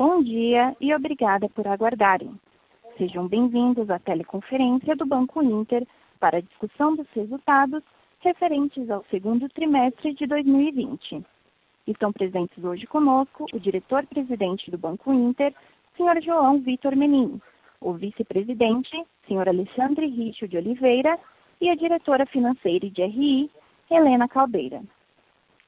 Bom 0.00 0.22
dia 0.22 0.74
e 0.80 0.94
obrigada 0.94 1.46
por 1.50 1.68
aguardarem. 1.68 2.32
Sejam 2.96 3.28
bem-vindos 3.28 3.90
à 3.90 3.98
teleconferência 3.98 4.96
do 4.96 5.04
Banco 5.04 5.42
Inter 5.42 5.86
para 6.18 6.38
a 6.38 6.40
discussão 6.40 6.96
dos 6.96 7.06
resultados 7.14 7.82
referentes 8.20 8.90
ao 8.90 9.04
segundo 9.10 9.46
trimestre 9.50 10.14
de 10.14 10.26
2020. 10.26 11.22
Estão 11.86 12.14
presentes 12.14 12.64
hoje 12.64 12.86
conosco 12.86 13.44
o 13.52 13.60
diretor-presidente 13.60 14.70
do 14.70 14.78
Banco 14.78 15.12
Inter, 15.12 15.52
Sr. 15.98 16.22
João 16.22 16.60
Vitor 16.60 16.96
Menin, 16.96 17.38
o 17.78 17.92
vice-presidente, 17.92 19.04
Sr. 19.28 19.50
Alexandre 19.50 20.06
Richo 20.06 20.48
de 20.48 20.56
Oliveira, 20.56 21.18
e 21.60 21.68
a 21.68 21.74
diretora 21.74 22.24
financeira 22.24 22.88
de 22.88 23.02
RI, 23.04 23.50
Helena 23.90 24.26
Caldeira. 24.26 24.80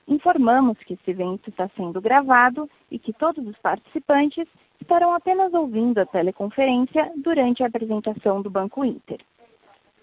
Informamos 0.08 0.78
que 0.78 0.94
esse 0.94 1.10
evento 1.10 1.48
está 1.48 1.68
sendo 1.76 2.00
gravado 2.00 2.68
e 2.90 2.98
que 2.98 3.12
todos 3.12 3.46
os 3.46 3.56
participantes 3.58 4.46
estarão 4.80 5.14
apenas 5.14 5.54
ouvindo 5.54 5.98
a 5.98 6.06
teleconferência 6.06 7.12
durante 7.16 7.62
a 7.62 7.66
apresentação 7.66 8.42
do 8.42 8.50
Banco 8.50 8.84
Inter. 8.84 9.20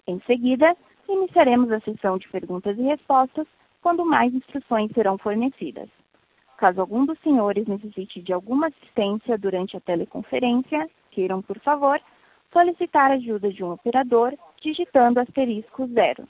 Em 0.06 0.20
seguida, 0.26 0.74
iniciaremos 1.08 1.70
a 1.70 1.80
sessão 1.80 2.16
de 2.18 2.28
perguntas 2.28 2.78
e 2.78 2.82
respostas 2.82 3.46
quando 3.82 4.04
mais 4.04 4.34
instruções 4.34 4.90
serão 4.92 5.18
fornecidas. 5.18 5.88
Caso 6.56 6.80
algum 6.80 7.06
dos 7.06 7.18
senhores 7.20 7.66
necessite 7.66 8.20
de 8.20 8.32
alguma 8.32 8.68
assistência 8.68 9.38
durante 9.38 9.76
a 9.76 9.80
teleconferência, 9.80 10.88
queiram, 11.10 11.40
por 11.40 11.58
favor, 11.60 12.00
solicitar 12.52 13.10
a 13.10 13.14
ajuda 13.14 13.50
de 13.50 13.62
um 13.64 13.72
operador 13.72 14.34
digitando 14.60 15.20
asterisco 15.20 15.86
zero. 15.88 16.26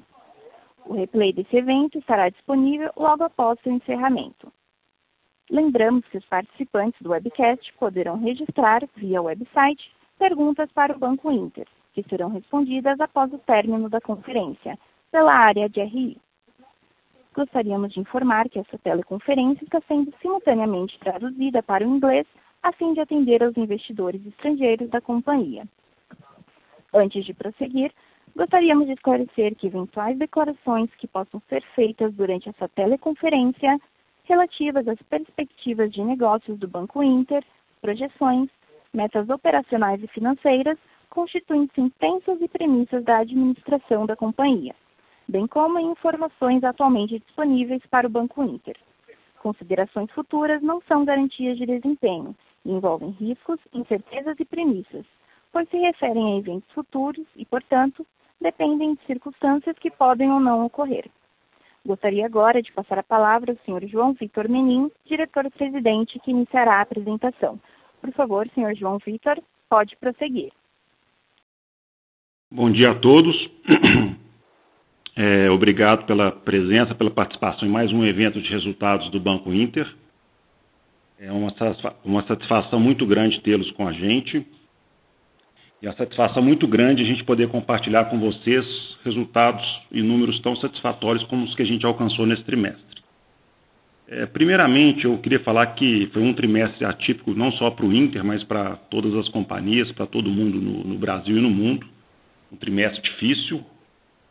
O 0.85 0.93
replay 0.93 1.33
desse 1.33 1.57
evento 1.57 1.97
estará 1.97 2.29
disponível 2.29 2.89
logo 2.95 3.25
após 3.25 3.59
seu 3.59 3.73
encerramento. 3.73 4.49
Lembramos 5.51 6.05
que 6.05 6.17
os 6.17 6.25
participantes 6.27 7.01
do 7.01 7.09
webcast 7.09 7.73
poderão 7.73 8.17
registrar 8.17 8.87
via 8.95 9.21
website 9.21 9.91
perguntas 10.17 10.71
para 10.71 10.95
o 10.95 10.99
Banco 10.99 11.29
Inter, 11.29 11.67
que 11.91 12.01
serão 12.03 12.29
respondidas 12.29 12.97
após 13.01 13.33
o 13.33 13.39
término 13.39 13.89
da 13.89 13.99
conferência, 13.99 14.79
pela 15.11 15.33
área 15.33 15.67
de 15.67 15.81
RI 15.81 16.17
gostaríamos 17.37 17.93
de 17.93 17.99
informar 17.99 18.49
que 18.49 18.57
essa 18.57 18.79
teleconferência 18.79 19.63
está 19.63 19.79
sendo 19.87 20.11
simultaneamente 20.19 20.97
traduzida 20.99 21.61
para 21.61 21.87
o 21.87 21.95
inglês, 21.95 22.25
a 22.63 22.71
fim 22.73 22.93
de 22.93 22.99
atender 22.99 23.43
aos 23.43 23.55
investidores 23.55 24.25
estrangeiros 24.25 24.89
da 24.89 24.99
companhia. 24.99 25.63
Antes 26.91 27.23
de 27.25 27.35
prosseguir, 27.35 27.93
gostaríamos 28.35 28.87
de 28.87 28.93
esclarecer 28.93 29.55
que 29.55 29.67
eventuais 29.67 30.17
declarações 30.17 30.89
que 30.95 31.07
possam 31.07 31.39
ser 31.47 31.61
feitas 31.75 32.11
durante 32.15 32.49
essa 32.49 32.67
teleconferência 32.69 33.79
relativas 34.23 34.87
às 34.87 35.01
perspectivas 35.03 35.91
de 35.91 36.01
negócios 36.01 36.57
do 36.57 36.67
Banco 36.67 37.03
Inter, 37.03 37.43
projeções, 37.81 38.49
metas 38.91 39.29
operacionais 39.29 40.03
e 40.03 40.07
financeiras, 40.07 40.77
constituem 41.11 41.69
sentenças 41.75 42.41
e 42.41 42.47
premissas 42.47 43.03
da 43.03 43.19
administração 43.19 44.07
da 44.07 44.15
companhia 44.15 44.73
bem 45.27 45.45
como 45.47 45.79
informações 45.79 46.63
atualmente 46.63 47.19
disponíveis 47.19 47.81
para 47.89 48.07
o 48.07 48.09
Banco 48.09 48.43
Inter. 48.43 48.75
Considerações 49.41 50.09
futuras 50.11 50.61
não 50.61 50.81
são 50.87 51.05
garantias 51.05 51.57
de 51.57 51.65
desempenho 51.65 52.35
e 52.65 52.71
envolvem 52.71 53.11
riscos, 53.11 53.59
incertezas 53.73 54.39
e 54.39 54.45
premissas, 54.45 55.05
pois 55.51 55.69
se 55.69 55.77
referem 55.77 56.33
a 56.33 56.37
eventos 56.37 56.69
futuros 56.71 57.25
e, 57.35 57.45
portanto, 57.45 58.05
dependem 58.41 58.95
de 58.95 59.05
circunstâncias 59.05 59.77
que 59.79 59.91
podem 59.91 60.31
ou 60.31 60.39
não 60.39 60.65
ocorrer. 60.65 61.09
Gostaria 61.85 62.25
agora 62.25 62.61
de 62.61 62.71
passar 62.73 62.99
a 62.99 63.03
palavra 63.03 63.53
ao 63.53 63.57
Sr. 63.65 63.87
João 63.87 64.13
Vitor 64.13 64.49
Menin, 64.49 64.91
diretor-presidente, 65.05 66.19
que 66.19 66.31
iniciará 66.31 66.75
a 66.75 66.81
apresentação. 66.81 67.59
Por 68.01 68.11
favor, 68.11 68.47
Sr. 68.49 68.75
João 68.75 68.97
Vitor, 68.97 69.41
pode 69.69 69.95
prosseguir. 69.95 70.51
Bom 72.51 72.71
dia 72.71 72.91
a 72.91 72.95
todos. 72.95 73.35
É, 75.19 75.49
obrigado 75.49 76.05
pela 76.05 76.31
presença, 76.31 76.93
pela 76.93 77.09
participação 77.09 77.67
em 77.67 77.71
mais 77.71 77.91
um 77.91 78.05
evento 78.05 78.39
de 78.39 78.51
resultados 78.51 79.09
do 79.09 79.19
Banco 79.19 79.51
Inter. 79.51 79.91
É 81.19 81.31
uma, 81.31 81.51
uma 82.05 82.21
satisfação 82.27 82.79
muito 82.79 83.03
grande 83.03 83.41
tê-los 83.41 83.71
com 83.71 83.87
a 83.87 83.91
gente. 83.91 84.45
E 85.81 85.87
a 85.87 85.93
satisfação 85.93 86.43
muito 86.43 86.67
grande 86.67 87.01
a 87.01 87.05
gente 87.05 87.23
poder 87.23 87.49
compartilhar 87.49 88.05
com 88.05 88.19
vocês 88.19 88.63
resultados 89.03 89.65
e 89.91 90.03
números 90.03 90.39
tão 90.41 90.55
satisfatórios 90.57 91.23
como 91.23 91.45
os 91.45 91.55
que 91.55 91.63
a 91.63 91.65
gente 91.65 91.83
alcançou 91.83 92.27
nesse 92.27 92.43
trimestre. 92.43 93.01
É, 94.07 94.27
primeiramente, 94.27 95.05
eu 95.05 95.17
queria 95.17 95.39
falar 95.39 95.65
que 95.73 96.11
foi 96.13 96.21
um 96.21 96.33
trimestre 96.33 96.85
atípico 96.85 97.33
não 97.33 97.51
só 97.53 97.71
para 97.71 97.87
o 97.87 97.91
Inter, 97.91 98.23
mas 98.23 98.43
para 98.43 98.75
todas 98.91 99.15
as 99.15 99.27
companhias, 99.29 99.91
para 99.93 100.05
todo 100.05 100.29
mundo 100.29 100.61
no, 100.61 100.83
no 100.83 100.95
Brasil 100.99 101.37
e 101.37 101.41
no 101.41 101.49
mundo. 101.49 101.87
Um 102.51 102.55
trimestre 102.55 103.01
difícil, 103.01 103.65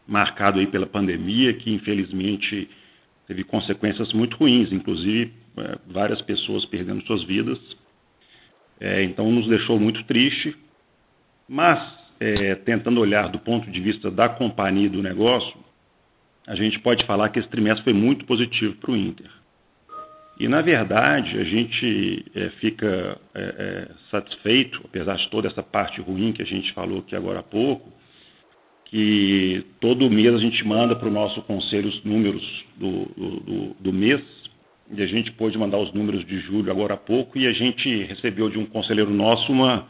marcado 0.06 0.58
aí 0.58 0.66
pela 0.66 0.86
pandemia, 0.86 1.54
que 1.54 1.72
infelizmente 1.72 2.68
teve 3.26 3.44
consequências 3.44 4.12
muito 4.12 4.36
ruins, 4.36 4.72
inclusive 4.72 5.32
é, 5.56 5.78
várias 5.86 6.22
pessoas 6.22 6.64
perdendo 6.66 7.04
suas 7.06 7.22
vidas. 7.24 7.58
É, 8.78 9.02
então 9.02 9.30
nos 9.30 9.48
deixou 9.48 9.80
muito 9.80 10.04
triste, 10.04 10.54
mas 11.48 11.80
é, 12.20 12.54
tentando 12.54 13.00
olhar 13.00 13.28
do 13.28 13.38
ponto 13.38 13.70
de 13.70 13.80
vista 13.80 14.10
da 14.10 14.28
companhia 14.28 14.86
e 14.86 14.90
do 14.90 15.02
negócio, 15.02 15.56
a 16.46 16.54
gente 16.54 16.78
pode 16.80 17.04
falar 17.06 17.30
que 17.30 17.38
esse 17.38 17.48
trimestre 17.48 17.84
foi 17.84 17.92
muito 17.92 18.24
positivo 18.24 18.76
para 18.76 18.92
o 18.92 18.96
Inter. 18.96 19.30
E, 20.38 20.46
na 20.48 20.60
verdade, 20.60 21.38
a 21.38 21.44
gente 21.44 22.24
é, 22.34 22.50
fica 22.60 23.18
é, 23.34 23.40
é, 23.40 23.88
satisfeito, 24.10 24.80
apesar 24.84 25.16
de 25.16 25.28
toda 25.30 25.48
essa 25.48 25.62
parte 25.62 26.00
ruim 26.00 26.32
que 26.32 26.42
a 26.42 26.46
gente 26.46 26.72
falou 26.74 26.98
aqui 26.98 27.16
agora 27.16 27.40
há 27.40 27.42
pouco, 27.42 27.90
que 28.86 29.64
todo 29.80 30.10
mês 30.10 30.34
a 30.34 30.38
gente 30.38 30.64
manda 30.64 30.94
para 30.94 31.08
o 31.08 31.12
nosso 31.12 31.42
conselho 31.42 31.88
os 31.88 32.04
números 32.04 32.42
do, 32.76 33.06
do, 33.16 33.76
do, 33.80 33.92
mês, 33.92 34.22
e 34.90 35.02
a 35.02 35.06
gente 35.06 35.32
pôde 35.32 35.58
mandar 35.58 35.78
os 35.78 35.92
números 35.92 36.24
de 36.24 36.38
julho 36.40 36.70
agora 36.70 36.94
há 36.94 36.96
pouco, 36.96 37.38
e 37.38 37.46
a 37.46 37.52
gente 37.52 38.04
recebeu 38.04 38.48
de 38.48 38.58
um 38.58 38.66
conselheiro 38.66 39.10
nosso 39.10 39.50
uma, 39.50 39.86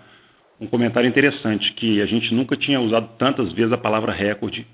um 0.60 0.66
comentário 0.66 1.08
interessante, 1.08 1.72
que 1.74 2.00
a 2.00 2.06
gente 2.06 2.32
nunca 2.34 2.56
tinha 2.56 2.80
usado 2.80 3.10
tantas 3.18 3.52
vezes 3.52 3.72
a 3.72 3.78
palavra 3.78 4.12
recorde 4.12 4.66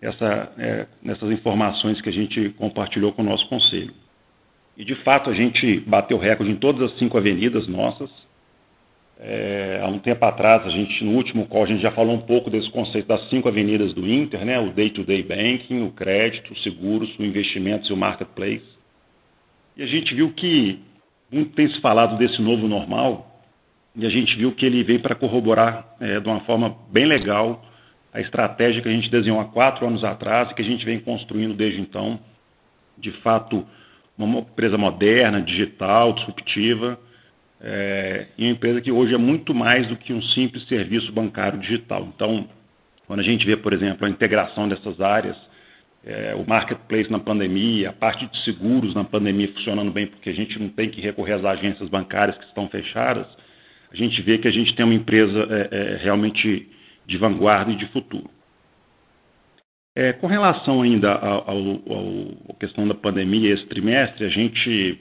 essa, 0.00 0.52
é, 0.56 0.86
nessas 1.02 1.30
informações 1.30 2.00
que 2.00 2.08
a 2.08 2.12
gente 2.12 2.50
compartilhou 2.50 3.12
com 3.12 3.22
o 3.22 3.24
nosso 3.24 3.48
conselho. 3.48 3.92
E 4.76 4.84
de 4.84 4.94
fato 5.02 5.28
a 5.28 5.34
gente 5.34 5.80
bateu 5.80 6.16
recorde 6.18 6.52
em 6.52 6.56
todas 6.56 6.92
as 6.92 6.98
cinco 6.98 7.18
avenidas 7.18 7.66
nossas, 7.66 8.08
é, 9.20 9.80
há 9.82 9.88
um 9.88 9.98
tempo 9.98 10.24
atrás, 10.24 10.64
a 10.64 10.70
gente, 10.70 11.02
no 11.04 11.12
último 11.12 11.46
call, 11.46 11.64
a 11.64 11.66
gente 11.66 11.82
já 11.82 11.90
falou 11.90 12.14
um 12.14 12.20
pouco 12.20 12.48
desse 12.50 12.70
conceito 12.70 13.08
das 13.08 13.28
cinco 13.28 13.48
avenidas 13.48 13.92
do 13.92 14.06
Inter, 14.06 14.44
né? 14.44 14.60
o 14.60 14.70
day-to-day 14.70 15.24
-day 15.24 15.28
banking, 15.28 15.82
o 15.82 15.90
crédito, 15.90 16.52
os 16.52 16.62
seguros, 16.62 17.18
o 17.18 17.24
investimentos 17.24 17.90
e 17.90 17.92
o 17.92 17.96
marketplace. 17.96 18.64
E 19.76 19.82
a 19.82 19.86
gente 19.86 20.14
viu 20.14 20.32
que 20.32 20.78
muito 21.32 21.52
tem 21.54 21.68
se 21.68 21.80
falado 21.80 22.16
desse 22.16 22.40
novo 22.40 22.68
normal, 22.68 23.42
e 23.96 24.06
a 24.06 24.08
gente 24.08 24.36
viu 24.36 24.52
que 24.52 24.64
ele 24.64 24.84
veio 24.84 25.00
para 25.00 25.16
corroborar 25.16 25.96
é, 26.00 26.20
de 26.20 26.28
uma 26.28 26.40
forma 26.40 26.76
bem 26.92 27.04
legal 27.04 27.64
a 28.12 28.20
estratégia 28.20 28.80
que 28.80 28.88
a 28.88 28.92
gente 28.92 29.10
desenhou 29.10 29.40
há 29.40 29.46
quatro 29.46 29.86
anos 29.86 30.04
atrás 30.04 30.50
e 30.50 30.54
que 30.54 30.62
a 30.62 30.64
gente 30.64 30.84
vem 30.84 31.00
construindo 31.00 31.54
desde 31.54 31.80
então. 31.80 32.20
De 32.96 33.10
fato, 33.22 33.66
uma 34.16 34.38
empresa 34.38 34.78
moderna, 34.78 35.42
digital, 35.42 36.12
disruptiva, 36.12 36.98
é, 37.60 38.26
em 38.38 38.44
uma 38.46 38.52
empresa 38.52 38.80
que 38.80 38.92
hoje 38.92 39.14
é 39.14 39.18
muito 39.18 39.54
mais 39.54 39.86
do 39.88 39.96
que 39.96 40.12
um 40.12 40.22
simples 40.22 40.66
serviço 40.68 41.12
bancário 41.12 41.58
digital. 41.58 42.08
Então, 42.14 42.48
quando 43.06 43.20
a 43.20 43.24
gente 43.24 43.44
vê, 43.44 43.56
por 43.56 43.72
exemplo, 43.72 44.06
a 44.06 44.10
integração 44.10 44.68
dessas 44.68 45.00
áreas, 45.00 45.36
é, 46.04 46.34
o 46.34 46.48
marketplace 46.48 47.10
na 47.10 47.18
pandemia, 47.18 47.90
a 47.90 47.92
parte 47.92 48.26
de 48.26 48.44
seguros 48.44 48.94
na 48.94 49.04
pandemia 49.04 49.52
funcionando 49.52 49.90
bem, 49.90 50.06
porque 50.06 50.30
a 50.30 50.34
gente 50.34 50.58
não 50.58 50.68
tem 50.68 50.88
que 50.88 51.00
recorrer 51.00 51.34
às 51.34 51.44
agências 51.44 51.88
bancárias 51.88 52.36
que 52.38 52.44
estão 52.44 52.68
fechadas, 52.68 53.26
a 53.90 53.96
gente 53.96 54.20
vê 54.22 54.38
que 54.38 54.46
a 54.46 54.50
gente 54.50 54.74
tem 54.74 54.84
uma 54.84 54.94
empresa 54.94 55.46
é, 55.50 55.68
é, 55.70 55.96
realmente 55.96 56.68
de 57.06 57.16
vanguarda 57.16 57.72
e 57.72 57.76
de 57.76 57.86
futuro. 57.86 58.30
É, 59.96 60.12
com 60.12 60.28
relação 60.28 60.82
ainda 60.82 61.12
à 61.12 62.54
questão 62.60 62.86
da 62.86 62.94
pandemia, 62.94 63.52
esse 63.52 63.66
trimestre, 63.66 64.24
a 64.24 64.28
gente 64.28 65.00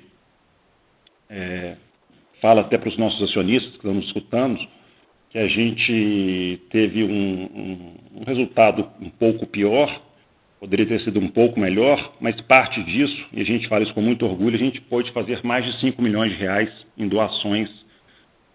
fala 2.41 2.61
até 2.61 2.77
para 2.77 2.89
os 2.89 2.97
nossos 2.97 3.21
acionistas 3.21 3.71
que 3.71 3.77
estão 3.77 3.93
nos 3.93 4.05
escutando, 4.05 4.59
que 5.29 5.37
a 5.37 5.47
gente 5.47 6.61
teve 6.69 7.03
um, 7.03 7.09
um, 7.09 8.19
um, 8.21 8.23
resultado 8.25 8.87
um 9.01 9.09
pouco 9.09 9.45
pior, 9.45 10.01
poderia 10.59 10.85
ter 10.85 11.01
sido 11.01 11.19
um 11.19 11.27
pouco 11.27 11.59
melhor, 11.59 12.13
mas 12.19 12.39
parte 12.41 12.81
disso, 12.83 13.25
e 13.33 13.41
a 13.41 13.45
gente 13.45 13.67
fala 13.67 13.83
isso 13.83 13.93
com 13.93 14.01
muito 14.01 14.25
orgulho, 14.25 14.55
a 14.55 14.59
gente 14.59 14.81
pôde 14.81 15.11
fazer 15.11 15.43
mais 15.43 15.65
de 15.65 15.79
5 15.79 16.01
milhões 16.01 16.31
de 16.31 16.37
reais 16.37 16.69
em 16.97 17.07
doações 17.07 17.69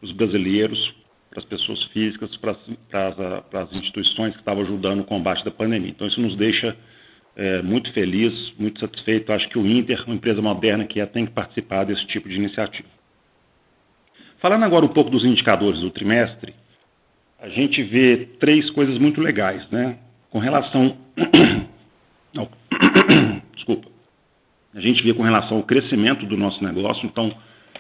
para 0.01 0.07
os 0.07 0.13
brasileiros 0.13 1.03
para 1.33 1.41
as 1.41 1.47
pessoas 1.47 1.83
físicas, 1.85 2.37
para 2.37 2.53
as, 2.53 2.59
para, 2.91 3.09
as, 3.09 3.45
para 3.47 3.61
as, 3.63 3.73
instituições 3.73 4.35
que 4.35 4.41
estavam 4.41 4.63
ajudando 4.65 4.99
no 4.99 5.05
combate 5.05 5.43
da 5.43 5.51
pandemia. 5.51 5.89
Então, 5.89 6.07
isso 6.07 6.21
nos 6.21 6.37
deixa 6.37 6.77
é, 7.35 7.63
muito 7.63 7.91
feliz, 7.95 8.53
muito 8.59 8.79
satisfeito. 8.79 9.33
Acho 9.33 9.49
que 9.49 9.59
o 9.59 9.67
Inter, 9.67 10.05
uma 10.05 10.15
empresa 10.15 10.43
moderna 10.43 10.85
que 10.85 11.01
é, 11.01 11.07
tem 11.07 11.25
que 11.25 11.33
participar 11.33 11.85
desse 11.85 12.07
tipo 12.07 12.29
de 12.29 12.35
iniciativa. 12.35 12.87
Falando 14.43 14.65
agora 14.65 14.85
um 14.85 14.89
pouco 14.89 15.09
dos 15.09 15.25
indicadores 15.25 15.79
do 15.79 15.91
trimestre, 15.91 16.53
a 17.41 17.49
gente 17.49 17.81
vê 17.85 18.29
três 18.41 18.69
coisas 18.71 18.99
muito 18.99 19.21
legais, 19.21 19.65
né? 19.71 19.99
Com 20.31 20.41
relação 20.41 20.97
ao... 22.37 22.51
Desculpa. 23.55 23.89
A 24.75 24.81
gente 24.81 25.01
vê 25.05 25.15
com 25.15 25.23
relação 25.23 25.59
ao 25.59 25.63
crescimento 25.63 26.27
do 26.27 26.37
nosso 26.37 26.63
negócio, 26.65 27.07
então 27.07 27.33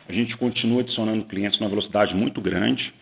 a 0.08 0.12
gente 0.12 0.36
continua 0.36 0.82
adicionando 0.82 1.24
clientes 1.24 1.58
numa 1.58 1.68
velocidade 1.68 2.14
muito 2.14 2.40
grande. 2.40 2.94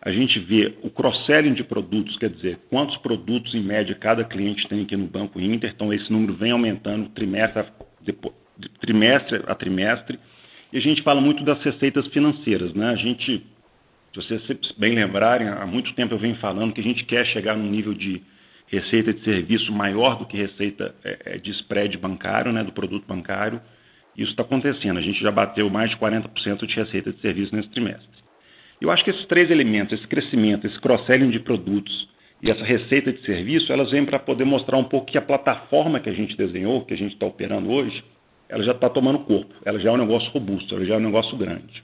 A 0.00 0.10
gente 0.10 0.38
vê 0.38 0.72
o 0.82 0.88
cross-selling 0.88 1.52
de 1.52 1.62
produtos, 1.62 2.16
quer 2.16 2.30
dizer, 2.30 2.58
quantos 2.70 2.96
produtos 2.98 3.54
em 3.54 3.62
média 3.62 3.94
cada 3.94 4.24
cliente 4.24 4.66
tem 4.66 4.80
aqui 4.80 4.96
no 4.96 5.06
Banco 5.06 5.38
Inter. 5.38 5.70
Então, 5.74 5.92
esse 5.92 6.10
número 6.10 6.32
vem 6.34 6.52
aumentando 6.52 7.10
trimestre 7.10 7.60
a, 7.60 7.66
trimestre, 8.80 9.42
a 9.46 9.54
trimestre. 9.54 10.18
E 10.74 10.78
a 10.78 10.80
gente 10.80 11.02
fala 11.02 11.20
muito 11.20 11.44
das 11.44 11.62
receitas 11.62 12.04
financeiras. 12.08 12.74
Né? 12.74 12.88
A 12.88 12.96
gente, 12.96 13.46
se 14.12 14.16
vocês 14.16 14.42
bem 14.76 14.92
lembrarem, 14.92 15.46
há 15.46 15.64
muito 15.64 15.94
tempo 15.94 16.14
eu 16.14 16.18
venho 16.18 16.34
falando 16.38 16.72
que 16.72 16.80
a 16.80 16.84
gente 16.84 17.04
quer 17.04 17.24
chegar 17.26 17.56
num 17.56 17.70
nível 17.70 17.94
de 17.94 18.20
receita 18.66 19.12
de 19.12 19.22
serviço 19.22 19.70
maior 19.70 20.18
do 20.18 20.26
que 20.26 20.36
receita 20.36 20.92
é, 21.04 21.18
é, 21.26 21.38
de 21.38 21.52
spread 21.52 21.96
bancário, 21.96 22.52
né, 22.52 22.64
do 22.64 22.72
produto 22.72 23.06
bancário. 23.06 23.60
Isso 24.16 24.32
está 24.32 24.42
acontecendo. 24.42 24.98
A 24.98 25.00
gente 25.00 25.20
já 25.22 25.30
bateu 25.30 25.70
mais 25.70 25.90
de 25.90 25.96
40% 25.96 26.66
de 26.66 26.74
receita 26.74 27.12
de 27.12 27.20
serviço 27.20 27.54
nesse 27.54 27.70
trimestre. 27.70 28.24
Eu 28.80 28.90
acho 28.90 29.04
que 29.04 29.10
esses 29.10 29.26
três 29.26 29.52
elementos, 29.52 29.96
esse 29.96 30.08
crescimento, 30.08 30.66
esse 30.66 30.80
cross-selling 30.80 31.30
de 31.30 31.38
produtos 31.38 32.08
e 32.42 32.50
essa 32.50 32.64
receita 32.64 33.12
de 33.12 33.20
serviço, 33.20 33.72
elas 33.72 33.92
vêm 33.92 34.04
para 34.04 34.18
poder 34.18 34.44
mostrar 34.44 34.76
um 34.76 34.84
pouco 34.84 35.06
que 35.06 35.18
a 35.18 35.22
plataforma 35.22 36.00
que 36.00 36.10
a 36.10 36.12
gente 36.12 36.36
desenhou, 36.36 36.84
que 36.84 36.94
a 36.94 36.96
gente 36.96 37.12
está 37.12 37.26
operando 37.26 37.70
hoje, 37.70 38.02
ela 38.48 38.62
já 38.62 38.72
está 38.72 38.88
tomando 38.88 39.20
corpo, 39.20 39.54
ela 39.64 39.78
já 39.78 39.90
é 39.90 39.92
um 39.92 39.96
negócio 39.96 40.30
robusto, 40.30 40.74
ela 40.74 40.84
já 40.84 40.94
é 40.94 40.96
um 40.98 41.00
negócio 41.00 41.36
grande. 41.36 41.82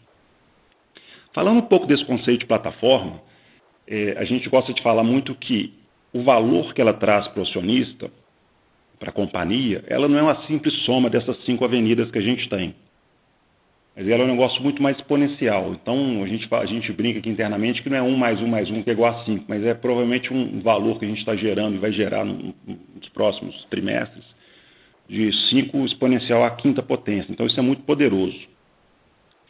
Falando 1.33 1.59
um 1.59 1.67
pouco 1.67 1.87
desse 1.87 2.05
conceito 2.05 2.41
de 2.41 2.47
plataforma, 2.47 3.21
é, 3.87 4.15
a 4.19 4.25
gente 4.25 4.49
gosta 4.49 4.73
de 4.73 4.83
falar 4.83 5.03
muito 5.03 5.35
que 5.35 5.73
o 6.13 6.23
valor 6.23 6.75
que 6.75 6.81
ela 6.81 6.93
traz 6.93 7.29
para 7.29 7.41
o 7.41 7.43
acionista, 7.43 8.11
para 8.99 9.11
a 9.11 9.13
companhia, 9.13 9.83
ela 9.87 10.09
não 10.09 10.19
é 10.19 10.23
uma 10.23 10.47
simples 10.47 10.75
soma 10.85 11.09
dessas 11.09 11.43
cinco 11.45 11.65
avenidas 11.65 12.11
que 12.11 12.19
a 12.19 12.23
gente 12.23 12.49
tem. 12.49 12.75
Mas 13.97 14.07
ela 14.09 14.23
é 14.23 14.27
um 14.27 14.31
negócio 14.31 14.63
muito 14.63 14.83
mais 14.83 14.97
exponencial. 14.97 15.73
Então, 15.73 16.23
a 16.23 16.27
gente, 16.27 16.49
a 16.55 16.67
gente 16.67 16.93
brinca 16.93 17.19
aqui 17.19 17.29
internamente 17.29 17.83
que 17.83 17.89
não 17.89 17.97
é 17.97 18.03
um 18.03 18.17
mais 18.17 18.41
um 18.41 18.47
mais 18.47 18.71
um 18.71 18.83
que 18.83 18.91
é 18.91 18.93
igual 18.93 19.15
a 19.15 19.25
cinco, 19.25 19.45
mas 19.49 19.65
é 19.65 19.75
provavelmente 19.75 20.33
um 20.33 20.61
valor 20.61 20.99
que 20.99 21.05
a 21.05 21.09
gente 21.09 21.19
está 21.19 21.35
gerando 21.35 21.77
e 21.77 21.79
vai 21.79 21.93
gerar 21.93 22.25
no, 22.25 22.55
nos 22.67 23.09
próximos 23.13 23.65
trimestres 23.71 24.25
de 25.11 25.33
5 25.49 25.85
exponencial 25.87 26.45
à 26.45 26.51
quinta 26.53 26.81
potência. 26.81 27.33
Então, 27.33 27.45
isso 27.45 27.59
é 27.59 27.63
muito 27.63 27.83
poderoso. 27.83 28.39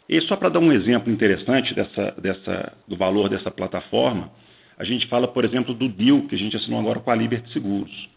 E 0.08 0.18
só 0.22 0.34
para 0.34 0.48
dar 0.48 0.58
um 0.58 0.72
exemplo 0.72 1.12
interessante 1.12 1.74
dessa, 1.74 2.12
dessa, 2.12 2.72
do 2.88 2.96
valor 2.96 3.28
dessa 3.28 3.50
plataforma, 3.50 4.30
a 4.78 4.84
gente 4.84 5.06
fala, 5.06 5.28
por 5.28 5.44
exemplo, 5.44 5.74
do 5.74 5.86
deal 5.86 6.22
que 6.22 6.34
a 6.34 6.38
gente 6.38 6.56
assinou 6.56 6.80
agora 6.80 7.00
com 7.00 7.10
a 7.10 7.14
Liberty 7.14 7.52
Seguros. 7.52 8.08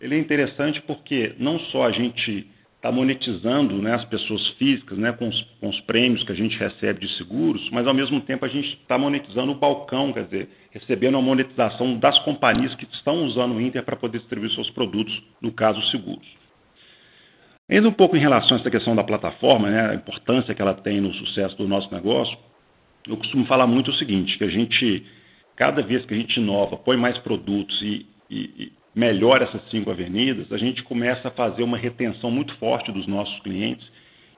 Ele 0.00 0.14
é 0.14 0.18
interessante 0.18 0.80
porque 0.82 1.34
não 1.36 1.58
só 1.58 1.84
a 1.84 1.90
gente 1.90 2.46
está 2.76 2.92
monetizando 2.92 3.74
né, 3.82 3.94
as 3.94 4.04
pessoas 4.04 4.46
físicas 4.50 4.96
né, 4.96 5.10
com 5.12 5.28
os, 5.28 5.42
com, 5.58 5.68
os, 5.70 5.80
prêmios 5.80 6.22
que 6.22 6.30
a 6.30 6.34
gente 6.34 6.56
recebe 6.56 7.00
de 7.00 7.16
seguros, 7.16 7.68
mas 7.70 7.86
ao 7.86 7.94
mesmo 7.94 8.20
tempo 8.20 8.44
a 8.44 8.48
gente 8.48 8.68
está 8.74 8.96
monetizando 8.96 9.50
o 9.50 9.54
balcão, 9.56 10.12
quer 10.12 10.24
dizer, 10.24 10.48
recebendo 10.70 11.16
a 11.16 11.22
monetização 11.22 11.98
das 11.98 12.16
companhias 12.20 12.74
que 12.76 12.86
estão 12.92 13.24
usando 13.24 13.54
o 13.54 13.60
Inter 13.60 13.82
para 13.82 13.96
poder 13.96 14.18
distribuir 14.18 14.52
seus 14.52 14.70
produtos, 14.70 15.20
no 15.40 15.50
caso 15.50 15.82
seguros. 15.90 16.43
Ainda 17.70 17.88
um 17.88 17.92
pouco 17.92 18.16
em 18.16 18.20
relação 18.20 18.56
a 18.56 18.60
essa 18.60 18.70
questão 18.70 18.94
da 18.94 19.02
plataforma, 19.02 19.70
né, 19.70 19.90
a 19.90 19.94
importância 19.94 20.54
que 20.54 20.60
ela 20.60 20.74
tem 20.74 21.00
no 21.00 21.14
sucesso 21.14 21.56
do 21.56 21.66
nosso 21.66 21.92
negócio, 21.92 22.36
eu 23.06 23.16
costumo 23.16 23.46
falar 23.46 23.66
muito 23.66 23.90
o 23.90 23.94
seguinte, 23.94 24.36
que 24.36 24.44
a 24.44 24.50
gente 24.50 25.04
cada 25.56 25.82
vez 25.82 26.04
que 26.04 26.14
a 26.14 26.16
gente 26.16 26.38
inova, 26.38 26.76
põe 26.76 26.96
mais 26.96 27.16
produtos 27.18 27.80
e, 27.80 28.06
e, 28.30 28.38
e 28.58 28.72
melhora 28.94 29.44
essas 29.44 29.68
cinco 29.70 29.90
avenidas, 29.90 30.52
a 30.52 30.58
gente 30.58 30.82
começa 30.82 31.28
a 31.28 31.30
fazer 31.30 31.62
uma 31.62 31.76
retenção 31.76 32.30
muito 32.30 32.54
forte 32.56 32.90
dos 32.92 33.06
nossos 33.06 33.38
clientes. 33.40 33.86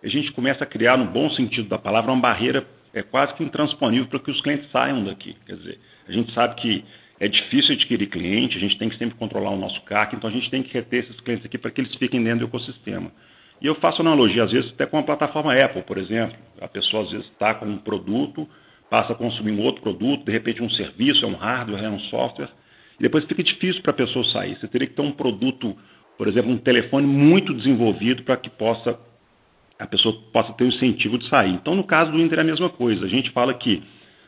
A 0.03 0.09
gente 0.09 0.31
começa 0.33 0.65
a 0.65 0.67
criar, 0.67 0.97
no 0.97 1.07
bom 1.07 1.31
sentido 1.31 1.69
da 1.69 1.79
palavra, 1.79 2.13
uma 2.13 2.21
barreira 2.21 2.67
é 2.93 3.03
quase 3.03 3.35
que 3.35 3.43
intransponível 3.43 4.07
para 4.09 4.19
que 4.21 4.31
os 4.31 4.41
clientes 4.41 4.71
saiam 4.71 5.05
daqui. 5.05 5.37
Quer 5.47 5.57
dizer, 5.57 5.79
a 6.09 6.13
gente 6.13 6.33
sabe 6.33 6.55
que 6.57 6.85
é 7.19 7.29
difícil 7.29 7.75
adquirir 7.75 8.09
cliente, 8.09 8.57
a 8.57 8.61
gente 8.61 8.79
tem 8.79 8.89
que 8.89 8.99
sempre 8.99 9.17
controlar 9.17 9.51
o 9.51 9.57
nosso 9.57 9.81
CAC, 9.83 10.15
então 10.15 10.29
a 10.29 10.33
gente 10.33 10.51
tem 10.51 10.63
que 10.63 10.73
reter 10.73 11.05
esses 11.05 11.19
clientes 11.21 11.47
aqui 11.47 11.57
para 11.57 11.71
que 11.71 11.81
eles 11.81 11.95
fiquem 11.97 12.23
dentro 12.23 12.41
do 12.41 12.47
ecossistema. 12.47 13.11
E 13.61 13.67
eu 13.67 13.75
faço 13.77 14.03
analogia, 14.03 14.45
às 14.45 14.53
vezes, 14.53 14.71
até 14.73 14.85
com 14.85 14.99
a 14.99 15.03
plataforma 15.03 15.55
Apple, 15.55 15.83
por 15.83 15.97
exemplo. 15.97 16.37
A 16.61 16.69
pessoa, 16.69 17.05
às 17.05 17.11
vezes, 17.11 17.27
está 17.29 17.55
com 17.55 17.65
um 17.65 17.79
produto, 17.79 18.47
passa 18.91 19.13
a 19.13 19.17
consumir 19.17 19.53
um 19.53 19.63
outro 19.63 19.81
produto, 19.81 20.27
de 20.27 20.33
repente 20.33 20.63
um 20.63 20.69
serviço, 20.71 21.25
é 21.25 21.29
um 21.29 21.37
hardware, 21.37 21.85
é 21.85 21.89
um 21.89 21.99
software, 22.01 22.51
e 22.99 23.03
depois 23.03 23.25
fica 23.25 23.43
difícil 23.43 23.83
para 23.83 23.93
a 23.93 23.95
pessoa 23.95 24.25
sair. 24.27 24.57
Você 24.59 24.69
teria 24.69 24.87
que 24.87 24.95
ter 24.95 25.03
um 25.03 25.13
produto, 25.13 25.75
por 26.19 26.29
exemplo, 26.29 26.51
um 26.51 26.59
telefone 26.59 27.07
muito 27.07 27.55
desenvolvido 27.55 28.23
para 28.25 28.37
que 28.37 28.51
possa 28.51 28.99
a 29.79 29.87
pessoa 29.87 30.19
possa 30.33 30.55
ter 30.55 30.65
o 30.65 30.69
incentivo 30.69 31.19
de 31.19 31.29
sair. 31.29 31.51
Então, 31.51 31.75
no 31.75 31.85
caso 31.85 32.11
do 32.11 32.19
Inter 32.19 32.39
é 32.39 32.43
a 32.43 32.45
mesma 32.45 32.71
coisa. 32.71 33.05
A 33.05 33.09
gente 33.09 33.31
fala 33.31 33.53
que 33.53 33.83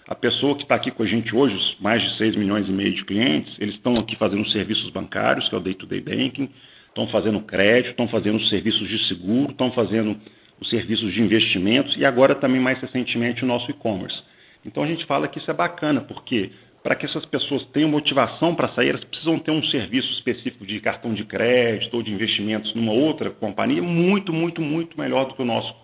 a 0.09 0.15
pessoa 0.15 0.57
que 0.57 0.63
está 0.63 0.75
aqui 0.75 0.91
com 0.91 1.03
a 1.03 1.07
gente 1.07 1.37
hoje, 1.37 1.55
os 1.55 1.77
mais 1.81 2.03
de 2.03 2.17
6 2.17 2.35
milhões 2.35 2.67
e 2.67 2.73
meio 2.73 2.95
de 2.95 3.05
clientes, 3.05 3.55
eles 3.59 3.75
estão 3.75 3.95
aqui 3.97 4.17
fazendo 4.17 4.49
serviços 4.49 4.89
bancários, 4.91 5.47
que 5.49 5.55
é 5.55 5.59
o 5.59 5.61
day-to-day 5.61 6.01
-day 6.01 6.17
banking, 6.17 6.51
estão 6.89 7.07
fazendo 7.09 7.41
crédito, 7.41 7.91
estão 7.91 8.09
fazendo 8.09 8.43
serviços 8.47 8.89
de 8.89 9.07
seguro, 9.07 9.51
estão 9.51 9.71
fazendo 9.73 10.17
os 10.59 10.71
serviços 10.71 11.13
de 11.13 11.21
investimentos 11.21 11.95
e 11.99 12.07
agora 12.07 12.35
também 12.35 12.59
mais 12.59 12.81
recentemente 12.81 13.45
o 13.45 13.47
nosso 13.47 13.71
e-commerce. 13.71 14.19
Então 14.65 14.83
a 14.83 14.87
gente 14.87 15.05
fala 15.05 15.29
que 15.29 15.39
isso 15.39 15.51
é 15.51 15.55
bacana, 15.55 16.01
porque 16.01 16.51
para 16.83 16.95
que 16.95 17.05
essas 17.05 17.27
pessoas 17.27 17.63
tenham 17.67 17.91
motivação 17.91 18.55
para 18.55 18.69
sair, 18.69 18.89
elas 18.89 19.05
precisam 19.05 19.39
ter 19.39 19.51
um 19.51 19.63
serviço 19.65 20.11
específico 20.15 20.65
de 20.65 20.81
cartão 20.81 21.13
de 21.13 21.25
crédito 21.25 21.95
ou 21.95 22.03
de 22.03 22.11
investimentos 22.11 22.75
numa 22.75 22.93
outra 22.93 23.31
companhia 23.31 23.83
muito, 23.83 24.33
muito, 24.33 24.63
muito 24.63 24.99
melhor 24.99 25.27
do 25.27 25.35
que 25.35 25.43
o 25.43 25.45
nosso 25.45 25.75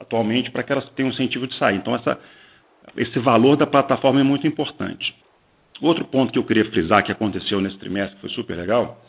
atualmente, 0.00 0.50
para 0.50 0.62
que 0.62 0.72
elas 0.72 0.88
tenham 0.90 1.10
incentivo 1.10 1.46
de 1.46 1.54
sair. 1.56 1.76
Então 1.76 1.94
essa, 1.94 2.18
esse 2.96 3.18
valor 3.18 3.56
da 3.56 3.66
plataforma 3.66 4.20
é 4.20 4.24
muito 4.24 4.46
importante. 4.46 5.14
Outro 5.80 6.04
ponto 6.04 6.32
que 6.32 6.38
eu 6.38 6.44
queria 6.44 6.64
frisar 6.66 7.02
que 7.02 7.12
aconteceu 7.12 7.60
nesse 7.60 7.78
trimestre, 7.78 8.16
que 8.16 8.20
foi 8.20 8.30
super 8.30 8.56
legal, 8.56 9.02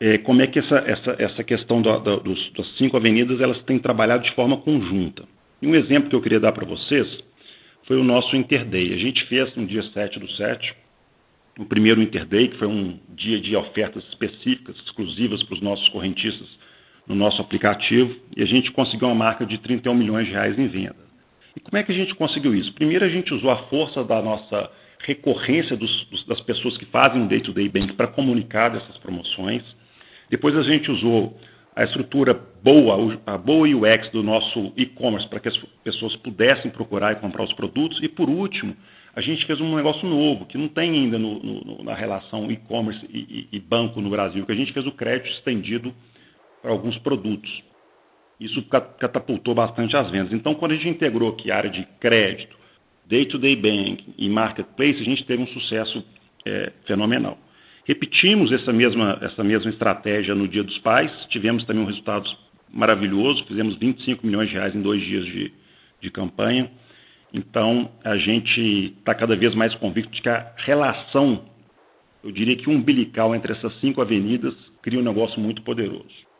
é 0.00 0.18
como 0.18 0.42
é 0.42 0.46
que 0.46 0.58
essa, 0.58 0.78
essa, 0.78 1.16
essa 1.18 1.44
questão 1.44 1.82
da, 1.82 1.98
da, 1.98 2.16
dos, 2.16 2.52
das 2.54 2.66
cinco 2.76 2.96
avenidas 2.96 3.40
elas 3.40 3.62
têm 3.64 3.78
trabalhado 3.78 4.24
de 4.24 4.32
forma 4.32 4.56
conjunta. 4.56 5.24
E 5.60 5.66
um 5.66 5.74
exemplo 5.74 6.10
que 6.10 6.16
eu 6.16 6.22
queria 6.22 6.40
dar 6.40 6.52
para 6.52 6.66
vocês 6.66 7.22
foi 7.86 7.96
o 7.96 8.04
nosso 8.04 8.34
Interday. 8.34 8.94
A 8.94 8.96
gente 8.96 9.24
fez 9.26 9.54
no 9.54 9.66
dia 9.66 9.82
7 9.82 10.18
do 10.18 10.30
7 10.32 10.74
o 11.58 11.66
primeiro 11.66 12.00
Interday, 12.00 12.48
que 12.48 12.56
foi 12.56 12.66
um 12.66 12.98
dia 13.10 13.38
de 13.38 13.54
ofertas 13.54 14.02
específicas, 14.08 14.76
exclusivas 14.76 15.42
para 15.42 15.54
os 15.54 15.60
nossos 15.60 15.88
correntistas 15.90 16.48
no 17.06 17.14
nosso 17.14 17.42
aplicativo, 17.42 18.14
e 18.36 18.42
a 18.42 18.46
gente 18.46 18.70
conseguiu 18.70 19.08
uma 19.08 19.14
marca 19.14 19.44
de 19.44 19.58
31 19.58 19.94
milhões 19.94 20.26
de 20.26 20.32
reais 20.32 20.58
em 20.58 20.68
venda. 20.68 21.11
E 21.56 21.60
como 21.60 21.76
é 21.76 21.82
que 21.82 21.92
a 21.92 21.94
gente 21.94 22.14
conseguiu 22.14 22.54
isso? 22.54 22.72
Primeiro, 22.74 23.04
a 23.04 23.08
gente 23.08 23.32
usou 23.32 23.50
a 23.50 23.64
força 23.64 24.02
da 24.04 24.22
nossa 24.22 24.70
recorrência 25.00 25.76
dos, 25.76 26.04
dos, 26.06 26.26
das 26.26 26.40
pessoas 26.42 26.76
que 26.78 26.86
fazem 26.86 27.22
o 27.22 27.28
day-to-day 27.28 27.68
-day 27.68 27.80
bank 27.80 27.94
para 27.94 28.06
comunicar 28.06 28.70
dessas 28.70 28.96
promoções. 28.98 29.62
Depois, 30.30 30.56
a 30.56 30.62
gente 30.62 30.90
usou 30.90 31.36
a 31.74 31.84
estrutura 31.84 32.38
boa, 32.62 33.18
a 33.26 33.38
boa 33.38 33.66
UX 33.66 34.10
do 34.10 34.22
nosso 34.22 34.72
e-commerce 34.76 35.26
para 35.28 35.40
que 35.40 35.48
as 35.48 35.56
pessoas 35.82 36.14
pudessem 36.16 36.70
procurar 36.70 37.12
e 37.12 37.16
comprar 37.16 37.44
os 37.44 37.52
produtos. 37.54 38.02
E 38.02 38.08
por 38.08 38.28
último, 38.28 38.76
a 39.14 39.20
gente 39.20 39.44
fez 39.46 39.60
um 39.60 39.74
negócio 39.74 40.08
novo, 40.08 40.46
que 40.46 40.58
não 40.58 40.68
tem 40.68 40.90
ainda 40.90 41.18
no, 41.18 41.38
no, 41.38 41.82
na 41.82 41.94
relação 41.94 42.50
e-commerce 42.50 43.04
e, 43.10 43.48
e, 43.52 43.56
e, 43.56 43.60
banco 43.60 44.00
no 44.00 44.10
Brasil, 44.10 44.44
que 44.44 44.52
a 44.52 44.54
gente 44.54 44.72
fez 44.72 44.86
o 44.86 44.92
crédito 44.92 45.30
estendido 45.30 45.94
para 46.60 46.70
alguns 46.70 46.96
produtos. 46.98 47.62
Isso 48.42 48.60
catapultou 48.62 49.54
bastante 49.54 49.96
as 49.96 50.10
vendas. 50.10 50.32
Então, 50.32 50.52
quando 50.52 50.72
a 50.72 50.74
gente 50.74 50.88
integrou 50.88 51.30
aqui 51.30 51.48
a 51.52 51.56
área 51.56 51.70
de 51.70 51.86
crédito, 52.00 52.56
day-to-day 53.06 53.54
-day 53.54 53.62
banking 53.62 54.14
e 54.18 54.28
marketplace, 54.28 55.00
a 55.00 55.04
gente 55.04 55.24
teve 55.24 55.44
um 55.44 55.46
sucesso 55.46 56.04
é, 56.44 56.72
fenomenal. 56.84 57.38
Repetimos 57.84 58.50
essa 58.50 58.72
mesma, 58.72 59.16
essa 59.22 59.44
mesma 59.44 59.70
estratégia 59.70 60.34
no 60.34 60.48
Dia 60.48 60.64
dos 60.64 60.76
Pais, 60.78 61.12
tivemos 61.30 61.64
também 61.64 61.84
um 61.84 61.86
resultado 61.86 62.28
maravilhoso, 62.68 63.44
fizemos 63.44 63.76
25 63.76 64.26
milhões 64.26 64.48
de 64.48 64.54
reais 64.54 64.74
em 64.74 64.82
dois 64.82 65.00
dias 65.02 65.24
de, 65.24 65.52
de 66.00 66.10
campanha. 66.10 66.68
Então, 67.32 67.92
a 68.04 68.16
gente 68.16 68.94
está 68.98 69.14
cada 69.14 69.36
vez 69.36 69.54
mais 69.54 69.72
convicto 69.76 70.10
de 70.10 70.20
que 70.20 70.28
a 70.28 70.52
relação, 70.56 71.44
eu 72.24 72.32
diria 72.32 72.56
que 72.56 72.68
umbilical 72.68 73.36
entre 73.36 73.52
essas 73.52 73.72
cinco 73.78 74.02
avenidas, 74.02 74.54
cria 74.82 74.98
um 74.98 75.04
negócio 75.04 75.40
muito 75.40 75.62
poderoso. 75.62 76.31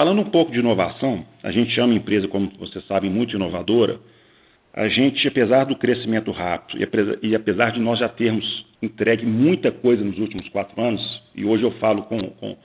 Falando 0.00 0.22
um 0.22 0.30
pouco 0.30 0.50
de 0.50 0.58
inovação, 0.58 1.26
a 1.42 1.52
gente 1.52 1.72
chama 1.72 1.92
a 1.92 1.96
empresa, 1.96 2.26
como 2.26 2.50
vocês 2.58 2.82
sabem, 2.86 3.10
muito 3.10 3.36
inovadora, 3.36 4.00
a 4.72 4.88
gente, 4.88 5.28
apesar 5.28 5.64
do 5.64 5.76
crescimento 5.76 6.30
rápido 6.30 6.88
e 7.22 7.34
apesar 7.34 7.72
de 7.72 7.80
nós 7.80 7.98
já 7.98 8.08
termos 8.08 8.64
entregue 8.80 9.26
muita 9.26 9.70
coisa 9.70 10.02
nos 10.02 10.18
últimos 10.18 10.48
quatro 10.48 10.80
anos, 10.80 11.22
e 11.34 11.44
hoje 11.44 11.64
eu 11.64 11.72
falo 11.72 12.04
com, 12.04 12.18
com, 12.18 12.56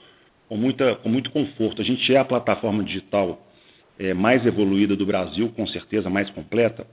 com, 0.48 0.56
muita, 0.56 0.94
com 0.94 1.10
muito 1.10 1.30
conforto, 1.30 1.82
a 1.82 1.84
gente 1.84 2.10
é 2.10 2.16
a 2.16 2.24
plataforma 2.24 2.82
digital 2.82 3.46
é, 3.98 4.14
mais 4.14 4.46
evoluída 4.46 4.96
do 4.96 5.04
Brasil, 5.04 5.52
com 5.54 5.66
certeza 5.66 6.08
mais 6.08 6.30
completa, 6.30 6.86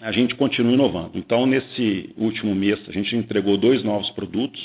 a 0.00 0.10
gente 0.10 0.34
continua 0.34 0.72
inovando. 0.72 1.12
Então, 1.14 1.46
nesse 1.46 2.12
último 2.16 2.56
mês, 2.56 2.80
a 2.88 2.92
gente 2.92 3.14
entregou 3.14 3.56
dois 3.56 3.84
novos 3.84 4.10
produtos. 4.10 4.60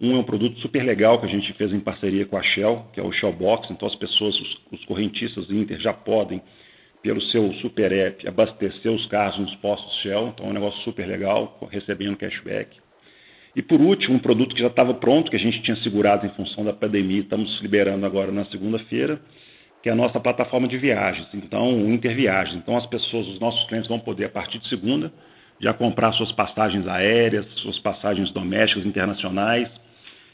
Um 0.00 0.16
é 0.16 0.18
um 0.18 0.24
produto 0.24 0.58
super 0.60 0.82
legal 0.82 1.20
que 1.20 1.26
a 1.26 1.28
gente 1.28 1.52
fez 1.54 1.72
em 1.72 1.80
parceria 1.80 2.26
com 2.26 2.36
a 2.36 2.42
Shell, 2.42 2.86
que 2.92 3.00
é 3.00 3.02
o 3.02 3.12
Shell 3.12 3.32
Box. 3.32 3.68
Então, 3.70 3.86
as 3.86 3.94
pessoas, 3.94 4.38
os, 4.38 4.60
os 4.72 4.84
correntistas 4.86 5.50
Inter 5.50 5.80
já 5.80 5.92
podem 5.92 6.42
pelo 7.04 7.20
seu 7.20 7.52
super 7.54 7.92
app, 7.92 8.26
abastecer 8.26 8.90
os 8.90 9.06
carros 9.06 9.38
nos 9.38 9.54
postos 9.56 9.94
Shell, 10.00 10.28
então 10.28 10.46
é 10.46 10.48
um 10.48 10.52
negócio 10.54 10.82
super 10.84 11.06
legal, 11.06 11.58
recebendo 11.70 12.16
cashback. 12.16 12.78
E 13.54 13.60
por 13.60 13.78
último, 13.78 14.16
um 14.16 14.18
produto 14.18 14.54
que 14.54 14.62
já 14.62 14.68
estava 14.68 14.94
pronto, 14.94 15.30
que 15.30 15.36
a 15.36 15.40
gente 15.40 15.60
tinha 15.62 15.76
segurado 15.76 16.26
em 16.26 16.30
função 16.30 16.64
da 16.64 16.72
pandemia, 16.72 17.20
estamos 17.20 17.60
liberando 17.60 18.06
agora 18.06 18.32
na 18.32 18.46
segunda-feira, 18.46 19.20
que 19.82 19.90
é 19.90 19.92
a 19.92 19.94
nossa 19.94 20.18
plataforma 20.18 20.66
de 20.66 20.78
viagens, 20.78 21.28
então 21.34 21.74
o 21.74 21.92
Interviagens. 21.92 22.56
Então 22.56 22.74
as 22.74 22.86
pessoas, 22.86 23.28
os 23.28 23.38
nossos 23.38 23.62
clientes 23.68 23.86
vão 23.86 24.00
poder, 24.00 24.24
a 24.24 24.30
partir 24.30 24.58
de 24.58 24.66
segunda, 24.68 25.12
já 25.60 25.74
comprar 25.74 26.14
suas 26.14 26.32
passagens 26.32 26.88
aéreas, 26.88 27.44
suas 27.56 27.78
passagens 27.80 28.30
domésticas, 28.30 28.86
internacionais, 28.86 29.68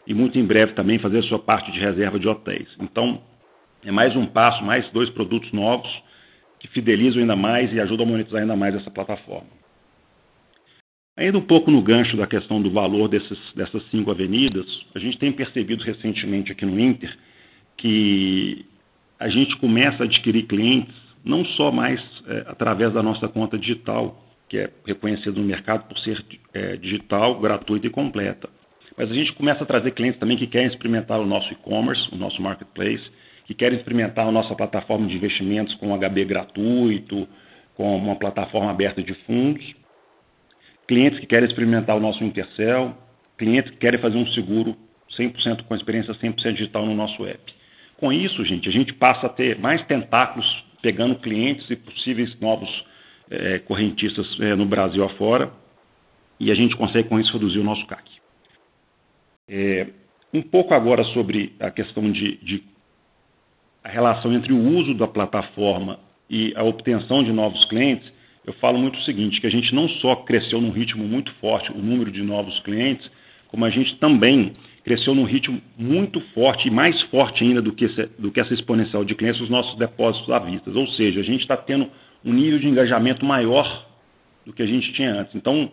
e 0.06 0.14
muito 0.14 0.38
em 0.38 0.44
breve 0.44 0.72
também 0.72 0.98
fazer 0.98 1.18
a 1.18 1.22
sua 1.22 1.38
parte 1.38 1.70
de 1.72 1.78
reserva 1.78 2.18
de 2.18 2.28
hotéis. 2.28 2.68
Então, 2.80 3.22
é 3.84 3.90
mais 3.90 4.14
um 4.16 4.26
passo, 4.26 4.64
mais 4.64 4.88
dois 4.90 5.08
produtos 5.10 5.50
novos, 5.52 5.90
que 6.58 6.68
fidelizam 6.68 7.20
ainda 7.20 7.36
mais 7.36 7.72
e 7.72 7.80
ajudam 7.80 8.06
a 8.06 8.08
monetizar 8.08 8.42
ainda 8.42 8.56
mais 8.56 8.74
essa 8.74 8.90
plataforma. 8.90 9.48
Ainda 11.16 11.38
um 11.38 11.46
pouco 11.46 11.70
no 11.70 11.82
gancho 11.82 12.16
da 12.16 12.26
questão 12.26 12.62
do 12.62 12.70
valor 12.70 13.08
desses, 13.08 13.38
dessas 13.54 13.82
cinco 13.90 14.10
avenidas, 14.10 14.66
a 14.94 14.98
gente 14.98 15.18
tem 15.18 15.32
percebido 15.32 15.82
recentemente 15.84 16.52
aqui 16.52 16.64
no 16.64 16.78
Inter 16.78 17.14
que 17.76 18.64
a 19.18 19.28
gente 19.28 19.56
começa 19.56 20.02
a 20.02 20.06
adquirir 20.06 20.46
clientes 20.46 20.94
não 21.24 21.44
só 21.44 21.70
mais 21.70 22.00
é, 22.26 22.44
através 22.46 22.92
da 22.92 23.02
nossa 23.02 23.28
conta 23.28 23.58
digital, 23.58 24.22
que 24.48 24.58
é 24.58 24.70
reconhecida 24.86 25.38
no 25.38 25.46
mercado 25.46 25.86
por 25.86 25.98
ser 25.98 26.24
é, 26.54 26.76
digital, 26.76 27.38
gratuita 27.38 27.86
e 27.86 27.90
completa, 27.90 28.48
mas 29.00 29.10
a 29.10 29.14
gente 29.14 29.32
começa 29.32 29.64
a 29.64 29.66
trazer 29.66 29.92
clientes 29.92 30.20
também 30.20 30.36
que 30.36 30.46
querem 30.46 30.68
experimentar 30.68 31.18
o 31.18 31.24
nosso 31.24 31.50
e-commerce, 31.50 32.06
o 32.12 32.18
nosso 32.18 32.42
marketplace, 32.42 33.02
que 33.46 33.54
querem 33.54 33.78
experimentar 33.78 34.28
a 34.28 34.30
nossa 34.30 34.54
plataforma 34.54 35.06
de 35.08 35.16
investimentos 35.16 35.74
com 35.76 35.98
HB 35.98 36.26
gratuito, 36.26 37.26
com 37.74 37.96
uma 37.96 38.14
plataforma 38.16 38.70
aberta 38.70 39.02
de 39.02 39.14
fundos, 39.24 39.64
clientes 40.86 41.18
que 41.18 41.24
querem 41.24 41.48
experimentar 41.48 41.96
o 41.96 42.00
nosso 42.00 42.22
Intercel, 42.22 42.94
clientes 43.38 43.70
que 43.70 43.78
querem 43.78 43.98
fazer 43.98 44.18
um 44.18 44.26
seguro 44.32 44.76
100% 45.18 45.62
com 45.62 45.74
experiência 45.74 46.12
100% 46.12 46.52
digital 46.52 46.84
no 46.84 46.94
nosso 46.94 47.24
app. 47.24 47.54
Com 47.96 48.12
isso, 48.12 48.44
gente, 48.44 48.68
a 48.68 48.72
gente 48.72 48.92
passa 48.92 49.28
a 49.28 49.30
ter 49.30 49.58
mais 49.58 49.82
tentáculos 49.86 50.46
pegando 50.82 51.14
clientes 51.14 51.70
e 51.70 51.76
possíveis 51.76 52.38
novos 52.38 52.68
é, 53.30 53.60
correntistas 53.60 54.26
é, 54.40 54.54
no 54.54 54.66
Brasil 54.66 55.02
afora 55.02 55.50
e 56.38 56.50
a 56.50 56.54
gente 56.54 56.76
consegue 56.76 57.08
com 57.08 57.18
isso 57.18 57.32
reduzir 57.32 57.60
o 57.60 57.64
nosso 57.64 57.86
CAC. 57.86 58.19
É, 59.52 59.88
um 60.32 60.40
pouco 60.40 60.72
agora 60.72 61.02
sobre 61.06 61.52
a 61.58 61.72
questão 61.72 62.10
de, 62.12 62.36
de 62.36 62.62
a 63.82 63.88
relação 63.88 64.32
entre 64.32 64.52
o 64.52 64.78
uso 64.78 64.94
da 64.94 65.08
plataforma 65.08 65.98
e 66.28 66.52
a 66.54 66.62
obtenção 66.62 67.24
de 67.24 67.32
novos 67.32 67.64
clientes, 67.64 68.10
eu 68.46 68.52
falo 68.54 68.78
muito 68.78 68.96
o 68.96 69.02
seguinte, 69.02 69.40
que 69.40 69.46
a 69.48 69.50
gente 69.50 69.74
não 69.74 69.88
só 69.88 70.14
cresceu 70.16 70.60
num 70.60 70.70
ritmo 70.70 71.02
muito 71.02 71.32
forte 71.40 71.72
o 71.72 71.78
número 71.78 72.12
de 72.12 72.22
novos 72.22 72.60
clientes, 72.60 73.10
como 73.48 73.64
a 73.64 73.70
gente 73.70 73.96
também 73.96 74.52
cresceu 74.84 75.16
num 75.16 75.24
ritmo 75.24 75.60
muito 75.76 76.20
forte 76.32 76.68
e 76.68 76.70
mais 76.70 77.00
forte 77.04 77.42
ainda 77.42 77.60
do 77.60 77.72
que, 77.72 77.86
esse, 77.86 78.06
do 78.18 78.30
que 78.30 78.38
essa 78.38 78.54
exponencial 78.54 79.04
de 79.04 79.16
clientes, 79.16 79.40
os 79.40 79.50
nossos 79.50 79.76
depósitos 79.76 80.30
à 80.30 80.38
vista. 80.38 80.70
Ou 80.70 80.86
seja, 80.88 81.20
a 81.20 81.24
gente 81.24 81.40
está 81.40 81.56
tendo 81.56 81.90
um 82.24 82.32
nível 82.32 82.60
de 82.60 82.68
engajamento 82.68 83.24
maior 83.24 83.86
do 84.46 84.52
que 84.52 84.62
a 84.62 84.66
gente 84.66 84.92
tinha 84.92 85.12
antes. 85.12 85.34
Então, 85.34 85.70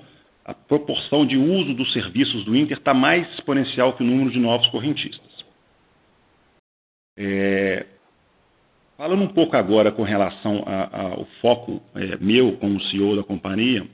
a 0.48 0.54
proporção 0.54 1.26
de 1.26 1.38
uso 1.38 1.74
dos 1.76 1.94
serviços 1.94 2.44
do 2.46 2.56
Inter 2.56 2.78
está 2.78 2.94
mais 2.94 3.30
exponencial 3.34 3.94
que 3.94 4.02
o 4.02 4.06
número 4.06 4.32
de 4.32 4.40
novos 4.40 4.68
correntistas. 4.70 5.46
É, 7.18 7.86
Falando 8.98 9.22
um 9.22 9.28
pouco 9.28 9.56
agora 9.56 9.92
com 9.92 10.02
relação 10.02 10.64
ao 10.66 11.24
foco 11.40 11.80
é, 11.94 12.18
meu 12.20 12.54
como 12.54 12.82
CEO 12.86 13.16
da 13.16 13.22
companhia, 13.22 13.86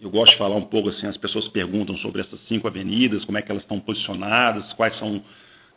eu 0.00 0.08
gosto 0.08 0.32
de 0.32 0.38
falar 0.38 0.56
um 0.56 0.64
pouco 0.64 0.88
assim, 0.88 1.06
as 1.06 1.18
pessoas 1.18 1.46
perguntam 1.48 1.94
sobre 1.98 2.22
essas 2.22 2.40
cinco 2.48 2.66
avenidas, 2.66 3.26
como 3.26 3.36
é 3.36 3.42
que 3.42 3.52
elas 3.52 3.62
estão 3.62 3.78
posicionadas, 3.78 4.72
quais 4.72 4.98
são 4.98 5.22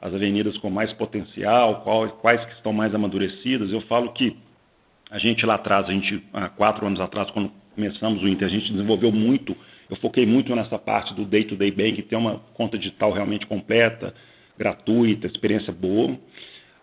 as 0.01 0.13
avenidas 0.13 0.57
com 0.59 0.69
mais 0.69 0.93
potencial, 0.93 1.81
quais, 1.81 2.11
quais 2.21 2.45
que 2.45 2.53
estão 2.53 2.71
mais 2.71 2.95
amadurecidas. 2.95 3.73
Eu 3.73 3.81
falo 3.81 4.13
que 4.13 4.37
a 5.11 5.19
gente 5.19 5.45
lá 5.45 5.55
atrás, 5.55 5.89
a 5.89 5.91
gente, 5.91 6.23
há 6.31 6.47
quatro 6.47 6.87
anos 6.87 7.01
atrás, 7.01 7.29
quando 7.31 7.51
começamos 7.75 8.23
o 8.23 8.27
Inter, 8.27 8.47
a 8.47 8.51
gente 8.51 8.71
desenvolveu 8.71 9.11
muito, 9.11 9.53
eu 9.89 9.95
foquei 9.97 10.25
muito 10.25 10.55
nessa 10.55 10.79
parte 10.79 11.13
do 11.13 11.25
day-to-day 11.25 11.71
-day 11.71 11.91
bank, 11.91 12.01
ter 12.03 12.15
uma 12.15 12.39
conta 12.53 12.77
digital 12.77 13.11
realmente 13.11 13.45
completa, 13.45 14.13
gratuita, 14.57 15.27
experiência 15.27 15.71
boa. 15.71 16.17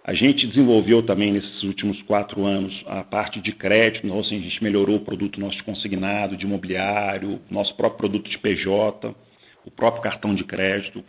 A 0.04 0.14
gente 0.14 0.47
desenvolveu 0.49 1.02
também 1.04 1.32
nesses 1.32 1.62
últimos 1.62 2.00
quatro 2.02 2.44
anos 2.44 2.73
a 2.87 3.04
parte 3.04 3.40
de 3.40 3.52
crédito, 3.52 4.04
então, 4.04 4.18
assim, 4.18 4.37
a 4.37 4.42
gente 4.42 4.62
melhorou 4.62 4.97
o 4.97 5.04
produto 5.04 5.38
nosso 5.38 5.56
de 5.56 5.62
consignado, 5.62 6.37
de 6.37 6.44
imobiliário, 6.44 7.40
nosso 7.49 7.75
próprio 7.76 7.99
produto 7.99 8.28
de 8.28 8.38
PJ, 8.38 9.14
o 9.64 9.71
próprio 9.71 10.02
cartão 10.02 10.35
de 10.35 10.42
crédito. 10.42 11.04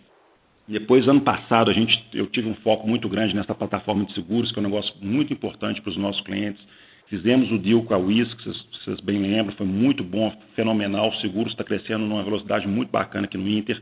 Depois, 0.67 1.07
ano 1.07 1.21
passado, 1.21 1.71
a 1.71 1.73
gente, 1.73 2.05
eu 2.13 2.27
tive 2.27 2.47
um 2.47 2.55
foco 2.55 2.87
muito 2.87 3.09
grande 3.09 3.35
nessa 3.35 3.55
plataforma 3.55 4.05
de 4.05 4.13
seguros, 4.13 4.51
que 4.51 4.59
é 4.59 4.61
um 4.61 4.65
negócio 4.65 4.93
muito 5.01 5.33
importante 5.33 5.81
para 5.81 5.89
os 5.89 5.97
nossos 5.97 6.21
clientes. 6.21 6.63
Fizemos 7.07 7.51
o 7.51 7.57
deal 7.59 7.83
com 7.83 7.93
a 7.93 7.97
WIS, 7.97 8.33
que 8.33 8.43
vocês, 8.43 8.65
vocês 8.83 8.99
bem 9.01 9.19
lembram, 9.19 9.55
foi 9.55 9.65
muito 9.65 10.03
bom, 10.03 10.33
fenomenal. 10.55 11.09
O 11.09 11.15
seguro 11.17 11.49
está 11.49 11.63
crescendo 11.63 12.05
numa 12.05 12.23
velocidade 12.23 12.67
muito 12.67 12.89
bacana 12.89 13.25
aqui 13.25 13.37
no 13.37 13.47
Inter. 13.47 13.79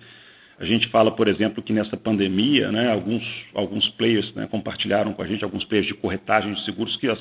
A 0.59 0.65
gente 0.65 0.87
fala, 0.89 1.11
por 1.11 1.27
exemplo, 1.27 1.63
que 1.63 1.73
nessa 1.73 1.97
pandemia, 1.97 2.71
né, 2.71 2.91
alguns, 2.91 3.23
alguns 3.53 3.87
players 3.91 4.33
né, 4.35 4.47
compartilharam 4.47 5.13
com 5.13 5.21
a 5.21 5.27
gente, 5.27 5.43
alguns 5.43 5.63
players 5.65 5.87
de 5.87 5.93
corretagem 5.93 6.53
de 6.53 6.63
seguros, 6.65 6.95
que 6.97 7.07
as 7.07 7.19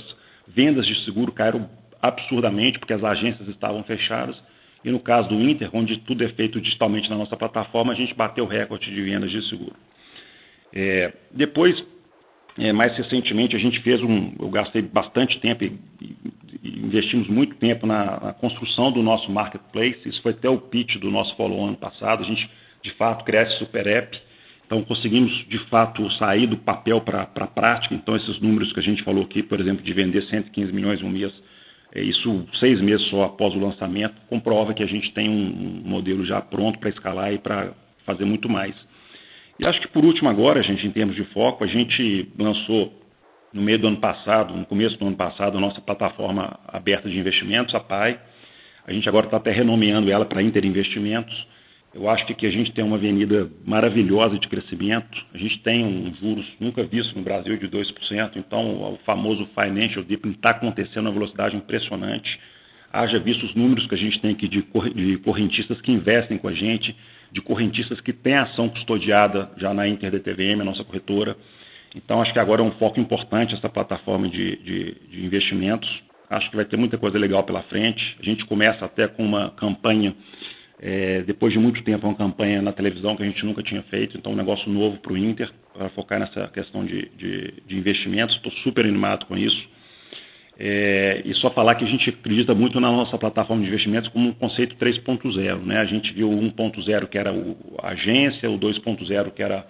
vendas 0.49 0.87
de 0.87 0.95
seguro 1.05 1.33
caíram 1.33 1.69
absurdamente, 2.03 2.79
porque 2.79 2.93
as 2.93 3.05
agências 3.05 3.49
estavam 3.49 3.83
fechadas. 3.85 4.37
E 4.85 4.91
no 4.91 5.01
caso 5.01 5.29
do 5.29 5.35
Inter, 5.35 5.71
onde 5.73 5.99
tudo 5.99 6.25
é 6.25 6.29
feito 6.31 6.61
digitalmente 6.61 7.09
na 7.09 7.17
nossa 7.17 7.37
plataforma, 7.37 7.93
a 7.93 7.97
gente 7.97 8.15
bateu 8.15 8.45
o 8.45 8.49
recorde 8.49 8.91
de 8.91 9.01
vendas 9.03 9.31
de 9.31 9.49
seguro. 9.49 9.75
É, 10.73 11.13
depois, 11.31 11.83
é, 12.61 12.73
mais 12.73 12.97
recentemente, 12.97 13.57
a 13.57 13.59
gente 13.59 13.81
fez 13.81 14.03
um. 14.03 14.33
Eu 14.39 14.49
gastei 14.51 14.83
bastante 14.83 15.41
tempo 15.41 15.65
e, 15.65 15.79
e 16.63 16.79
investimos 16.81 17.29
muito 17.29 17.57
tempo 17.57 17.87
na, 17.87 18.21
na, 18.21 18.33
construção 18.35 18.93
do 18.93 19.03
nosso 19.03 19.31
marketplace. 19.33 20.09
Isso 20.09 20.23
foi 20.23 20.33
até 20.33 20.49
o 20.49 20.59
pitch 20.59 20.97
do 20.99 21.11
nosso 21.11 21.35
follow 21.37 21.65
ano 21.65 21.77
passado. 21.77 22.23
A 22.23 22.27
gente 22.27 22.49
de 22.83 22.91
fato, 22.95 23.25
cresce 23.25 23.59
super 23.59 23.87
app. 23.87 24.19
Então, 24.67 24.83
conseguimos, 24.85 25.33
de 25.49 25.59
fato, 25.69 26.09
sair 26.13 26.47
do 26.47 26.57
papel 26.57 27.01
para 27.01 27.23
a 27.23 27.47
prática. 27.47 27.95
Então, 27.95 28.17
esses 28.17 28.41
números 28.41 28.73
que 28.73 28.81
a 28.81 28.83
gente 28.83 29.03
falou 29.03 29.25
aqui, 29.25 29.43
por 29.43 29.61
exemplo, 29.61 29.83
de 29.83 29.93
vender 29.93 30.23
115 30.23 30.73
milhões 30.73 31.01
em 31.01 31.05
um 31.05 31.11
mês, 31.11 31.33
é 31.93 32.01
isso 32.01 32.47
seis 32.61 32.81
meses 32.81 33.05
só 33.09 33.25
após 33.25 33.53
o 33.55 33.59
lançamento, 33.59 34.15
comprova 34.29 34.73
que 34.73 34.83
a 34.83 34.87
gente 34.87 35.13
tem 35.13 35.29
um 35.29 35.83
modelo 35.85 36.25
já 36.25 36.41
pronto 36.41 36.79
para 36.79 36.89
escalar 36.89 37.33
e 37.33 37.39
para 37.39 37.73
fazer 38.07 38.25
muito 38.25 38.49
mais. 38.49 38.77
E 39.61 39.67
acho 39.67 39.79
que, 39.79 39.89
por 39.89 40.03
último, 40.07 40.27
agora, 40.31 40.63
gente, 40.63 40.87
em 40.87 40.91
termos 40.91 41.15
de 41.15 41.23
foco, 41.35 41.63
a 41.63 41.67
gente 41.67 42.27
lançou 42.39 42.99
no 43.53 43.61
meio 43.61 43.79
do 43.79 43.89
ano 43.89 43.99
passado, 43.99 44.57
no 44.57 44.65
começo 44.65 44.97
do 44.99 45.07
ano 45.07 45.17
passado, 45.17 45.59
a 45.59 45.61
nossa 45.61 45.83
plataforma 45.83 46.59
aberta 46.67 47.11
de 47.11 47.19
investimentos, 47.19 47.75
a 47.75 47.81
PAI. 47.81 48.19
A 48.87 48.93
gente 48.95 49.07
agora 49.07 49.27
está 49.27 49.37
até 49.37 49.53
renomeando 49.53 50.11
ela 50.11 50.25
para 50.25 50.43
Inter 50.43 50.65
Investimentos. 50.65 51.47
Eu 51.93 52.09
acho 52.09 52.25
que 52.25 52.33
aqui 52.33 52.47
a 52.47 52.51
gente 52.51 52.73
tem 52.73 52.83
uma 52.83 52.97
avenida 52.97 53.51
maravilhosa 53.67 54.39
de 54.39 54.49
crescimento. 54.49 55.27
A 55.35 55.37
gente 55.37 55.59
tem 55.59 55.85
um 55.85 56.15
juros 56.15 56.47
nunca 56.59 56.83
visto 56.85 57.15
no 57.15 57.23
Brasil 57.23 57.59
de 57.59 57.69
2%. 57.69 58.37
Então, 58.37 58.95
o 58.95 58.99
famoso 59.05 59.47
financial 59.55 60.03
deepening 60.03 60.37
está 60.37 60.51
acontecendo 60.51 61.11
a 61.11 61.13
velocidade 61.13 61.55
impressionante. 61.55 62.41
Haja 62.91 63.19
visto 63.19 63.45
os 63.45 63.55
números 63.55 63.87
que 63.87 63.95
a 63.95 63.99
gente 63.99 64.19
tem 64.21 64.31
aqui 64.31 64.49
de 64.49 64.63
correntistas 65.19 65.83
que 65.83 65.93
investem 65.93 66.39
com 66.39 66.49
a 66.49 66.55
gente, 66.55 66.97
de 67.33 67.41
correntistas 67.41 68.01
que 68.01 68.13
têm 68.13 68.35
ação 68.35 68.69
custodiada 68.69 69.51
já 69.57 69.73
na 69.73 69.87
Inter 69.87 70.11
DTVM, 70.11 70.61
a 70.61 70.65
nossa 70.65 70.85
corretora. 70.85 71.37
Então, 71.95 72.23
acho 72.23 72.33
que 72.33 72.39
agora 72.39 72.63
é 72.63 72.65
um 72.65 72.73
foco 72.73 73.01
importante 73.01 73.55
essa 73.55 73.69
plataforma 73.69 74.29
de, 74.29 74.57
de, 74.57 74.97
de 75.09 75.25
investimentos. 75.25 75.89
Acho 76.29 76.49
que 76.51 76.57
vai 76.57 76.65
ter 76.65 76.77
muita 76.77 76.97
coisa 76.97 77.19
legal 77.19 77.43
pela 77.43 77.63
frente. 77.65 78.17
A 78.21 78.25
gente 78.25 78.45
começa 78.47 78.85
até 78.85 79.09
com 79.09 79.25
uma 79.25 79.51
campanha 79.51 80.15
é, 80.83 81.23
depois 81.23 81.53
de 81.53 81.59
muito 81.59 81.83
tempo, 81.83 82.07
uma 82.07 82.17
campanha 82.17 82.63
na 82.63 82.73
televisão 82.73 83.15
que 83.15 83.23
a 83.23 83.27
gente 83.27 83.45
nunca 83.45 83.63
tinha 83.63 83.83
feito, 83.85 84.17
então 84.17 84.33
um 84.33 84.37
negócio 84.37 84.71
novo 84.73 84.97
para 84.99 85.13
o 85.13 85.19
Inter, 85.19 85.51
para 85.75 85.91
focar 85.91 86.19
nessa 86.19 86.49
questão 86.49 86.85
de, 86.85 87.07
de, 87.17 87.55
de 87.67 87.77
investimentos. 87.77 88.35
Estou 88.37 88.51
super 88.65 88.87
animado 88.87 89.27
com 89.27 89.37
isso. 89.37 89.69
É, 90.63 91.23
e 91.25 91.33
só 91.37 91.49
falar 91.51 91.75
que 91.77 91.85
a 91.85 91.89
gente 91.89 92.11
acredita 92.11 92.55
muito 92.55 92.79
na 92.79 92.93
nossa 92.93 93.17
plataforma 93.17 93.63
de 93.63 93.69
investimentos 93.69 94.11
como 94.11 94.29
um 94.29 94.35
conceito 94.35 94.77
3.0. 94.77 95.65
Né? 95.65 95.79
A 95.79 95.87
gente 95.87 96.13
viu 96.13 96.31
o 96.31 96.39
1.0 96.39 97.09
que 97.09 97.17
era 97.17 97.33
o, 97.33 97.57
a 97.83 97.89
agência, 97.89 98.51
o 98.51 98.59
2.0 98.59 99.31
que 99.31 99.43
era 99.43 99.67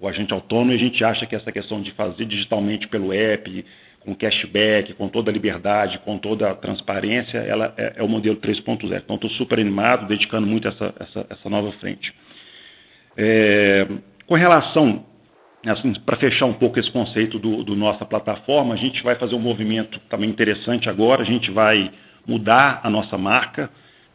o 0.00 0.08
agente 0.08 0.32
autônomo, 0.32 0.72
e 0.72 0.74
a 0.74 0.78
gente 0.78 1.04
acha 1.04 1.24
que 1.24 1.36
essa 1.36 1.52
questão 1.52 1.80
de 1.80 1.92
fazer 1.92 2.24
digitalmente 2.24 2.88
pelo 2.88 3.12
app, 3.12 3.64
com 4.00 4.12
cashback, 4.12 4.92
com 4.94 5.08
toda 5.08 5.30
a 5.30 5.32
liberdade, 5.32 6.00
com 6.00 6.18
toda 6.18 6.50
a 6.50 6.54
transparência, 6.56 7.38
ela 7.38 7.72
é, 7.76 7.94
é 7.98 8.02
o 8.02 8.08
modelo 8.08 8.36
3.0. 8.36 9.02
Então, 9.04 9.14
estou 9.14 9.30
super 9.30 9.60
animado, 9.60 10.08
dedicando 10.08 10.48
muito 10.48 10.66
essa, 10.66 10.92
essa, 10.98 11.26
essa 11.30 11.48
nova 11.48 11.70
frente. 11.78 12.12
É, 13.16 13.86
com 14.26 14.34
relação 14.34 15.06
assim, 15.66 15.92
para 16.00 16.16
fechar 16.16 16.46
um 16.46 16.54
pouco 16.54 16.78
esse 16.78 16.90
conceito 16.90 17.38
do, 17.38 17.64
do, 17.64 17.74
nossa 17.74 18.04
plataforma, 18.04 18.74
a 18.74 18.76
gente 18.76 19.02
vai 19.02 19.14
fazer 19.16 19.34
um 19.34 19.40
movimento 19.40 19.98
também 20.10 20.28
interessante 20.28 20.88
agora, 20.88 21.22
a 21.22 21.26
gente 21.26 21.50
vai 21.50 21.90
mudar 22.26 22.80
a 22.82 22.90
nossa 22.90 23.16
marca, 23.16 23.70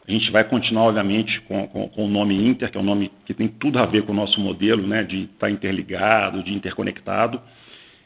a 0.06 0.10
gente 0.10 0.30
vai 0.30 0.44
continuar, 0.44 0.84
obviamente, 0.84 1.40
com, 1.42 1.66
com, 1.68 1.88
com, 1.88 2.06
o 2.06 2.08
nome 2.08 2.34
Inter, 2.48 2.70
que 2.70 2.76
é 2.76 2.80
um 2.80 2.84
nome 2.84 3.10
que 3.24 3.34
tem 3.34 3.48
tudo 3.48 3.78
a 3.78 3.86
ver 3.86 4.02
com 4.02 4.12
o 4.12 4.14
nosso 4.14 4.40
modelo, 4.40 4.86
né, 4.86 5.02
de 5.02 5.22
estar 5.22 5.46
tá 5.46 5.50
interligado, 5.50 6.42
de 6.42 6.52
interconectado, 6.52 7.40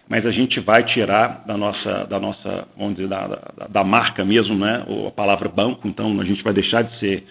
mas 0.09 0.27
a 0.27 0.31
gente 0.31 0.61
vai 0.61 0.85
tirar 0.85 1.45
da 1.47 1.57
nossa, 1.57 2.05
da 2.05 2.21
nossa 2.21 2.69
vamos 2.77 2.97
dizer, 2.97 3.09
da, 3.09 3.27
da, 3.27 3.67
da 3.69 3.85
marca 3.85 4.25
mesmo, 4.25 4.55
né, 4.55 4.85
a 5.07 5.11
palavra 5.11 5.49
banco, 5.49 5.89
então 5.89 6.21
a 6.21 6.25
gente 6.25 6.43
vai 6.43 6.53
deixar 6.53 6.83
de 6.83 6.99
ser 6.99 7.25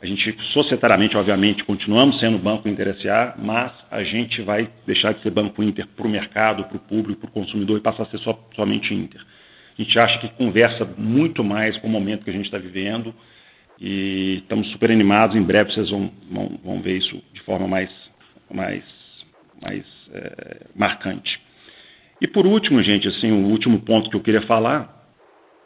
a 0.00 0.06
gente, 0.06 0.36
societariamente, 0.52 1.16
obviamente, 1.16 1.64
continuamos 1.64 2.20
sendo 2.20 2.38
Banco 2.38 2.68
Inter 2.68 2.88
S.A., 2.88 3.34
mas 3.36 3.72
a 3.90 4.04
gente 4.04 4.40
vai 4.42 4.70
deixar 4.86 5.12
de 5.12 5.20
ser 5.22 5.30
Banco 5.30 5.60
Inter 5.60 5.88
para 5.88 6.06
o 6.06 6.10
mercado, 6.10 6.64
para 6.64 6.76
o 6.76 6.80
público, 6.80 7.20
para 7.22 7.30
o 7.30 7.32
consumidor 7.32 7.78
e 7.78 7.82
passar 7.82 8.04
a 8.04 8.06
ser 8.06 8.18
só, 8.18 8.38
somente 8.54 8.94
Inter. 8.94 9.20
A 9.76 9.82
gente 9.82 9.98
acha 9.98 10.18
que 10.20 10.28
conversa 10.30 10.84
muito 10.96 11.42
mais 11.42 11.76
com 11.78 11.88
o 11.88 11.90
momento 11.90 12.22
que 12.22 12.30
a 12.30 12.32
gente 12.32 12.44
está 12.44 12.58
vivendo 12.58 13.12
e 13.80 14.38
estamos 14.42 14.70
super 14.70 14.90
animados. 14.90 15.34
Em 15.34 15.42
breve 15.42 15.72
vocês 15.72 15.90
vão, 15.90 16.12
vão, 16.30 16.60
vão 16.62 16.80
ver 16.80 16.98
isso 16.98 17.20
de 17.32 17.40
forma 17.42 17.66
mais, 17.66 17.90
mais, 18.52 18.84
mais 19.60 19.84
é, 20.12 20.66
marcante. 20.76 21.40
E 22.20 22.26
por 22.28 22.46
último, 22.46 22.82
gente, 22.84 23.08
assim, 23.08 23.32
o 23.32 23.46
último 23.48 23.80
ponto 23.80 24.10
que 24.10 24.16
eu 24.16 24.22
queria 24.22 24.42
falar 24.42 24.96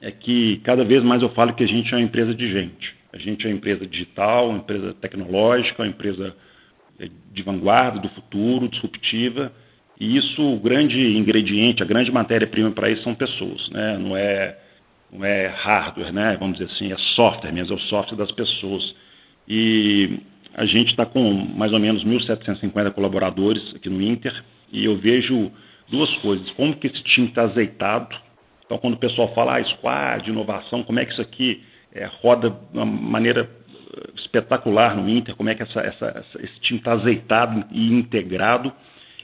é 0.00 0.10
que 0.10 0.56
cada 0.64 0.84
vez 0.84 1.02
mais 1.02 1.20
eu 1.20 1.28
falo 1.30 1.54
que 1.54 1.64
a 1.64 1.68
gente 1.68 1.92
é 1.92 1.96
uma 1.98 2.04
empresa 2.04 2.34
de 2.34 2.50
gente. 2.50 3.01
A 3.12 3.18
gente 3.18 3.46
é 3.46 3.50
uma 3.50 3.56
empresa 3.56 3.86
digital, 3.86 4.48
uma 4.48 4.58
empresa 4.58 4.94
tecnológica, 4.94 5.82
uma 5.82 5.88
empresa 5.88 6.34
eh, 6.98 7.10
de 7.32 7.42
vanguarda, 7.42 8.00
do 8.00 8.08
futuro, 8.10 8.68
disruptiva. 8.68 9.52
E 10.00 10.16
isso, 10.16 10.42
o 10.42 10.58
grande 10.58 10.98
ingrediente, 11.16 11.82
a 11.82 11.86
grande 11.86 12.10
matéria-prima 12.10 12.70
para 12.70 12.90
isso 12.90 13.02
são 13.02 13.14
pessoas, 13.14 13.68
né? 13.70 13.98
não, 13.98 14.16
é, 14.16 14.58
não 15.12 15.24
é 15.24 15.46
hardware, 15.46 16.12
né? 16.12 16.36
vamos 16.40 16.58
dizer 16.58 16.72
assim, 16.72 16.92
é 16.92 16.96
software 17.14 17.52
mesmo, 17.52 17.74
é 17.74 17.76
o 17.76 17.80
software 17.82 18.16
das 18.16 18.32
pessoas. 18.32 18.94
E 19.46 20.18
a 20.54 20.64
gente 20.64 20.90
está 20.90 21.06
com 21.06 21.32
mais 21.32 21.72
ou 21.72 21.78
menos 21.78 22.04
1.750 22.04 22.90
colaboradores 22.92 23.74
aqui 23.74 23.88
no 23.88 24.02
Inter 24.02 24.34
e 24.72 24.84
eu 24.84 24.96
vejo 24.96 25.52
duas 25.88 26.12
coisas. 26.16 26.50
Como 26.52 26.74
que 26.76 26.86
esse 26.86 27.02
time 27.04 27.28
está 27.28 27.42
azeitado. 27.42 28.16
Então, 28.64 28.78
quando 28.78 28.94
o 28.94 28.98
pessoal 28.98 29.32
fala, 29.34 29.58
ah, 29.58 29.64
squad, 29.64 30.28
inovação, 30.28 30.82
como 30.82 30.98
é 30.98 31.04
que 31.04 31.12
isso 31.12 31.20
aqui 31.20 31.62
é, 31.94 32.06
roda 32.20 32.50
de 32.50 32.78
uma 32.78 32.86
maneira 32.86 33.48
eh, 33.94 34.10
espetacular 34.16 34.96
no 34.96 35.08
Inter, 35.08 35.36
como 35.36 35.48
é 35.48 35.54
que 35.54 35.62
essa, 35.62 35.80
essa, 35.80 36.24
esse 36.40 36.60
time 36.60 36.78
está 36.78 36.92
azeitado 36.92 37.64
e 37.70 37.92
integrado. 37.92 38.72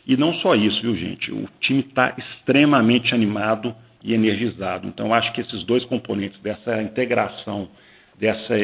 E 0.06 0.16
não 0.16 0.32
só 0.34 0.54
isso, 0.54 0.80
viu, 0.80 0.96
gente? 0.96 1.30
O 1.32 1.48
time 1.60 1.80
está 1.80 2.14
extremamente 2.16 3.14
animado 3.14 3.75
e 4.02 4.14
energizado. 4.14 4.87
Então, 4.87 5.12
acho 5.12 5.32
que 5.32 5.40
esses 5.40 5.62
dois 5.64 5.84
componentes 5.84 6.40
dessa 6.40 6.82
integração, 6.82 7.68
dessa 8.18 8.54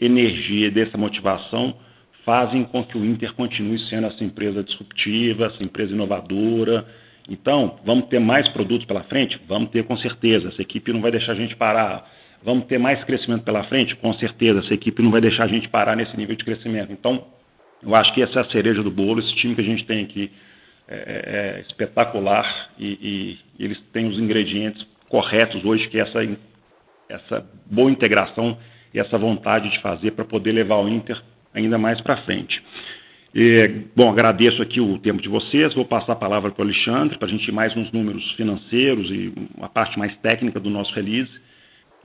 energia, 0.00 0.70
dessa 0.70 0.96
motivação, 0.96 1.76
fazem 2.24 2.64
com 2.64 2.84
que 2.84 2.98
o 2.98 3.04
Inter 3.04 3.32
continue 3.34 3.78
sendo 3.88 4.06
essa 4.08 4.22
empresa 4.22 4.62
disruptiva, 4.62 5.46
essa 5.46 5.62
empresa 5.62 5.92
inovadora. 5.92 6.86
Então, 7.28 7.78
vamos 7.84 8.06
ter 8.06 8.18
mais 8.18 8.48
produtos 8.48 8.86
pela 8.86 9.02
frente? 9.04 9.40
Vamos 9.48 9.70
ter 9.70 9.84
com 9.84 9.96
certeza. 9.96 10.48
Essa 10.48 10.62
equipe 10.62 10.92
não 10.92 11.00
vai 11.00 11.10
deixar 11.10 11.32
a 11.32 11.36
gente 11.36 11.56
parar 11.56 12.08
Vamos 12.42 12.66
ter 12.66 12.78
mais 12.78 13.02
crescimento 13.04 13.42
pela 13.42 13.64
frente? 13.64 13.94
Com 13.96 14.12
certeza, 14.14 14.60
essa 14.60 14.74
equipe 14.74 15.02
não 15.02 15.10
vai 15.10 15.20
deixar 15.20 15.44
a 15.44 15.48
gente 15.48 15.68
parar 15.68 15.96
nesse 15.96 16.16
nível 16.16 16.36
de 16.36 16.44
crescimento. 16.44 16.92
Então, 16.92 17.26
eu 17.82 17.94
acho 17.94 18.12
que 18.14 18.22
essa 18.22 18.40
é 18.40 18.42
a 18.42 18.50
cereja 18.50 18.82
do 18.82 18.90
bolo, 18.90 19.20
esse 19.20 19.34
time 19.36 19.54
que 19.54 19.60
a 19.60 19.64
gente 19.64 19.84
tem 19.84 20.04
aqui 20.04 20.30
é, 20.88 20.94
é, 20.94 21.58
é 21.58 21.60
espetacular 21.62 22.70
e, 22.78 23.38
e, 23.58 23.64
eles 23.64 23.80
têm 23.92 24.06
os 24.06 24.18
ingredientes 24.18 24.86
corretos 25.08 25.64
hoje, 25.64 25.88
que 25.88 25.98
é 25.98 26.02
essa, 26.02 26.38
essa 27.08 27.46
boa 27.66 27.90
integração 27.90 28.58
e 28.94 28.98
essa 28.98 29.18
vontade 29.18 29.70
de 29.70 29.80
fazer 29.80 30.12
para 30.12 30.24
poder 30.24 30.52
levar 30.52 30.76
o 30.76 30.88
Inter 30.88 31.20
ainda 31.54 31.78
mais 31.78 32.00
para 32.00 32.18
frente. 32.18 32.62
E, 33.34 33.84
bom, 33.94 34.08
agradeço 34.08 34.62
aqui 34.62 34.80
o 34.80 34.98
tempo 34.98 35.20
de 35.20 35.28
vocês, 35.28 35.74
vou 35.74 35.84
passar 35.84 36.12
a 36.12 36.16
palavra 36.16 36.50
para 36.50 36.62
o 36.62 36.64
Alexandre 36.64 37.18
para 37.18 37.26
a 37.26 37.30
gente 37.30 37.46
ir 37.46 37.52
mais 37.52 37.74
nos 37.74 37.92
números 37.92 38.32
financeiros 38.32 39.10
e 39.10 39.32
uma 39.56 39.68
parte 39.68 39.98
mais 39.98 40.16
técnica 40.18 40.58
do 40.58 40.70
nosso 40.70 40.94
release 40.94 41.30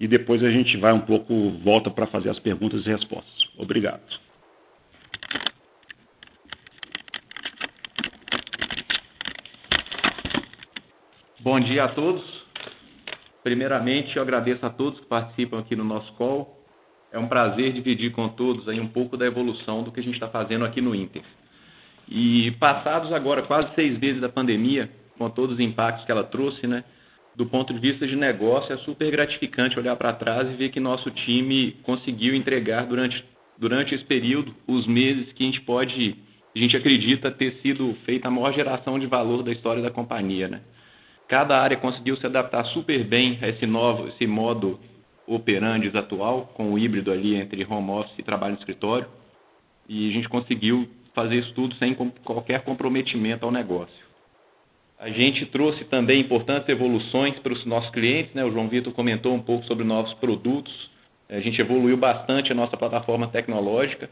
e 0.01 0.07
depois 0.07 0.43
a 0.43 0.49
gente 0.49 0.75
vai 0.77 0.91
um 0.91 1.01
pouco, 1.01 1.51
volta 1.63 1.91
para 1.91 2.07
fazer 2.07 2.31
as 2.31 2.39
perguntas 2.39 2.83
e 2.87 2.89
respostas. 2.89 3.47
Obrigado. 3.55 4.01
Bom 11.39 11.59
dia 11.59 11.83
a 11.83 11.89
todos. 11.89 12.23
Primeiramente, 13.43 14.17
eu 14.17 14.23
agradeço 14.23 14.65
a 14.65 14.71
todos 14.71 14.99
que 14.99 15.05
participam 15.05 15.59
aqui 15.59 15.75
no 15.75 15.83
nosso 15.83 16.11
call. 16.13 16.59
É 17.11 17.19
um 17.19 17.27
prazer 17.27 17.71
dividir 17.71 18.11
com 18.11 18.27
todos 18.29 18.67
aí 18.67 18.79
um 18.79 18.87
pouco 18.87 19.15
da 19.15 19.27
evolução 19.27 19.83
do 19.83 19.91
que 19.91 19.99
a 19.99 20.03
gente 20.03 20.15
está 20.15 20.29
fazendo 20.29 20.65
aqui 20.65 20.81
no 20.81 20.95
Inter. 20.95 21.21
E 22.09 22.49
passados 22.53 23.13
agora 23.13 23.43
quase 23.43 23.71
seis 23.75 23.99
meses 23.99 24.19
da 24.19 24.29
pandemia, 24.29 24.89
com 25.19 25.29
todos 25.29 25.57
os 25.57 25.61
impactos 25.61 26.05
que 26.05 26.11
ela 26.11 26.23
trouxe, 26.23 26.65
né? 26.65 26.83
Do 27.35 27.45
ponto 27.45 27.73
de 27.73 27.79
vista 27.79 28.05
de 28.05 28.15
negócio, 28.15 28.73
é 28.73 28.77
super 28.79 29.09
gratificante 29.09 29.79
olhar 29.79 29.95
para 29.95 30.13
trás 30.13 30.49
e 30.49 30.55
ver 30.55 30.69
que 30.69 30.79
nosso 30.79 31.09
time 31.11 31.77
conseguiu 31.83 32.35
entregar 32.35 32.85
durante, 32.85 33.23
durante 33.57 33.95
esse 33.95 34.03
período 34.03 34.53
os 34.67 34.85
meses 34.85 35.31
que 35.33 35.43
a 35.43 35.45
gente 35.45 35.61
pode, 35.61 36.15
a 36.53 36.59
gente 36.59 36.75
acredita 36.75 37.31
ter 37.31 37.53
sido 37.61 37.95
feita 38.05 38.27
a 38.27 38.31
maior 38.31 38.53
geração 38.53 38.99
de 38.99 39.07
valor 39.07 39.43
da 39.43 39.51
história 39.51 39.81
da 39.81 39.89
companhia. 39.89 40.49
Né? 40.49 40.61
Cada 41.27 41.57
área 41.57 41.77
conseguiu 41.77 42.17
se 42.17 42.25
adaptar 42.25 42.65
super 42.65 43.03
bem 43.05 43.39
a 43.41 43.47
esse 43.47 43.65
novo, 43.65 44.09
esse 44.09 44.27
modo 44.27 44.79
operandes 45.25 45.95
atual, 45.95 46.51
com 46.55 46.73
o 46.73 46.77
híbrido 46.77 47.11
ali 47.11 47.35
entre 47.35 47.65
home 47.65 47.91
office 47.91 48.19
e 48.19 48.23
trabalho 48.23 48.53
no 48.53 48.59
escritório, 48.59 49.07
e 49.87 50.09
a 50.09 50.13
gente 50.13 50.27
conseguiu 50.27 50.89
fazer 51.13 51.35
isso 51.35 51.53
tudo 51.53 51.75
sem 51.75 51.93
qualquer 52.23 52.61
comprometimento 52.63 53.45
ao 53.45 53.51
negócio. 53.51 54.10
A 55.01 55.09
gente 55.09 55.47
trouxe 55.47 55.83
também 55.85 56.21
importantes 56.21 56.69
evoluções 56.69 57.39
para 57.39 57.51
os 57.51 57.65
nossos 57.65 57.89
clientes, 57.89 58.35
né? 58.35 58.45
O 58.45 58.51
João 58.51 58.69
Vitor 58.69 58.93
comentou 58.93 59.33
um 59.33 59.41
pouco 59.41 59.65
sobre 59.65 59.83
novos 59.83 60.13
produtos. 60.13 60.71
A 61.27 61.39
gente 61.39 61.59
evoluiu 61.59 61.97
bastante 61.97 62.51
a 62.51 62.55
nossa 62.55 62.77
plataforma 62.77 63.27
tecnológica 63.27 64.11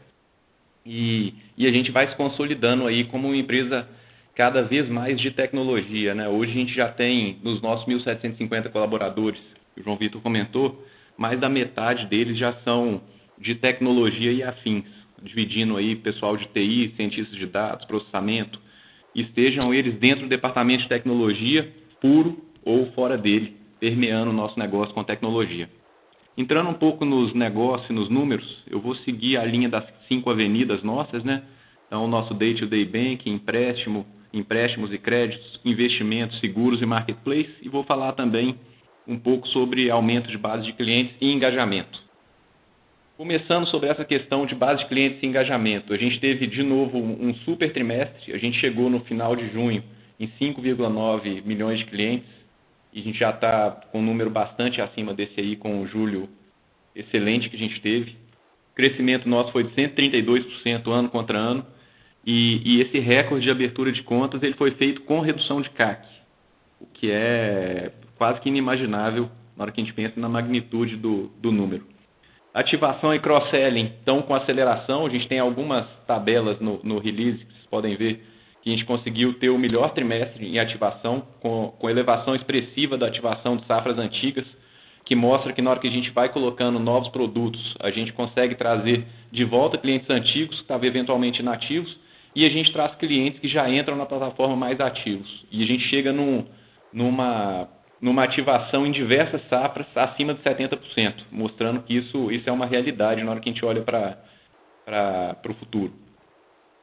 e, 0.84 1.32
e 1.56 1.68
a 1.68 1.70
gente 1.70 1.92
vai 1.92 2.08
se 2.08 2.16
consolidando 2.16 2.88
aí 2.88 3.04
como 3.04 3.28
uma 3.28 3.36
empresa 3.36 3.88
cada 4.34 4.62
vez 4.62 4.88
mais 4.88 5.20
de 5.20 5.30
tecnologia, 5.30 6.12
né? 6.12 6.28
Hoje 6.28 6.50
a 6.50 6.54
gente 6.54 6.74
já 6.74 6.88
tem 6.88 7.38
nos 7.40 7.62
nossos 7.62 7.86
1.750 7.86 8.70
colaboradores, 8.70 9.40
o 9.78 9.82
João 9.84 9.96
Vitor 9.96 10.20
comentou, 10.20 10.84
mais 11.16 11.38
da 11.38 11.48
metade 11.48 12.06
deles 12.06 12.36
já 12.36 12.52
são 12.64 13.00
de 13.38 13.54
tecnologia 13.54 14.32
e 14.32 14.42
afins, 14.42 14.86
dividindo 15.22 15.76
aí 15.76 15.94
pessoal 15.94 16.36
de 16.36 16.46
TI, 16.46 16.94
cientistas 16.96 17.38
de 17.38 17.46
dados, 17.46 17.86
processamento, 17.86 18.58
estejam 19.14 19.72
eles 19.72 19.98
dentro 19.98 20.22
do 20.22 20.28
departamento 20.28 20.82
de 20.82 20.88
tecnologia, 20.88 21.72
puro 22.00 22.38
ou 22.64 22.86
fora 22.92 23.16
dele, 23.16 23.56
permeando 23.78 24.30
o 24.30 24.34
nosso 24.34 24.58
negócio 24.58 24.94
com 24.94 25.02
tecnologia. 25.02 25.68
Entrando 26.36 26.70
um 26.70 26.74
pouco 26.74 27.04
nos 27.04 27.34
negócios, 27.34 27.90
nos 27.90 28.08
números, 28.08 28.64
eu 28.70 28.80
vou 28.80 28.94
seguir 28.96 29.36
a 29.36 29.44
linha 29.44 29.68
das 29.68 29.84
cinco 30.08 30.30
avenidas 30.30 30.82
nossas, 30.82 31.24
né? 31.24 31.42
Então, 31.86 32.04
o 32.04 32.08
nosso 32.08 32.32
day-to-day 32.34 32.84
banking, 32.84 33.32
empréstimo, 33.32 34.06
empréstimos 34.32 34.92
e 34.92 34.98
créditos, 34.98 35.60
investimentos, 35.64 36.38
seguros 36.38 36.80
e 36.80 36.86
marketplace, 36.86 37.50
e 37.60 37.68
vou 37.68 37.82
falar 37.82 38.12
também 38.12 38.56
um 39.06 39.18
pouco 39.18 39.48
sobre 39.48 39.90
aumento 39.90 40.30
de 40.30 40.38
base 40.38 40.64
de 40.64 40.72
clientes 40.72 41.16
e 41.20 41.32
engajamento. 41.32 42.09
Começando 43.20 43.66
sobre 43.66 43.90
essa 43.90 44.02
questão 44.02 44.46
de 44.46 44.54
base 44.54 44.78
de 44.78 44.88
clientes 44.88 45.22
e 45.22 45.26
engajamento, 45.26 45.92
a 45.92 45.96
gente 45.98 46.18
teve 46.20 46.46
de 46.46 46.62
novo 46.62 46.96
um 46.96 47.34
super 47.44 47.70
trimestre, 47.70 48.32
a 48.32 48.38
gente 48.38 48.58
chegou 48.58 48.88
no 48.88 49.00
final 49.00 49.36
de 49.36 49.46
junho 49.52 49.84
em 50.18 50.26
5,9 50.40 51.44
milhões 51.44 51.78
de 51.80 51.84
clientes 51.84 52.30
e 52.90 52.98
a 52.98 53.02
gente 53.02 53.18
já 53.18 53.28
está 53.28 53.72
com 53.92 53.98
um 53.98 54.02
número 54.02 54.30
bastante 54.30 54.80
acima 54.80 55.12
desse 55.12 55.38
aí 55.38 55.54
com 55.54 55.82
o 55.82 55.86
julho 55.86 56.30
excelente 56.96 57.50
que 57.50 57.56
a 57.56 57.58
gente 57.58 57.78
teve. 57.82 58.12
O 58.72 58.74
crescimento 58.74 59.28
nosso 59.28 59.52
foi 59.52 59.64
de 59.64 59.74
132% 59.74 60.88
ano 60.90 61.10
contra 61.10 61.36
ano 61.36 61.66
e, 62.24 62.62
e 62.64 62.80
esse 62.80 62.98
recorde 63.00 63.44
de 63.44 63.50
abertura 63.50 63.92
de 63.92 64.02
contas 64.02 64.42
ele 64.42 64.54
foi 64.54 64.70
feito 64.70 65.02
com 65.02 65.20
redução 65.20 65.60
de 65.60 65.68
CAC, 65.68 66.08
o 66.80 66.86
que 66.86 67.10
é 67.10 67.92
quase 68.16 68.40
que 68.40 68.48
inimaginável 68.48 69.28
na 69.54 69.64
hora 69.64 69.72
que 69.72 69.82
a 69.82 69.84
gente 69.84 69.92
pensa 69.92 70.18
na 70.18 70.26
magnitude 70.26 70.96
do, 70.96 71.30
do 71.38 71.52
número. 71.52 71.99
Ativação 72.52 73.14
e 73.14 73.20
cross-selling 73.20 73.92
estão 73.98 74.22
com 74.22 74.34
aceleração. 74.34 75.06
A 75.06 75.10
gente 75.10 75.28
tem 75.28 75.38
algumas 75.38 75.86
tabelas 76.06 76.58
no, 76.60 76.80
no 76.82 76.98
release 76.98 77.38
que 77.38 77.52
vocês 77.52 77.66
podem 77.66 77.96
ver 77.96 78.24
que 78.62 78.68
a 78.68 78.72
gente 78.72 78.84
conseguiu 78.84 79.34
ter 79.34 79.48
o 79.48 79.58
melhor 79.58 79.92
trimestre 79.94 80.46
em 80.46 80.58
ativação, 80.58 81.22
com, 81.40 81.74
com 81.78 81.88
elevação 81.88 82.34
expressiva 82.34 82.96
da 82.98 83.06
ativação 83.06 83.56
de 83.56 83.64
safras 83.66 83.98
antigas, 83.98 84.44
que 85.04 85.14
mostra 85.14 85.52
que 85.52 85.62
na 85.62 85.70
hora 85.70 85.80
que 85.80 85.88
a 85.88 85.90
gente 85.90 86.10
vai 86.10 86.28
colocando 86.28 86.78
novos 86.78 87.08
produtos, 87.08 87.74
a 87.80 87.90
gente 87.90 88.12
consegue 88.12 88.54
trazer 88.54 89.06
de 89.32 89.44
volta 89.44 89.78
clientes 89.78 90.08
antigos 90.10 90.56
que 90.56 90.62
estavam 90.62 90.86
eventualmente 90.86 91.40
inativos 91.40 91.98
e 92.34 92.44
a 92.44 92.48
gente 92.48 92.72
traz 92.72 92.94
clientes 92.96 93.40
que 93.40 93.48
já 93.48 93.68
entram 93.68 93.96
na 93.96 94.06
plataforma 94.06 94.54
mais 94.54 94.78
ativos. 94.78 95.28
E 95.50 95.62
a 95.62 95.66
gente 95.66 95.88
chega 95.88 96.12
num, 96.12 96.44
numa, 96.92 97.66
numa 98.00 98.24
ativação 98.24 98.86
em 98.86 98.92
diversas 98.92 99.46
safras 99.48 99.86
acima 99.94 100.34
de 100.34 100.42
70%, 100.42 101.24
mostrando 101.30 101.82
que 101.82 101.94
isso, 101.94 102.30
isso 102.32 102.48
é 102.48 102.52
uma 102.52 102.66
realidade 102.66 103.22
na 103.22 103.30
hora 103.30 103.40
que 103.40 103.50
a 103.50 103.52
gente 103.52 103.64
olha 103.64 103.82
para 103.82 105.36
o 105.48 105.54
futuro. 105.54 105.92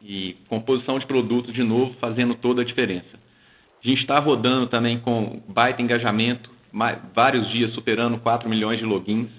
E 0.01 0.37
composição 0.47 0.99
de 0.99 1.07
produto, 1.07 1.51
de 1.51 1.63
novo, 1.63 1.95
fazendo 1.99 2.35
toda 2.35 2.61
a 2.61 2.65
diferença. 2.65 3.17
A 3.83 3.87
gente 3.87 4.01
está 4.01 4.19
rodando 4.19 4.67
também 4.67 4.99
com 4.99 5.41
baita 5.47 5.81
engajamento, 5.81 6.51
vários 7.13 7.49
dias 7.51 7.73
superando 7.73 8.19
4 8.19 8.47
milhões 8.47 8.77
de 8.77 8.85
logins 8.85 9.29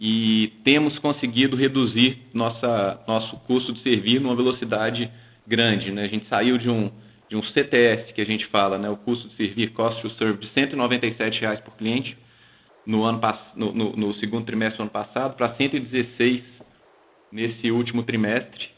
e 0.00 0.52
temos 0.62 0.98
conseguido 0.98 1.56
reduzir 1.56 2.18
nossa, 2.34 3.00
nosso 3.06 3.36
custo 3.46 3.72
de 3.72 3.82
servir 3.82 4.20
numa 4.20 4.36
velocidade 4.36 5.10
grande. 5.46 5.90
Né? 5.90 6.04
A 6.04 6.08
gente 6.08 6.28
saiu 6.28 6.58
de 6.58 6.68
um, 6.68 6.90
de 7.28 7.36
um 7.36 7.42
CTS, 7.42 8.12
que 8.12 8.20
a 8.20 8.24
gente 8.24 8.46
fala, 8.46 8.78
né? 8.78 8.88
o 8.88 8.96
custo 8.96 9.28
de 9.28 9.36
servir, 9.36 9.72
cost 9.72 10.00
to 10.00 10.10
serve, 10.10 10.38
de 10.38 10.48
197 10.52 11.40
reais 11.40 11.60
por 11.60 11.76
cliente 11.76 12.16
no, 12.86 13.04
ano, 13.04 13.20
no, 13.56 13.72
no, 13.72 13.96
no 13.96 14.14
segundo 14.14 14.46
trimestre 14.46 14.78
do 14.78 14.82
ano 14.82 14.90
passado 14.90 15.36
para 15.36 15.54
116 15.54 16.42
nesse 17.32 17.70
último 17.70 18.04
trimestre. 18.04 18.68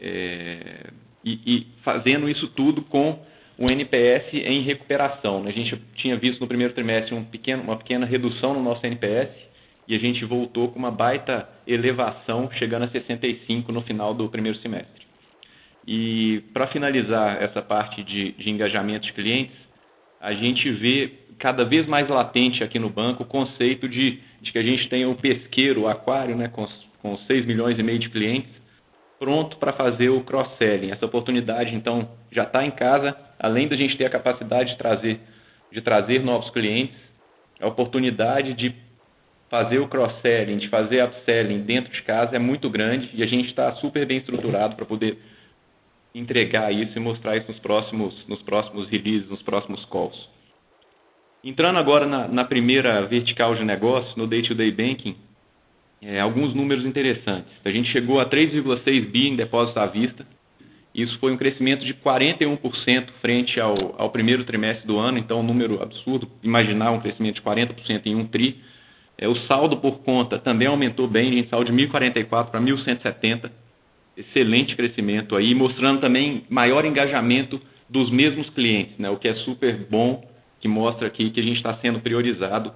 É, 0.00 0.86
e, 1.22 1.38
e 1.46 1.66
fazendo 1.82 2.28
isso 2.28 2.48
tudo 2.48 2.82
com 2.82 3.22
um 3.58 3.70
NPS 3.70 4.32
em 4.32 4.62
recuperação. 4.62 5.42
Né? 5.42 5.50
A 5.50 5.52
gente 5.52 5.76
tinha 5.96 6.16
visto 6.16 6.40
no 6.40 6.48
primeiro 6.48 6.72
trimestre 6.72 7.14
um 7.14 7.24
pequeno, 7.24 7.62
uma 7.62 7.76
pequena 7.76 8.06
redução 8.06 8.54
no 8.54 8.62
nosso 8.62 8.84
NPS 8.86 9.28
e 9.86 9.94
a 9.94 9.98
gente 9.98 10.24
voltou 10.24 10.68
com 10.68 10.78
uma 10.78 10.90
baita 10.90 11.46
elevação, 11.66 12.50
chegando 12.52 12.84
a 12.84 12.88
65 12.88 13.70
no 13.70 13.82
final 13.82 14.14
do 14.14 14.28
primeiro 14.30 14.56
semestre. 14.58 15.09
E 15.86 16.42
para 16.52 16.66
finalizar 16.68 17.42
essa 17.42 17.62
parte 17.62 18.02
de, 18.02 18.32
de 18.32 18.50
engajamento 18.50 19.06
de 19.06 19.12
clientes, 19.12 19.56
a 20.20 20.32
gente 20.32 20.70
vê 20.70 21.12
cada 21.38 21.64
vez 21.64 21.86
mais 21.86 22.08
latente 22.08 22.62
aqui 22.62 22.78
no 22.78 22.90
banco 22.90 23.22
o 23.22 23.26
conceito 23.26 23.88
de, 23.88 24.20
de 24.42 24.52
que 24.52 24.58
a 24.58 24.62
gente 24.62 24.88
tem 24.88 25.06
o 25.06 25.14
pesqueiro, 25.14 25.82
o 25.82 25.88
aquário, 25.88 26.36
né, 26.36 26.48
com, 26.48 26.68
com 27.00 27.16
6 27.16 27.46
milhões 27.46 27.78
e 27.78 27.82
meio 27.82 27.98
de 27.98 28.10
clientes, 28.10 28.50
pronto 29.18 29.56
para 29.56 29.72
fazer 29.72 30.10
o 30.10 30.22
cross-selling. 30.22 30.90
Essa 30.90 31.06
oportunidade, 31.06 31.74
então, 31.74 32.10
já 32.30 32.44
está 32.44 32.64
em 32.64 32.70
casa, 32.70 33.16
além 33.38 33.68
da 33.68 33.76
gente 33.76 33.96
ter 33.96 34.04
a 34.04 34.10
capacidade 34.10 34.70
de 34.70 34.78
trazer, 34.78 35.20
de 35.72 35.80
trazer 35.80 36.22
novos 36.22 36.50
clientes, 36.50 36.96
a 37.60 37.66
oportunidade 37.66 38.54
de 38.54 38.74
fazer 39.50 39.78
o 39.78 39.88
cross-selling, 39.88 40.58
de 40.58 40.68
fazer 40.68 41.02
upselling 41.04 41.62
dentro 41.62 41.92
de 41.92 42.02
casa 42.02 42.36
é 42.36 42.38
muito 42.38 42.70
grande 42.70 43.10
e 43.12 43.22
a 43.22 43.26
gente 43.26 43.48
está 43.48 43.72
super 43.76 44.06
bem 44.06 44.18
estruturado 44.18 44.76
para 44.76 44.86
poder 44.86 45.18
entregar 46.14 46.72
isso 46.72 46.96
e 46.96 47.00
mostrar 47.00 47.36
isso 47.36 47.48
nos 47.48 47.60
próximos, 47.60 48.26
nos 48.26 48.42
próximos 48.42 48.88
releases, 48.88 49.28
nos 49.28 49.42
próximos 49.42 49.84
calls. 49.86 50.28
Entrando 51.42 51.78
agora 51.78 52.06
na, 52.06 52.28
na 52.28 52.44
primeira 52.44 53.06
vertical 53.06 53.54
de 53.54 53.64
negócio, 53.64 54.12
no 54.16 54.26
Day-to-Day 54.26 54.72
-day 54.72 54.76
Banking, 54.76 55.16
é, 56.02 56.20
alguns 56.20 56.54
números 56.54 56.84
interessantes. 56.84 57.52
A 57.64 57.70
gente 57.70 57.90
chegou 57.90 58.20
a 58.20 58.26
3,6 58.26 59.10
bi 59.10 59.28
em 59.28 59.36
depósito 59.36 59.78
à 59.78 59.86
vista. 59.86 60.26
Isso 60.94 61.18
foi 61.18 61.32
um 61.32 61.36
crescimento 61.36 61.84
de 61.84 61.94
41% 61.94 63.08
frente 63.20 63.60
ao, 63.60 63.94
ao 64.00 64.10
primeiro 64.10 64.44
trimestre 64.44 64.86
do 64.86 64.98
ano, 64.98 65.18
então 65.18 65.40
um 65.40 65.42
número 65.42 65.82
absurdo. 65.82 66.28
Imaginar 66.42 66.90
um 66.90 67.00
crescimento 67.00 67.36
de 67.36 67.42
40% 67.42 68.06
em 68.06 68.16
um 68.16 68.26
TRI. 68.26 68.56
É, 69.16 69.28
o 69.28 69.36
saldo 69.46 69.76
por 69.76 69.98
conta 69.98 70.38
também 70.38 70.66
aumentou 70.66 71.06
bem, 71.06 71.38
em 71.38 71.46
saldo 71.48 71.70
de 71.70 71.72
1.044 71.72 72.50
para 72.50 72.60
1.170. 72.60 73.50
Excelente 74.20 74.76
crescimento 74.76 75.34
aí, 75.34 75.54
mostrando 75.54 76.00
também 76.00 76.44
maior 76.48 76.84
engajamento 76.84 77.60
dos 77.88 78.10
mesmos 78.10 78.48
clientes, 78.50 78.96
né, 78.98 79.10
o 79.10 79.16
que 79.16 79.26
é 79.26 79.34
super 79.36 79.86
bom, 79.90 80.22
que 80.60 80.68
mostra 80.68 81.06
aqui 81.06 81.30
que 81.30 81.40
a 81.40 81.42
gente 81.42 81.56
está 81.56 81.76
sendo 81.78 82.00
priorizado 82.00 82.72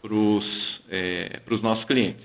para 0.00 0.14
os 0.14 0.80
é, 0.88 1.40
nossos 1.62 1.84
clientes. 1.84 2.24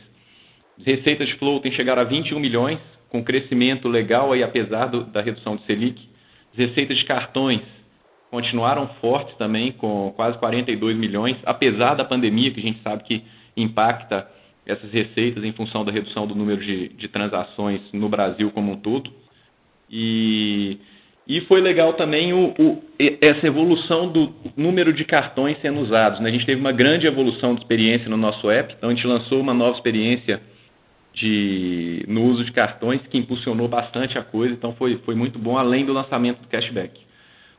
Receitas 0.84 1.28
de 1.28 1.36
flow 1.36 1.60
tem 1.60 1.72
chegado 1.72 2.00
a 2.00 2.04
21 2.04 2.40
milhões, 2.40 2.80
com 3.10 3.24
crescimento 3.24 3.88
legal 3.88 4.32
aí, 4.32 4.44
apesar 4.44 4.88
do, 4.88 5.06
da 5.06 5.22
redução 5.22 5.56
de 5.56 5.66
Selic. 5.66 6.02
As 6.52 6.58
receitas 6.58 6.98
de 6.98 7.06
cartões 7.06 7.62
continuaram 8.30 8.88
fortes 9.02 9.36
também, 9.38 9.72
com 9.72 10.14
quase 10.16 10.38
42 10.38 10.98
milhões, 10.98 11.38
apesar 11.46 11.96
da 11.96 12.06
pandemia, 12.06 12.52
que 12.52 12.60
a 12.60 12.64
gente 12.64 12.82
sabe 12.82 13.04
que 13.04 13.24
impacta 13.56 14.30
essas 14.66 14.92
receitas 14.92 15.44
em 15.44 15.52
função 15.54 15.86
da 15.86 15.92
redução 15.92 16.26
do 16.26 16.36
número 16.36 16.64
de, 16.64 16.90
de 16.90 17.08
transações 17.08 17.82
no 17.94 18.10
Brasil 18.10 18.52
como 18.52 18.72
um 18.72 18.78
todo. 18.78 19.12
E, 19.90 20.80
e 21.28 21.42
foi 21.42 21.62
legal 21.62 21.94
também 21.94 22.34
o, 22.34 22.54
o, 22.58 22.84
essa 23.22 23.46
evolução 23.46 24.12
do 24.12 24.34
número 24.58 24.92
de 24.92 25.06
cartões 25.06 25.58
sendo 25.62 25.80
usados. 25.82 26.20
Né? 26.20 26.30
A 26.30 26.32
gente 26.32 26.46
teve 26.46 26.60
uma 26.60 26.72
grande 26.72 27.06
evolução 27.06 27.54
de 27.54 27.62
experiência 27.62 28.10
no 28.10 28.18
nosso 28.18 28.50
app, 28.50 28.74
então 28.76 28.90
a 28.90 28.94
gente 28.94 29.06
lançou 29.06 29.40
uma 29.40 29.54
nova 29.54 29.76
experiência 29.76 30.42
de, 31.14 32.04
no 32.08 32.24
uso 32.24 32.44
de 32.44 32.52
cartões, 32.52 33.02
que 33.08 33.18
impulsionou 33.18 33.68
bastante 33.68 34.18
a 34.18 34.24
coisa, 34.24 34.54
então 34.54 34.74
foi, 34.74 34.98
foi 35.06 35.16
muito 35.16 35.40
bom, 35.40 35.58
além 35.58 35.86
do 35.86 35.94
lançamento 35.94 36.42
do 36.42 36.48
cashback. 36.48 37.00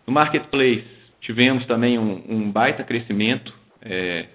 No 0.07 0.13
Marketplace, 0.13 0.85
tivemos 1.21 1.65
também 1.67 1.99
um, 1.99 2.23
um 2.29 2.51
baita 2.51 2.85
crescimento. 2.85 3.53
É, 3.83 4.27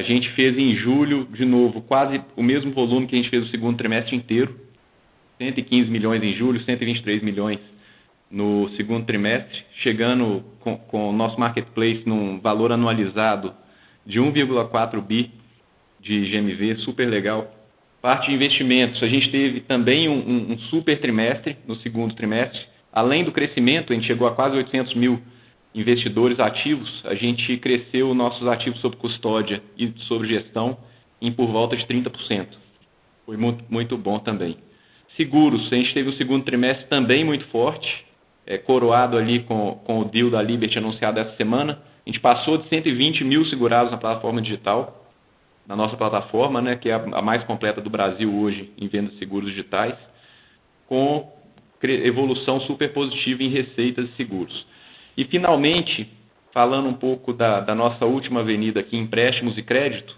a 0.00 0.02
gente 0.02 0.30
fez 0.30 0.56
em 0.56 0.74
julho, 0.76 1.28
de 1.30 1.44
novo, 1.44 1.82
quase 1.82 2.22
o 2.34 2.42
mesmo 2.42 2.72
volume 2.72 3.06
que 3.06 3.14
a 3.14 3.18
gente 3.18 3.28
fez 3.28 3.42
no 3.42 3.50
segundo 3.50 3.76
trimestre 3.76 4.16
inteiro. 4.16 4.58
115 5.36 5.90
milhões 5.90 6.22
em 6.22 6.34
julho, 6.34 6.58
123 6.62 7.22
milhões 7.22 7.58
no 8.30 8.70
segundo 8.76 9.04
trimestre, 9.04 9.62
chegando 9.82 10.42
com, 10.60 10.76
com 10.76 11.10
o 11.10 11.12
nosso 11.12 11.38
marketplace 11.38 12.02
num 12.06 12.40
valor 12.40 12.72
anualizado 12.72 13.52
de 14.06 14.18
1,4 14.18 15.02
bi 15.02 15.30
de 16.00 16.30
GMV, 16.30 16.76
super 16.76 17.06
legal. 17.06 17.54
Parte 18.00 18.28
de 18.28 18.34
investimentos, 18.34 19.02
a 19.02 19.06
gente 19.06 19.30
teve 19.30 19.60
também 19.60 20.08
um, 20.08 20.52
um, 20.52 20.58
super 20.70 20.98
trimestre 20.98 21.58
no 21.66 21.76
segundo 21.76 22.14
trimestre. 22.14 22.58
Além 22.90 23.22
do 23.22 23.32
crescimento, 23.32 23.92
a 23.92 23.96
gente 23.96 24.06
chegou 24.06 24.26
a 24.26 24.34
quase 24.34 24.56
800 24.56 24.94
mil 24.94 25.20
investidores 25.74 26.38
ativos. 26.40 27.02
A 27.04 27.14
gente 27.14 27.56
cresceu 27.58 28.12
nossos 28.14 28.46
ativos 28.48 28.80
sob 28.80 28.96
custódia 28.96 29.62
e 29.78 29.92
sob 30.08 30.26
gestão 30.26 30.78
em 31.20 31.32
por 31.32 31.48
volta 31.48 31.76
de 31.76 31.84
30%. 31.86 32.46
Foi 33.26 33.36
muito, 33.36 33.64
muito 33.68 33.96
bom 33.96 34.18
também. 34.18 34.56
Seguros, 35.16 35.72
a 35.72 35.76
gente 35.76 35.92
teve 35.92 36.08
o 36.08 36.16
segundo 36.16 36.44
trimestre 36.44 36.86
também 36.86 37.24
muito 37.24 37.46
forte, 37.46 38.04
é, 38.46 38.56
coroado 38.56 39.16
ali 39.16 39.40
com, 39.40 39.80
com 39.84 40.00
o 40.00 40.04
deal 40.04 40.30
da 40.30 40.40
Liberty 40.40 40.78
anunciado 40.78 41.20
essa 41.20 41.36
semana. 41.36 41.78
A 42.06 42.08
gente 42.08 42.20
passou 42.20 42.56
de 42.58 42.68
120 42.68 43.22
mil 43.24 43.44
segurados 43.46 43.92
na 43.92 43.98
plataforma 43.98 44.40
digital 44.40 45.00
na 45.70 45.76
nossa 45.76 45.96
plataforma, 45.96 46.60
né, 46.60 46.74
que 46.74 46.90
é 46.90 46.94
a 46.94 47.22
mais 47.22 47.44
completa 47.44 47.80
do 47.80 47.88
Brasil 47.88 48.34
hoje 48.34 48.72
em 48.76 48.88
venda 48.88 49.12
de 49.12 49.18
seguros 49.18 49.50
digitais, 49.50 49.94
com 50.88 51.32
evolução 51.80 52.60
super 52.62 52.92
positiva 52.92 53.44
em 53.44 53.50
receitas 53.50 54.08
e 54.08 54.16
seguros. 54.16 54.66
E, 55.20 55.24
finalmente, 55.26 56.08
falando 56.50 56.88
um 56.88 56.94
pouco 56.94 57.34
da, 57.34 57.60
da 57.60 57.74
nossa 57.74 58.06
última 58.06 58.40
avenida 58.40 58.80
aqui, 58.80 58.96
empréstimos 58.96 59.58
e 59.58 59.62
crédito, 59.62 60.16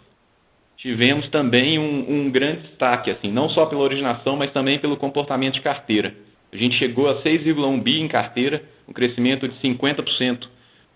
tivemos 0.76 1.28
também 1.30 1.76
um, 1.76 2.08
um, 2.08 2.30
grande 2.30 2.68
destaque, 2.68 3.10
assim, 3.10 3.32
não 3.32 3.48
só 3.48 3.66
pela 3.66 3.82
originação, 3.82 4.36
mas 4.36 4.52
também 4.52 4.78
pelo 4.78 4.96
comportamento 4.96 5.54
de 5.54 5.60
carteira. 5.60 6.14
A 6.52 6.56
gente 6.56 6.76
chegou 6.76 7.08
a 7.08 7.20
6,1 7.20 7.82
bi 7.82 8.00
em 8.00 8.06
carteira, 8.06 8.62
um 8.88 8.92
crescimento 8.92 9.48
de 9.48 9.56
50% 9.56 10.46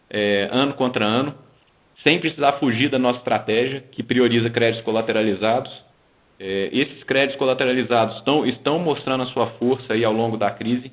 é, 0.09 0.49
ano 0.53 0.75
contra 0.75 1.05
ano, 1.05 1.35
sem 2.05 2.21
precisar 2.21 2.61
fugir 2.61 2.89
da 2.89 3.01
nossa 3.01 3.19
estratégia, 3.19 3.83
que 3.91 4.05
prioriza 4.05 4.49
créditos 4.49 4.85
colateralizados. 4.85 5.73
É, 6.39 6.69
esses 6.73 7.03
créditos 7.03 7.39
colateralizados 7.39 8.19
estão, 8.19 8.47
estão 8.47 8.79
mostrando 8.79 9.25
a 9.25 9.27
sua 9.27 9.49
força 9.59 9.95
aí 9.95 10.05
ao 10.05 10.13
longo 10.13 10.37
da 10.37 10.53
crise, 10.53 10.93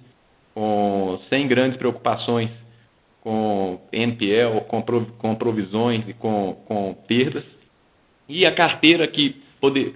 com, 0.56 1.19
sem 1.30 1.47
grandes 1.47 1.78
preocupações 1.78 2.62
com 3.23 3.79
NPL, 3.89 4.59
com, 4.67 5.36
provisões 5.36 6.03
e 6.09 6.13
com, 6.13 6.62
com 6.67 6.93
perdas. 7.07 7.45
E 8.27 8.45
a 8.45 8.53
carteira 8.53 9.07
que 9.07 9.41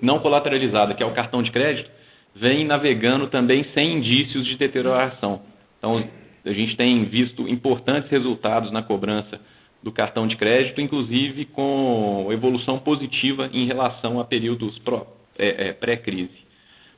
não 0.01 0.19
colateralizada, 0.19 0.93
que 0.93 1.03
é 1.03 1.05
o 1.05 1.13
cartão 1.13 1.43
de 1.43 1.51
crédito, 1.51 1.91
vem 2.33 2.63
navegando 2.63 3.27
também 3.27 3.65
sem 3.73 3.97
indícios 3.97 4.45
de 4.45 4.55
deterioração. 4.55 5.41
Então, 5.77 6.07
a 6.45 6.53
gente 6.53 6.77
tem 6.77 7.03
visto 7.03 7.49
importantes 7.49 8.09
resultados 8.09 8.71
na 8.71 8.81
cobrança 8.81 9.41
do 9.83 9.91
cartão 9.91 10.25
de 10.25 10.37
crédito, 10.37 10.79
inclusive 10.79 11.43
com 11.45 12.29
evolução 12.31 12.79
positiva 12.79 13.49
em 13.51 13.65
relação 13.65 14.21
a 14.21 14.23
períodos 14.23 14.81
é, 15.37 15.67
é, 15.67 15.73
pré-crise. 15.73 16.46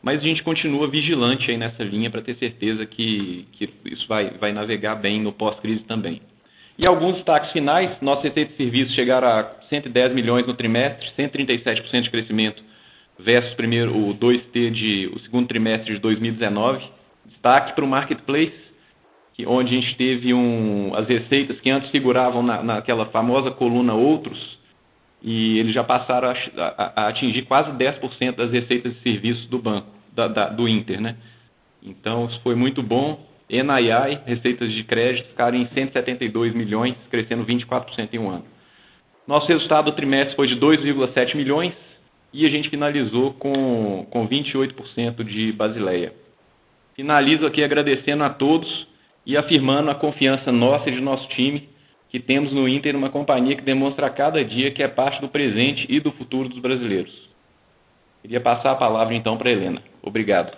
Mas 0.02 0.20
a 0.20 0.24
gente 0.24 0.44
continua 0.44 0.88
vigilante 0.88 1.52
aí 1.52 1.58
nessa 1.58 1.84
linha 1.84 2.10
para 2.10 2.22
ter 2.22 2.36
certeza 2.36 2.86
que, 2.86 3.46
que 3.54 3.70
isso 3.86 4.08
vai, 4.08 4.32
vai 4.32 4.54
navegar 4.54 4.96
bem 4.96 5.22
no 5.22 5.34
pós-crise 5.34 5.84
também. 5.84 6.22
E 6.78 6.88
alguns 6.88 7.16
destaques 7.16 7.52
finais, 7.52 8.00
nossa 8.02 8.22
receita 8.22 8.52
de 8.52 8.58
serviços 8.58 8.96
chegaram 8.96 9.28
a 9.28 9.44
110 9.70 10.14
milhões 10.14 10.48
no 10.48 10.54
trimestre, 10.54 11.10
137% 11.18 12.04
de 12.04 12.10
crescimento 12.10 12.64
versus 13.20 13.54
primeiro, 13.56 13.94
o 13.96 14.16
2T 14.16 14.72
de 14.72 15.12
o 15.14 15.20
segundo 15.20 15.48
trimestre 15.48 15.94
de 15.94 16.00
2019. 16.00 16.82
Destaque 17.26 17.76
para 17.76 17.84
o 17.84 17.88
marketplace, 17.88 18.54
que, 19.34 19.46
onde 19.46 19.78
a 19.78 19.82
gente 19.82 19.96
teve 19.98 20.34
um, 20.34 20.94
as 20.96 21.08
receitas 21.08 21.60
que 21.60 21.70
antes 21.70 21.90
figuravam 21.92 22.42
na, 22.42 22.64
naquela 22.64 23.08
famosa 23.08 23.52
coluna 23.52 23.94
outros, 23.94 24.59
e 25.22 25.60
eles 25.60 25.74
já 25.74 25.84
passaram 25.84 26.30
a, 26.30 26.34
a, 26.58 27.04
a 27.04 27.08
atingir 27.10 27.44
quase 27.44 27.72
10% 27.72 28.36
das 28.36 28.52
receitas 28.52 28.94
de 28.94 29.02
serviços 29.02 29.46
do 29.48 29.60
banco, 29.60 29.88
da, 30.14 30.28
da, 30.28 30.50
do 30.50 30.68
Inter. 30.68 31.02
Né? 31.02 31.16
Então, 31.84 32.28
isso 32.28 32.40
foi 32.42 32.56
muito 32.56 32.82
bom. 32.82 33.28
NII, 33.50 34.20
receitas 34.26 34.72
de 34.72 34.84
crédito, 34.84 35.30
ficaram 35.30 35.58
em 35.58 35.68
172 35.68 36.54
milhões, 36.54 36.96
crescendo 37.10 37.44
24% 37.46 38.10
em 38.14 38.20
um 38.20 38.30
ano. 38.30 38.46
Nosso 39.28 39.48
resultado 39.48 39.86
do 39.86 39.96
trimestre 39.96 40.36
foi 40.36 40.48
de 40.48 40.56
2,7 40.56 41.36
milhões 41.36 41.74
e 42.34 42.46
a 42.46 42.50
gente 42.50 42.70
finalizou 42.70 43.34
com, 43.34 44.08
com 44.10 44.28
28% 44.28 45.24
de 45.24 45.52
Basileia. 45.52 46.14
Finalizo 46.96 47.46
aqui 47.46 47.64
agradecendo 47.64 48.24
a 48.24 48.30
todos 48.30 48.88
e 49.26 49.38
afirmando 49.38 49.90
a 49.90 49.96
confiança 49.96 50.52
nossa 50.52 50.90
e 50.90 50.94
de 50.94 51.02
nosso 51.02 51.28
time 51.30 51.69
que 52.10 52.20
temos 52.20 52.52
no 52.52 52.68
Inter 52.68 52.96
uma 52.96 53.10
companhia 53.10 53.56
que 53.56 53.62
demonstra 53.62 54.08
a 54.08 54.10
cada 54.10 54.44
dia 54.44 54.72
que 54.72 54.82
é 54.82 54.88
parte 54.88 55.22
do 55.22 55.30
presente 55.30 55.86
e 55.88 56.00
do 56.00 56.12
futuro 56.12 56.50
dos 56.50 56.60
brasileiros. 56.60 57.30
Queria 58.22 58.42
passar 58.42 58.72
a 58.72 58.76
palavra 58.76 59.16
então 59.16 59.38
para 59.38 59.50
Helena. 59.50 59.82
Obrigado. 60.02 60.58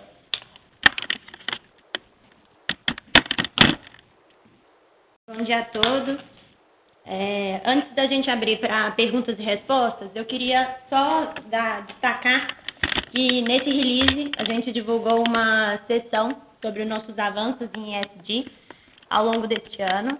Bom 5.28 5.44
dia 5.44 5.60
a 5.60 5.64
todos. 5.64 6.18
É, 7.04 7.60
antes 7.64 7.94
da 7.94 8.06
gente 8.06 8.30
abrir 8.30 8.58
para 8.58 8.90
perguntas 8.92 9.38
e 9.38 9.42
respostas, 9.42 10.10
eu 10.14 10.24
queria 10.24 10.76
só 10.88 11.34
dar, 11.50 11.86
destacar 11.86 12.56
que 13.10 13.42
nesse 13.42 13.70
release 13.70 14.30
a 14.38 14.44
gente 14.44 14.72
divulgou 14.72 15.24
uma 15.26 15.78
sessão 15.86 16.36
sobre 16.62 16.82
os 16.82 16.88
nossos 16.88 17.18
avanços 17.18 17.68
em 17.76 17.98
ESG 17.98 18.50
ao 19.10 19.26
longo 19.26 19.46
deste 19.46 19.82
ano. 19.82 20.18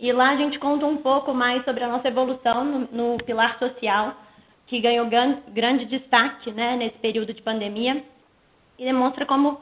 E 0.00 0.10
lá 0.12 0.30
a 0.30 0.36
gente 0.36 0.58
conta 0.58 0.86
um 0.86 0.96
pouco 0.96 1.34
mais 1.34 1.62
sobre 1.62 1.84
a 1.84 1.88
nossa 1.88 2.08
evolução 2.08 2.64
no, 2.64 2.78
no 2.90 3.18
pilar 3.18 3.58
social, 3.58 4.14
que 4.66 4.80
ganhou 4.80 5.06
gran, 5.06 5.40
grande 5.48 5.84
destaque 5.84 6.50
né, 6.52 6.74
nesse 6.74 6.96
período 6.98 7.34
de 7.34 7.42
pandemia, 7.42 8.02
e 8.78 8.84
demonstra 8.86 9.26
como 9.26 9.60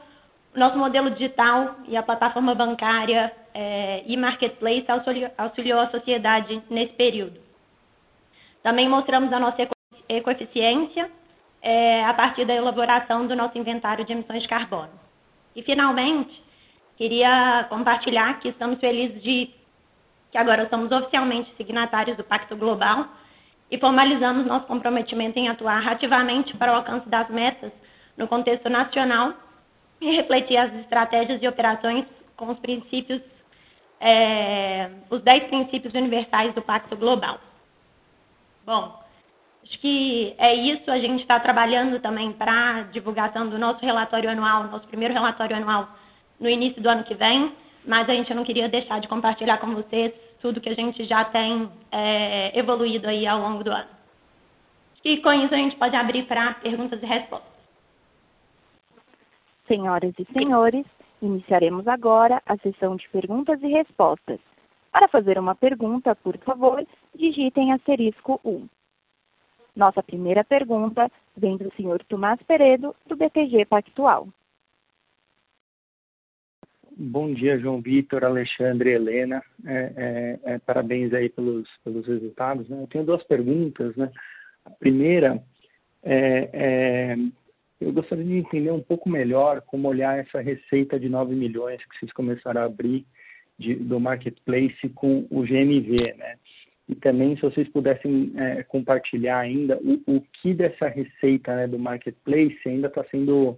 nosso 0.54 0.78
modelo 0.78 1.10
digital 1.10 1.74
e 1.88 1.96
a 1.96 2.04
plataforma 2.04 2.54
bancária 2.54 3.32
é, 3.52 4.04
e 4.06 4.16
marketplace 4.16 4.88
auxiliou, 4.88 5.30
auxiliou 5.36 5.80
a 5.80 5.90
sociedade 5.90 6.62
nesse 6.70 6.92
período. 6.92 7.40
Também 8.62 8.88
mostramos 8.88 9.32
a 9.32 9.40
nossa 9.40 9.68
ecoeficiência 10.08 11.10
é, 11.60 12.04
a 12.04 12.14
partir 12.14 12.44
da 12.44 12.54
elaboração 12.54 13.26
do 13.26 13.34
nosso 13.34 13.58
inventário 13.58 14.04
de 14.04 14.12
emissões 14.12 14.42
de 14.42 14.48
carbono. 14.48 14.92
E, 15.56 15.62
finalmente, 15.62 16.40
queria 16.96 17.66
compartilhar 17.68 18.38
que 18.38 18.50
estamos 18.50 18.78
felizes 18.78 19.20
de 19.20 19.57
que 20.30 20.38
agora 20.38 20.68
somos 20.68 20.90
oficialmente 20.92 21.54
signatários 21.56 22.16
do 22.16 22.24
Pacto 22.24 22.56
Global 22.56 23.06
e 23.70 23.78
formalizamos 23.78 24.46
nosso 24.46 24.66
comprometimento 24.66 25.38
em 25.38 25.48
atuar 25.48 25.86
ativamente 25.88 26.56
para 26.56 26.72
o 26.72 26.76
alcance 26.76 27.08
das 27.08 27.28
metas 27.28 27.72
no 28.16 28.26
contexto 28.26 28.68
nacional 28.68 29.34
e 30.00 30.16
refletir 30.16 30.56
as 30.56 30.72
estratégias 30.74 31.42
e 31.42 31.48
operações 31.48 32.04
com 32.36 32.50
os 32.50 32.58
princípios, 32.58 33.20
é, 34.00 34.90
os 35.10 35.22
10 35.22 35.44
princípios 35.48 35.92
universais 35.94 36.54
do 36.54 36.62
Pacto 36.62 36.96
Global. 36.96 37.40
Bom, 38.64 39.02
acho 39.64 39.78
que 39.80 40.34
é 40.38 40.54
isso. 40.54 40.90
A 40.90 40.98
gente 40.98 41.22
está 41.22 41.40
trabalhando 41.40 42.00
também 42.00 42.32
para 42.32 42.82
divulgação 42.92 43.48
do 43.48 43.58
nosso 43.58 43.84
relatório 43.84 44.30
anual, 44.30 44.64
nosso 44.64 44.86
primeiro 44.88 45.14
relatório 45.14 45.56
anual, 45.56 45.88
no 46.38 46.48
início 46.48 46.80
do 46.82 46.88
ano 46.88 47.04
que 47.04 47.14
vem 47.14 47.52
mas 47.88 48.06
a 48.06 48.14
gente 48.14 48.34
não 48.34 48.44
queria 48.44 48.68
deixar 48.68 49.00
de 49.00 49.08
compartilhar 49.08 49.56
com 49.56 49.74
vocês 49.74 50.12
tudo 50.42 50.60
que 50.60 50.68
a 50.68 50.74
gente 50.74 51.04
já 51.04 51.24
tem 51.24 51.70
é, 51.90 52.56
evoluído 52.56 53.08
aí 53.08 53.26
ao 53.26 53.40
longo 53.40 53.64
do 53.64 53.72
ano. 53.72 53.88
E 55.02 55.16
com 55.22 55.32
isso 55.32 55.54
a 55.54 55.56
gente 55.56 55.74
pode 55.76 55.96
abrir 55.96 56.26
para 56.26 56.52
perguntas 56.54 57.02
e 57.02 57.06
respostas. 57.06 57.50
Senhoras 59.66 60.12
e 60.18 60.26
senhores, 60.34 60.84
iniciaremos 61.22 61.88
agora 61.88 62.42
a 62.44 62.58
sessão 62.58 62.94
de 62.94 63.08
perguntas 63.08 63.60
e 63.62 63.68
respostas. 63.68 64.38
Para 64.92 65.08
fazer 65.08 65.38
uma 65.38 65.54
pergunta, 65.54 66.14
por 66.14 66.36
favor, 66.38 66.86
digitem 67.14 67.72
asterisco 67.72 68.38
1. 68.44 68.68
Nossa 69.74 70.02
primeira 70.02 70.44
pergunta 70.44 71.10
vem 71.34 71.56
do 71.56 71.72
senhor 71.74 72.04
Tomás 72.04 72.40
Peredo, 72.42 72.94
do 73.06 73.16
BTG 73.16 73.64
Pactual. 73.64 74.28
Bom 77.00 77.32
dia, 77.32 77.56
João 77.60 77.80
Vitor, 77.80 78.24
Alexandre, 78.24 78.90
Helena. 78.90 79.40
É, 79.64 79.92
é, 79.96 80.54
é, 80.54 80.58
parabéns 80.58 81.14
aí 81.14 81.28
pelos, 81.28 81.68
pelos 81.84 82.04
resultados. 82.04 82.68
Né? 82.68 82.82
Eu 82.82 82.88
tenho 82.88 83.04
duas 83.04 83.22
perguntas. 83.22 83.94
Né? 83.94 84.10
A 84.64 84.70
primeira 84.70 85.40
é, 86.02 86.50
é, 86.52 87.16
eu 87.80 87.92
gostaria 87.92 88.24
de 88.24 88.38
entender 88.38 88.72
um 88.72 88.82
pouco 88.82 89.08
melhor 89.08 89.60
como 89.60 89.86
olhar 89.86 90.18
essa 90.18 90.40
receita 90.40 90.98
de 90.98 91.08
9 91.08 91.36
milhões 91.36 91.80
que 91.84 92.00
vocês 92.00 92.12
começaram 92.12 92.62
a 92.62 92.64
abrir 92.64 93.06
de, 93.56 93.76
do 93.76 94.00
marketplace 94.00 94.88
com 94.92 95.24
o 95.30 95.42
GMV, 95.42 96.14
né? 96.14 96.34
E 96.88 96.96
também 96.96 97.36
se 97.36 97.42
vocês 97.42 97.68
pudessem 97.68 98.32
é, 98.34 98.64
compartilhar 98.64 99.38
ainda 99.38 99.78
o, 99.78 100.16
o 100.16 100.20
que 100.20 100.52
dessa 100.52 100.88
receita 100.88 101.54
né, 101.54 101.68
do 101.68 101.78
marketplace 101.78 102.58
ainda 102.66 102.88
está 102.88 103.04
sendo 103.04 103.56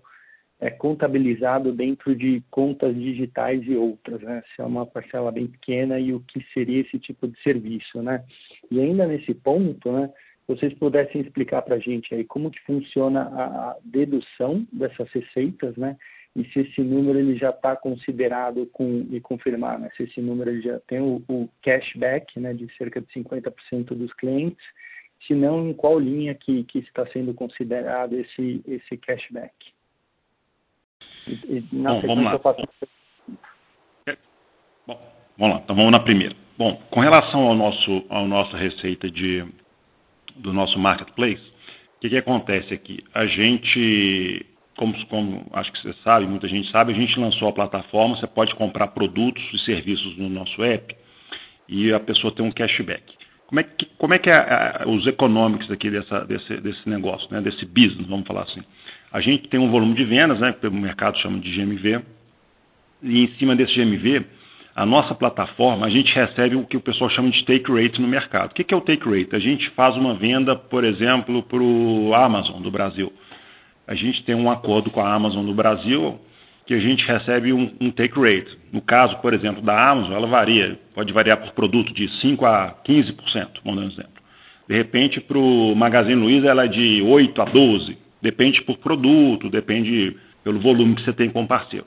é 0.61 0.69
contabilizado 0.69 1.73
dentro 1.73 2.15
de 2.15 2.43
contas 2.51 2.95
digitais 2.95 3.63
e 3.67 3.75
outras, 3.75 4.21
né? 4.21 4.43
Se 4.55 4.61
é 4.61 4.65
uma 4.65 4.85
parcela 4.85 5.33
bem 5.33 5.47
pequena 5.47 5.99
e 5.99 6.13
o 6.13 6.21
que 6.21 6.45
seria 6.53 6.83
esse 6.83 6.99
tipo 6.99 7.27
de 7.27 7.41
serviço, 7.43 8.03
né? 8.03 8.23
E 8.71 8.79
ainda 8.79 9.07
nesse 9.07 9.33
ponto, 9.33 9.91
né? 9.91 10.13
Vocês 10.47 10.75
pudessem 10.75 11.23
explicar 11.23 11.63
para 11.63 11.77
a 11.77 11.79
gente 11.79 12.15
aí 12.15 12.25
como 12.25 12.51
que 12.51 12.61
funciona 12.65 13.23
a 13.23 13.77
dedução 13.85 14.67
dessas 14.71 15.09
receitas, 15.11 15.77
né? 15.77 15.97
E 16.37 16.45
se 16.45 16.61
esse 16.61 16.83
número 16.83 17.19
ele 17.19 17.37
já 17.37 17.51
está 17.51 17.75
considerado 17.75 18.67
com 18.67 19.07
e 19.11 19.19
confirmar, 19.19 19.79
né? 19.79 19.89
Se 19.97 20.03
esse 20.03 20.21
número 20.21 20.51
ele 20.51 20.61
já 20.61 20.79
tem 20.81 21.01
o, 21.01 21.23
o 21.27 21.49
cashback, 21.63 22.39
né? 22.39 22.53
De 22.53 22.71
cerca 22.77 23.01
de 23.01 23.07
50% 23.09 23.95
dos 23.95 24.13
clientes, 24.13 24.65
se 25.27 25.35
não 25.35 25.69
em 25.69 25.73
qual 25.73 25.99
linha 25.99 26.35
que, 26.35 26.65
que 26.65 26.81
está 26.81 27.07
sendo 27.07 27.33
considerado 27.33 28.15
esse 28.15 28.63
esse 28.67 28.97
cashback? 28.99 29.55
E, 31.27 31.61
Bom, 31.73 32.01
vamos 32.01 32.25
lá. 32.25 32.39
Faço... 32.39 32.69
Bom, 34.87 35.01
vamos 35.39 35.57
lá, 35.57 35.63
então 35.63 35.77
vamos 35.77 35.93
na 35.93 36.01
primeira. 36.01 36.35
Bom, 36.59 36.77
com 36.91 37.01
relação 37.01 37.47
ao 37.47 37.55
nosso, 37.55 38.05
ao 38.09 38.27
nossa 38.27 38.57
receita 38.57 39.11
de, 39.11 39.45
do 40.37 40.53
nosso 40.53 40.79
marketplace, 40.79 41.43
o 41.97 42.01
que, 42.01 42.11
que 42.11 42.17
acontece 42.17 42.75
aqui? 42.75 43.05
A 43.15 43.27
gente, 43.27 44.47
como, 44.77 44.95
como 45.07 45.47
acho 45.53 45.73
que 45.73 45.81
você 45.81 45.93
sabe, 46.03 46.27
muita 46.27 46.49
gente 46.49 46.71
sabe, 46.71 46.93
a 46.93 46.97
gente 46.97 47.19
lançou 47.19 47.49
a 47.49 47.53
plataforma, 47.53 48.17
você 48.17 48.27
pode 48.27 48.55
comprar 48.55 48.89
produtos 48.89 49.43
e 49.53 49.59
serviços 49.65 50.17
no 50.17 50.29
nosso 50.29 50.63
app 50.63 50.95
e 51.69 51.93
a 51.93 52.01
pessoa 52.01 52.35
tem 52.35 52.45
um 52.45 52.53
cashback. 52.53 53.03
Como 53.47 53.61
é 53.61 53.63
que, 53.65 53.87
como 53.99 54.15
é, 54.15 54.19
que 54.19 54.31
é 54.31 54.35
a, 54.35 54.85
os 54.87 55.07
econômicos 55.07 55.71
aqui 55.71 55.91
dessa, 55.91 56.25
desse, 56.25 56.57
desse 56.61 56.89
negócio, 56.89 57.29
né, 57.31 57.41
desse 57.41 57.65
business, 57.65 58.07
vamos 58.07 58.27
falar 58.27 58.43
assim? 58.43 58.63
A 59.13 59.21
gente 59.21 59.49
tem 59.49 59.59
um 59.59 59.71
volume 59.71 59.95
de 59.95 60.05
vendas, 60.05 60.39
né, 60.39 60.53
que 60.53 60.67
o 60.67 60.73
mercado 60.73 61.19
chama 61.19 61.39
de 61.39 61.51
GMV, 61.51 62.01
e 63.03 63.25
em 63.25 63.29
cima 63.35 63.57
desse 63.57 63.75
GMV, 63.75 64.25
a 64.75 64.87
nossa 64.87 65.15
plataforma, 65.15 65.87
a 65.87 65.91
gente 65.91 66.15
recebe 66.15 66.57
o 66.57 66.65
que 66.65 66.77
o 66.77 66.81
pessoal 66.81 67.11
chama 67.11 67.31
de 67.31 67.45
take 67.45 67.71
rate 67.73 68.01
no 68.01 68.07
mercado. 68.07 68.53
O 68.53 68.55
que 68.55 68.73
é 68.73 68.77
o 68.77 68.81
take 68.81 69.09
rate? 69.09 69.35
A 69.35 69.39
gente 69.39 69.69
faz 69.71 69.97
uma 69.97 70.15
venda, 70.15 70.55
por 70.55 70.85
exemplo, 70.85 71.43
para 71.43 71.63
o 71.63 72.15
Amazon 72.15 72.63
do 72.63 72.71
Brasil. 72.71 73.13
A 73.87 73.95
gente 73.95 74.23
tem 74.23 74.35
um 74.35 74.51
acordo 74.51 74.91
com 74.91 75.01
a 75.01 75.13
Amazon 75.13 75.45
do 75.45 75.53
Brasil 75.53 76.21
que 76.67 76.75
a 76.75 76.79
gente 76.79 77.05
recebe 77.05 77.53
um, 77.53 77.69
um, 77.81 77.91
take 77.91 78.15
rate. 78.15 78.57
No 78.73 78.81
caso, 78.81 79.17
por 79.17 79.35
exemplo, 79.35 79.61
da 79.61 79.91
Amazon, 79.91 80.13
ela 80.13 80.29
varia, 80.29 80.79
pode 80.95 81.13
variar 81.13 81.39
por 81.39 81.51
produto 81.51 81.93
de 81.93 82.07
5% 82.25 82.45
a 82.45 82.77
15%, 82.87 83.49
vamos 83.65 83.81
dar 83.81 83.87
um 83.87 83.89
exemplo. 83.89 84.23
De 84.69 84.77
repente, 84.77 85.21
para 85.21 85.37
o 85.37 85.75
Magazine 85.75 86.15
Luiza, 86.15 86.47
ela 86.47 86.67
é 86.67 86.69
de 86.69 87.03
8% 87.03 87.43
a 87.43 87.47
12%. 87.47 87.97
Depende 88.23 88.63
por 88.63 88.79
produto, 88.79 89.49
depende 89.49 90.17
pelo 90.45 90.61
volume 90.61 90.95
que 90.95 91.03
você 91.03 91.13
tem 91.13 91.31
com 91.31 91.43
o 91.43 91.47
parceiro. 91.47 91.87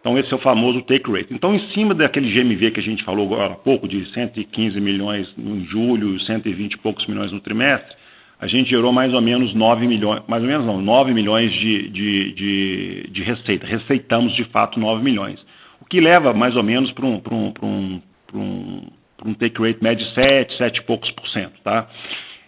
Então, 0.00 0.18
esse 0.18 0.30
é 0.30 0.36
o 0.36 0.40
famoso 0.40 0.82
take 0.82 1.10
rate. 1.10 1.32
Então, 1.32 1.54
em 1.54 1.60
cima 1.70 1.94
daquele 1.94 2.30
GMV 2.30 2.72
que 2.72 2.80
a 2.80 2.82
gente 2.82 3.02
falou 3.04 3.24
agora 3.24 3.54
há 3.54 3.56
pouco, 3.56 3.88
de 3.88 4.04
115 4.12 4.78
milhões 4.78 5.32
em 5.38 5.64
julho, 5.64 6.20
120 6.20 6.74
e 6.74 6.78
poucos 6.78 7.06
milhões 7.06 7.32
no 7.32 7.40
trimestre, 7.40 7.96
a 8.38 8.46
gente 8.46 8.68
gerou 8.68 8.92
mais 8.92 9.14
ou 9.14 9.22
menos 9.22 9.54
9 9.54 9.86
milhões, 9.86 10.22
mais 10.28 10.42
ou 10.42 10.48
menos 10.48 10.66
não, 10.66 10.82
9 10.82 11.14
milhões 11.14 11.50
de, 11.52 11.88
de, 11.88 12.32
de, 12.34 13.10
de 13.10 13.22
receita. 13.22 13.66
Receitamos, 13.66 14.36
de 14.36 14.44
fato, 14.44 14.78
9 14.78 15.02
milhões. 15.02 15.40
O 15.80 15.86
que 15.86 15.98
leva 16.00 16.34
mais 16.34 16.54
ou 16.54 16.62
menos 16.62 16.92
para 16.92 17.06
um, 17.06 17.22
um, 17.32 17.52
um, 17.62 18.02
um, 18.34 18.82
um 19.24 19.34
take 19.34 19.58
rate 19.58 19.82
médio 19.82 20.06
de 20.06 20.12
7, 20.12 20.58
7 20.58 20.76
e 20.76 20.82
poucos 20.82 21.10
por 21.12 21.26
cento. 21.28 21.58
Tá? 21.62 21.88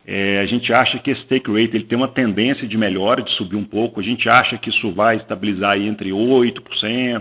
É, 0.08 0.38
a 0.38 0.46
gente 0.46 0.72
acha 0.72 1.00
que 1.00 1.10
esse 1.10 1.26
take 1.26 1.50
rate 1.50 1.74
ele 1.74 1.84
tem 1.84 1.98
uma 1.98 2.06
tendência 2.06 2.66
de 2.68 2.78
melhora, 2.78 3.22
de 3.22 3.30
subir 3.32 3.56
um 3.56 3.64
pouco. 3.64 3.98
A 3.98 4.04
gente 4.04 4.28
acha 4.28 4.56
que 4.56 4.70
isso 4.70 4.92
vai 4.92 5.16
estabilizar 5.16 5.72
aí 5.72 5.88
entre 5.88 6.10
8%, 6.10 6.52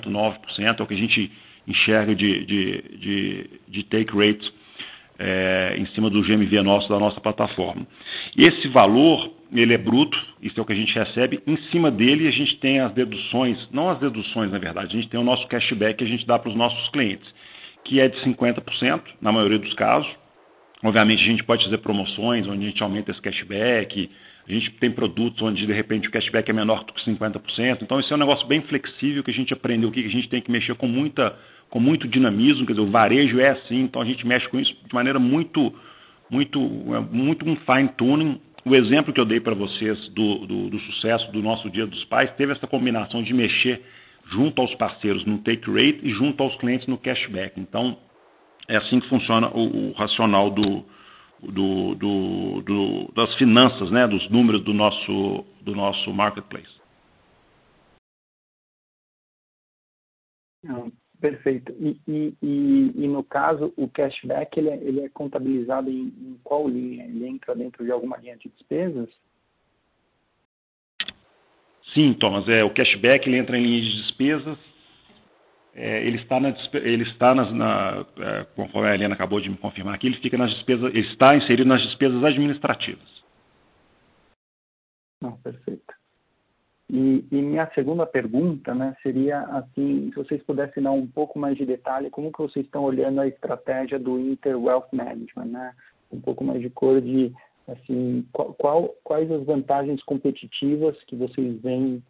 9%, 0.06 0.80
é 0.80 0.84
o 0.84 0.86
que 0.86 0.94
a 0.94 0.98
gente 0.98 1.32
enxerga 1.68 2.14
de, 2.14 2.46
de, 2.46 2.82
de, 3.00 3.50
de 3.68 3.84
take 3.86 4.16
rate 4.16 4.54
é, 5.18 5.76
em 5.80 5.88
cima 5.88 6.12
do 6.12 6.22
GMV 6.22 6.62
nosso, 6.62 6.88
da 6.88 7.00
nossa 7.00 7.20
plataforma. 7.20 7.88
E 8.38 8.44
esse 8.44 8.68
valor, 8.68 9.32
ele 9.52 9.74
é 9.74 9.80
bruto, 9.80 10.16
isso 10.40 10.60
é 10.60 10.62
o 10.62 10.66
que 10.66 10.74
a 10.74 10.76
gente 10.76 10.94
recebe. 10.94 11.42
Em 11.48 11.58
cima 11.72 11.90
dele, 11.90 12.28
a 12.28 12.32
gente 12.32 12.56
tem 12.58 12.82
as 12.82 12.94
deduções, 12.94 13.68
não 13.72 13.90
as 13.90 13.98
deduções, 13.98 14.52
na 14.52 14.60
verdade, 14.60 14.96
a 14.96 15.00
gente 15.00 15.10
tem 15.10 15.20
o 15.20 15.24
nosso 15.24 15.48
cashback 15.48 15.98
que 15.98 16.04
a 16.04 16.08
gente 16.08 16.28
dá 16.28 16.38
para 16.38 16.50
os 16.50 16.56
nossos 16.56 16.88
clientes, 16.90 17.34
que 17.84 18.00
é 18.00 18.08
de 18.08 18.18
50%, 18.24 19.02
na 19.20 19.32
maioria 19.32 19.58
dos 19.58 19.74
casos 19.74 20.08
Obviamente, 20.84 21.24
a 21.24 21.26
gente 21.26 21.44
pode 21.44 21.64
fazer 21.64 21.78
promoções 21.80 22.48
onde 22.48 22.66
a 22.66 22.70
gente 22.70 22.84
aumenta 22.84 23.12
esse 23.12 23.22
cashback, 23.22 24.10
a 24.48 24.52
gente 24.52 24.72
tem 24.74 24.92
produtos 24.92 25.42
onde, 25.42 25.66
de 25.66 25.74
repente, 25.74 26.08
o 26.08 26.12
cashback 26.12 26.50
é 26.50 26.54
menor 26.54 26.84
do 26.84 26.94
que 26.94 27.04
50%. 27.04 27.80
Então, 27.82 28.00
isso 28.00 28.14
é 28.14 28.16
um 28.16 28.20
negócio 28.20 28.46
bem 28.48 28.62
flexível 28.62 29.24
que 29.24 29.32
a 29.32 29.34
gente 29.34 29.52
aprendeu 29.52 29.92
que 29.92 30.06
a 30.06 30.10
gente 30.10 30.30
tem 30.30 30.40
que 30.40 30.52
mexer 30.52 30.76
com, 30.76 30.88
muita, 30.88 31.36
com 31.70 31.80
muito 31.80 32.08
dinamismo. 32.08 32.66
Quer 32.66 32.74
dizer, 32.74 32.86
o 32.86 32.92
varejo 32.92 33.40
é 33.40 33.50
assim, 33.50 33.82
então 33.82 34.02
a 34.02 34.06
gente 34.06 34.26
mexe 34.28 34.48
com 34.48 34.60
isso 34.60 34.76
de 34.88 34.94
maneira 34.94 35.18
muito, 35.18 35.74
muito, 36.30 36.60
muito 36.60 37.50
um 37.50 37.56
fine 37.56 37.90
tuning. 37.98 38.40
O 38.64 38.76
exemplo 38.76 39.12
que 39.12 39.20
eu 39.20 39.26
dei 39.26 39.40
para 39.40 39.56
vocês 39.56 40.10
do, 40.10 40.46
do, 40.46 40.70
do, 40.70 40.80
sucesso 40.80 41.32
do 41.32 41.42
nosso 41.42 41.70
Dia 41.70 41.88
dos 41.88 42.04
Pais 42.06 42.32
teve 42.36 42.52
essa 42.52 42.68
combinação 42.68 43.24
de 43.24 43.34
mexer 43.34 43.82
junto 44.32 44.62
aos 44.62 44.74
parceiros 44.76 45.26
no 45.26 45.40
take 45.40 45.70
rate 45.70 46.00
e 46.04 46.12
junto 46.12 46.42
aos 46.44 46.56
clientes 46.58 46.88
no 46.88 46.98
cashback. 46.98 47.60
Então, 47.60 47.98
é 48.68 48.78
assim 48.78 49.00
que 49.00 49.10
funciona 49.10 49.50
o, 49.50 49.90
o 49.90 49.92
racional 49.94 50.50
do, 50.50 50.84
do, 51.42 51.96
do, 51.96 52.62
do, 52.62 53.12
das 53.14 53.34
finanças, 53.36 53.92
né, 53.92 54.08
dos 54.08 54.30
números 54.30 54.64
do 54.64 54.74
nosso, 54.74 55.46
do 55.62 55.76
nosso 55.76 56.12
marketplace. 56.14 56.74
Ah, 60.68 60.88
perfeito. 61.20 61.72
E, 61.80 62.00
e, 62.08 62.34
e, 62.42 62.92
e, 62.96 63.08
no 63.08 63.24
caso, 63.24 63.72
o 63.78 63.88
cashback 63.88 64.58
ele 64.60 64.70
é, 64.70 64.78
ele 64.78 65.02
é 65.02 65.10
contabilizado 65.10 65.90
em, 65.90 66.08
em, 66.08 66.40
qual 66.44 66.68
linha? 66.68 67.06
Ele 67.06 67.28
entra 67.28 67.56
dentro 67.56 67.84
de 67.84 67.92
alguma 67.92 68.18
linha 68.18 68.36
de 68.38 68.50
despesas? 68.50 69.10
Sim, 71.94 72.14
Thomas. 72.16 72.50
É, 72.50 72.64
o 72.64 72.74
cashback 72.74 73.28
ele 73.28 73.38
entra 73.38 73.58
em 73.58 73.64
linha 73.64 73.82
de 73.82 74.02
despesas 74.02 74.75
é, 75.76 76.08
ele 76.08 76.18
está, 76.18 76.40
na, 76.40 76.56
ele 76.74 77.04
está 77.04 77.36
nas, 77.36 77.52
na, 77.52 78.06
é, 78.18 78.46
conforme 78.56 78.88
a 78.88 78.96
Helena 78.96 79.14
acabou 79.14 79.42
de 79.42 79.50
me 79.50 79.58
confirmar 79.58 79.94
aqui, 79.94 80.08
ele 80.08 80.18
fica 80.18 80.38
nas 80.38 80.52
despesas, 80.52 80.90
ele 80.96 81.08
está 81.08 81.36
inserido 81.36 81.68
nas 81.68 81.82
despesas 81.82 82.24
administrativas. 82.24 83.16
Perfeito. 85.44 85.94
E, 86.90 87.26
e, 87.32 87.42
minha 87.42 87.70
segunda 87.74 88.06
pergunta, 88.06 88.74
né, 88.74 88.96
seria 89.02 89.42
assim, 89.42 90.12
se 90.12 90.16
vocês 90.16 90.42
pudessem 90.44 90.84
dar 90.84 90.92
um 90.92 91.08
pouco 91.08 91.38
mais 91.38 91.58
de 91.58 91.66
detalhe, 91.66 92.12
como 92.12 92.32
que 92.32 92.38
vocês 92.38 92.66
estão 92.66 92.84
olhando 92.84 93.20
a 93.20 93.28
estratégia 93.28 93.98
do 93.98 94.20
Inter 94.20 94.58
Wealth 94.58 94.88
Management, 94.92 95.46
né? 95.46 95.74
Um 96.12 96.22
pouco 96.22 96.44
mais 96.44 96.62
de 96.62 96.70
cor 96.70 97.02
de, 97.02 97.34
assim, 97.68 98.26
qual, 98.32 98.54
qual, 98.54 98.96
quais 99.04 99.32
as 99.32 99.44
vantagens 99.44 100.02
competitivas 100.04 100.96
que 101.06 101.16
vocês 101.16 101.60
veem 101.62 102.04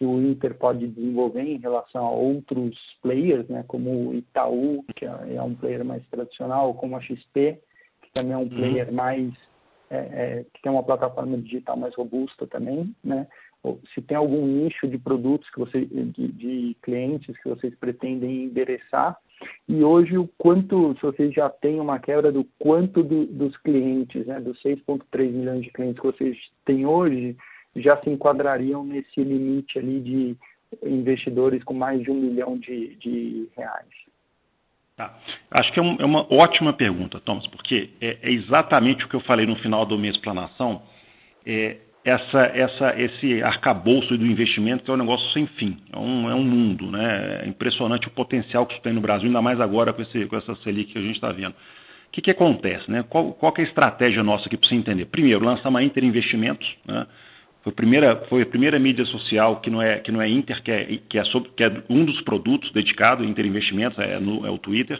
que 0.00 0.06
o 0.06 0.18
Inter 0.18 0.54
pode 0.54 0.88
desenvolver 0.88 1.42
em 1.42 1.58
relação 1.58 2.06
a 2.06 2.10
outros 2.10 2.74
players, 3.02 3.46
né, 3.48 3.62
como 3.68 4.08
o 4.08 4.14
Itaú, 4.14 4.82
que 4.96 5.04
é, 5.04 5.34
é 5.34 5.42
um 5.42 5.54
player 5.54 5.84
mais 5.84 6.02
tradicional, 6.08 6.72
como 6.72 6.96
a 6.96 7.02
XP, 7.02 7.60
que 8.00 8.10
também 8.14 8.32
é 8.32 8.36
um 8.38 8.44
uhum. 8.44 8.48
player 8.48 8.90
mais 8.90 9.30
é, 9.90 9.98
é, 9.98 10.46
que 10.54 10.62
tem 10.62 10.72
uma 10.72 10.82
plataforma 10.82 11.36
digital 11.36 11.76
mais 11.76 11.94
robusta 11.94 12.46
também, 12.46 12.94
né? 13.04 13.26
Se 13.92 14.00
tem 14.00 14.16
algum 14.16 14.46
nicho 14.46 14.88
de 14.88 14.96
produtos 14.96 15.50
que 15.50 15.58
você, 15.58 15.84
de, 15.84 16.28
de 16.28 16.76
clientes 16.80 17.36
que 17.42 17.48
vocês 17.50 17.74
pretendem 17.74 18.44
endereçar 18.44 19.18
e 19.68 19.84
hoje 19.84 20.16
o 20.16 20.26
quanto, 20.38 20.94
se 20.94 21.02
vocês 21.02 21.34
já 21.34 21.50
têm 21.50 21.78
uma 21.78 21.98
quebra 21.98 22.32
do 22.32 22.46
quanto 22.58 23.02
do, 23.02 23.26
dos 23.26 23.54
clientes, 23.58 24.26
né, 24.26 24.40
dos 24.40 24.58
6,3 24.62 25.30
milhões 25.30 25.62
de 25.62 25.70
clientes 25.70 26.00
que 26.00 26.06
vocês 26.06 26.38
têm 26.64 26.86
hoje, 26.86 27.36
já 27.76 27.96
se 27.98 28.10
enquadrariam 28.10 28.84
nesse 28.84 29.22
limite 29.22 29.78
ali 29.78 30.00
de 30.00 30.36
investidores 30.84 31.62
com 31.64 31.74
mais 31.74 32.02
de 32.02 32.10
um 32.10 32.14
milhão 32.14 32.58
de, 32.58 32.96
de 32.96 33.48
reais? 33.56 33.88
Tá. 34.96 35.14
Acho 35.50 35.72
que 35.72 35.80
é, 35.80 35.82
um, 35.82 35.96
é, 35.98 36.04
uma 36.04 36.26
ótima 36.32 36.72
pergunta, 36.72 37.20
Thomas, 37.20 37.46
porque 37.46 37.90
é, 38.00 38.18
é, 38.22 38.30
exatamente 38.30 39.04
o 39.04 39.08
que 39.08 39.16
eu 39.16 39.20
falei 39.20 39.46
no 39.46 39.56
final 39.56 39.86
da 39.86 39.96
minha 39.96 40.10
explanação. 40.10 40.82
É, 41.46 41.78
essa, 42.04 42.42
essa, 42.54 43.00
esse 43.00 43.42
arcabouço 43.42 44.16
do 44.16 44.26
investimento 44.26 44.84
que 44.84 44.90
é 44.90 44.94
um 44.94 44.98
negócio 44.98 45.30
sem 45.32 45.46
fim, 45.46 45.78
é 45.92 45.98
um, 45.98 46.30
é 46.30 46.34
um 46.34 46.44
mundo. 46.44 46.90
Né? 46.90 47.42
É 47.44 47.48
impressionante 47.48 48.08
o 48.08 48.10
potencial 48.10 48.66
que 48.66 48.74
isso 48.74 48.82
tem 48.82 48.92
no 48.92 49.00
Brasil, 49.00 49.26
ainda 49.26 49.42
mais 49.42 49.60
agora 49.60 49.92
com, 49.92 50.02
esse, 50.02 50.26
com 50.26 50.36
essa 50.36 50.54
Selic 50.56 50.92
que 50.92 50.98
a 50.98 51.02
gente 51.02 51.14
está 51.14 51.32
vendo. 51.32 51.52
O 51.52 52.12
que, 52.12 52.20
que 52.20 52.30
acontece? 52.30 52.90
Né? 52.90 53.04
Qual, 53.08 53.32
qual 53.32 53.54
é 53.56 53.60
a 53.60 53.64
estratégia 53.64 54.22
nossa 54.22 54.46
aqui 54.46 54.56
para 54.56 54.68
você 54.68 54.74
entender? 54.74 55.06
Primeiro, 55.06 55.44
lançamos 55.44 55.80
a 55.80 55.84
Inter 55.84 56.04
Investimentos, 56.04 56.76
né? 56.84 57.06
Foi 57.62 57.72
a 57.72 57.76
primeira, 57.76 58.16
foi 58.28 58.42
a 58.42 58.46
primeira 58.46 58.78
mídia 58.78 59.04
social 59.04 59.60
que 59.60 59.68
não 59.68 59.82
é, 59.82 59.98
que 59.98 60.10
não 60.10 60.22
é 60.22 60.28
Inter, 60.28 60.62
que 60.62 60.70
é, 60.70 60.98
que 61.08 61.18
é, 61.18 61.24
sobre, 61.24 61.50
que 61.50 61.62
é 61.62 61.70
um 61.90 62.04
dos 62.04 62.20
produtos 62.22 62.72
dedicado, 62.72 63.24
Inter 63.24 63.44
Investimentos, 63.44 63.98
é, 63.98 64.18
no, 64.18 64.46
é 64.46 64.50
o 64.50 64.56
Twitter, 64.56 64.98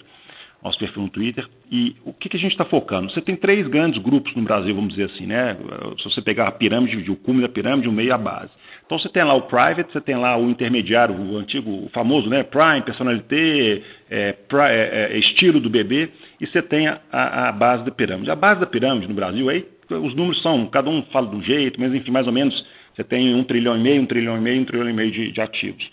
nosso 0.62 0.78
perfil 0.78 1.04
no 1.04 1.08
Twitter. 1.08 1.48
E 1.72 1.96
o 2.04 2.12
que, 2.12 2.28
que 2.28 2.36
a 2.36 2.40
gente 2.40 2.52
está 2.52 2.66
focando? 2.66 3.10
Você 3.10 3.22
tem 3.22 3.34
três 3.34 3.66
grandes 3.66 4.02
grupos 4.02 4.34
no 4.34 4.42
Brasil, 4.42 4.74
vamos 4.74 4.90
dizer 4.90 5.04
assim, 5.04 5.24
né? 5.24 5.56
Se 5.98 6.04
você 6.04 6.20
pegar 6.20 6.48
a 6.48 6.52
pirâmide, 6.52 7.10
o 7.10 7.16
cume 7.16 7.40
da 7.40 7.48
pirâmide, 7.48 7.88
o 7.88 7.92
meio 7.92 8.08
e 8.08 8.12
a 8.12 8.18
base. 8.18 8.50
Então 8.84 8.98
você 8.98 9.08
tem 9.08 9.24
lá 9.24 9.32
o 9.32 9.42
private, 9.42 9.90
você 9.90 10.00
tem 10.00 10.16
lá 10.16 10.36
o 10.36 10.50
intermediário, 10.50 11.14
o 11.14 11.38
antigo, 11.38 11.70
o 11.70 11.88
famoso, 11.94 12.28
né? 12.28 12.42
Prime, 12.42 12.82
personalité, 12.82 13.82
é, 14.10 14.34
é, 14.52 15.08
é, 15.12 15.18
estilo 15.18 15.60
do 15.60 15.70
bebê, 15.70 16.10
e 16.38 16.46
você 16.46 16.60
tem 16.60 16.88
a, 16.88 17.00
a, 17.10 17.52
base 17.52 17.84
da 17.84 17.90
pirâmide. 17.90 18.30
A 18.30 18.36
base 18.36 18.60
da 18.60 18.66
pirâmide 18.66 19.08
no 19.08 19.14
Brasil 19.14 19.48
aí 19.48 19.64
os 19.94 20.14
números 20.14 20.42
são, 20.42 20.66
cada 20.66 20.88
um 20.88 21.02
fala 21.04 21.28
um 21.28 21.42
jeito, 21.42 21.80
mas 21.80 21.92
enfim, 21.94 22.10
mais 22.10 22.26
ou 22.26 22.32
menos 22.32 22.66
você 22.94 23.04
tem 23.04 23.34
um 23.34 23.44
trilhão 23.44 23.76
e 23.76 23.80
meio, 23.80 24.02
um 24.02 24.06
trilhão 24.06 24.36
e 24.36 24.40
meio, 24.40 24.62
um 24.62 24.64
trilhão 24.64 24.88
e 24.88 24.92
meio 24.92 25.10
de, 25.10 25.32
de 25.32 25.40
ativos. 25.40 25.88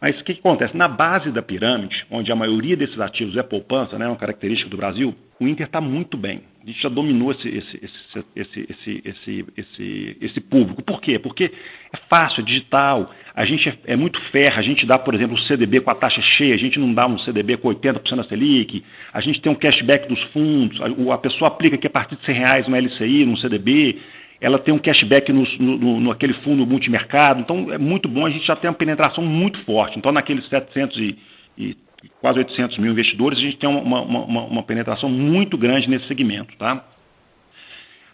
Mas 0.00 0.18
o 0.18 0.24
que, 0.24 0.34
que, 0.34 0.40
acontece? 0.40 0.76
Na 0.76 0.88
base 0.88 1.30
da 1.30 1.42
pirâmide, 1.42 2.06
onde 2.10 2.32
a 2.32 2.36
maioria 2.36 2.76
desses 2.76 2.98
ativos 2.98 3.36
é 3.36 3.42
poupança, 3.42 3.98
né, 3.98 4.06
uma 4.06 4.16
característica 4.16 4.70
do 4.70 4.76
Brasil, 4.76 5.14
o 5.38 5.46
Inter 5.46 5.66
está 5.66 5.80
muito 5.80 6.16
bem. 6.16 6.42
A 6.62 6.66
gente 6.66 6.82
já 6.82 6.88
dominou 6.90 7.32
esse, 7.32 7.48
esse, 7.48 7.80
esse, 7.82 8.66
esse, 8.68 9.02
esse, 9.06 9.44
esse, 9.56 10.16
esse, 10.20 10.40
público. 10.42 10.82
Por 10.82 11.00
quê? 11.00 11.18
Porque 11.18 11.44
é 11.44 11.96
fácil, 12.10 12.42
é 12.42 12.44
digital. 12.44 13.10
A 13.34 13.46
gente 13.46 13.66
é, 13.66 13.78
é, 13.86 13.96
muito 13.96 14.20
ferro. 14.30 14.58
A 14.58 14.62
gente 14.62 14.84
dá, 14.84 14.98
por 14.98 15.14
exemplo, 15.14 15.36
o 15.36 15.40
CDB 15.40 15.80
com 15.80 15.90
a 15.90 15.94
taxa 15.94 16.20
cheia. 16.20 16.54
A 16.54 16.58
gente 16.58 16.78
não 16.78 16.92
dá 16.92 17.06
um 17.06 17.18
CDB 17.20 17.56
com 17.56 17.68
80% 17.68 18.16
da 18.16 18.24
Selic. 18.24 18.84
A 19.14 19.20
gente 19.22 19.40
tem 19.40 19.50
um 19.50 19.54
cashback 19.54 20.06
dos 20.06 20.22
fundos. 20.24 20.78
A, 20.82 21.14
a 21.14 21.18
pessoa 21.18 21.48
aplica 21.48 21.76
aqui 21.76 21.86
a 21.86 21.90
partir 21.90 22.16
de 22.16 22.26
100 22.26 22.34
reais 22.34 22.68
uma 22.68 22.78
LCI, 22.78 23.24
num 23.24 23.36
CDB 23.38 23.98
ela 24.40 24.58
tem 24.58 24.72
um 24.72 24.78
cashback 24.78 25.32
no, 25.32 25.44
no, 25.58 26.00
no, 26.00 26.10
aquele 26.10 26.32
fundo 26.34 26.66
multimercado, 26.66 27.40
então 27.40 27.72
é 27.72 27.78
muito 27.78 28.08
bom, 28.08 28.24
a 28.24 28.30
gente 28.30 28.46
já 28.46 28.56
tem 28.56 28.70
uma 28.70 28.76
penetração 28.76 29.24
muito 29.24 29.62
forte. 29.64 29.98
Então, 29.98 30.10
naqueles 30.10 30.48
700 30.48 30.96
e, 30.96 31.18
e 31.58 31.76
quase 32.20 32.38
800 32.38 32.78
mil 32.78 32.92
investidores, 32.92 33.38
a 33.38 33.42
gente 33.42 33.58
tem 33.58 33.68
uma, 33.68 34.00
uma, 34.00 34.22
uma, 34.22 34.42
uma 34.44 34.62
penetração 34.62 35.10
muito 35.10 35.58
grande 35.58 35.88
nesse 35.88 36.06
segmento. 36.06 36.56
Tá? 36.56 36.84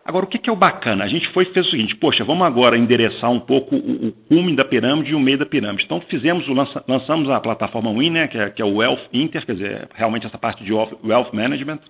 Agora, 0.05 0.25
o 0.25 0.29
que, 0.29 0.39
que, 0.39 0.49
é 0.49 0.53
o 0.53 0.57
bacana? 0.57 1.05
A 1.05 1.09
gente 1.09 1.29
foi 1.29 1.45
fez 1.47 1.67
o 1.67 1.71
seguinte, 1.71 1.95
poxa, 1.97 2.25
vamos 2.25 2.47
agora 2.47 2.79
endereçar 2.79 3.31
um 3.31 3.41
pouco 3.41 3.75
o, 3.75 4.09
o 4.09 4.13
cume 4.29 4.55
da 4.55 4.65
pirâmide 4.65 5.13
e 5.13 5.15
o 5.15 5.21
meio 5.21 5.39
da 5.39 5.47
pirâmide. 5.47 5.85
Então, 5.85 6.01
fizemos 6.03 6.49
o 6.49 6.53
lança, 6.53 6.85
lançamos 6.89 7.29
a 7.31 7.41
plataforma 7.41 7.93
Win, 7.93 8.11
né, 8.11 8.29
que, 8.29 8.39
é, 8.39 8.51
que 8.51 8.63
é 8.63 8.65
o 8.65 8.77
Wealth 8.77 9.09
Inter, 9.13 9.45
quer 9.45 9.55
dizer, 9.55 9.89
realmente 9.95 10.27
essa 10.27 10.39
parte 10.39 10.65
de 10.65 10.73
Wealth 10.73 11.33
Management, 11.33 11.81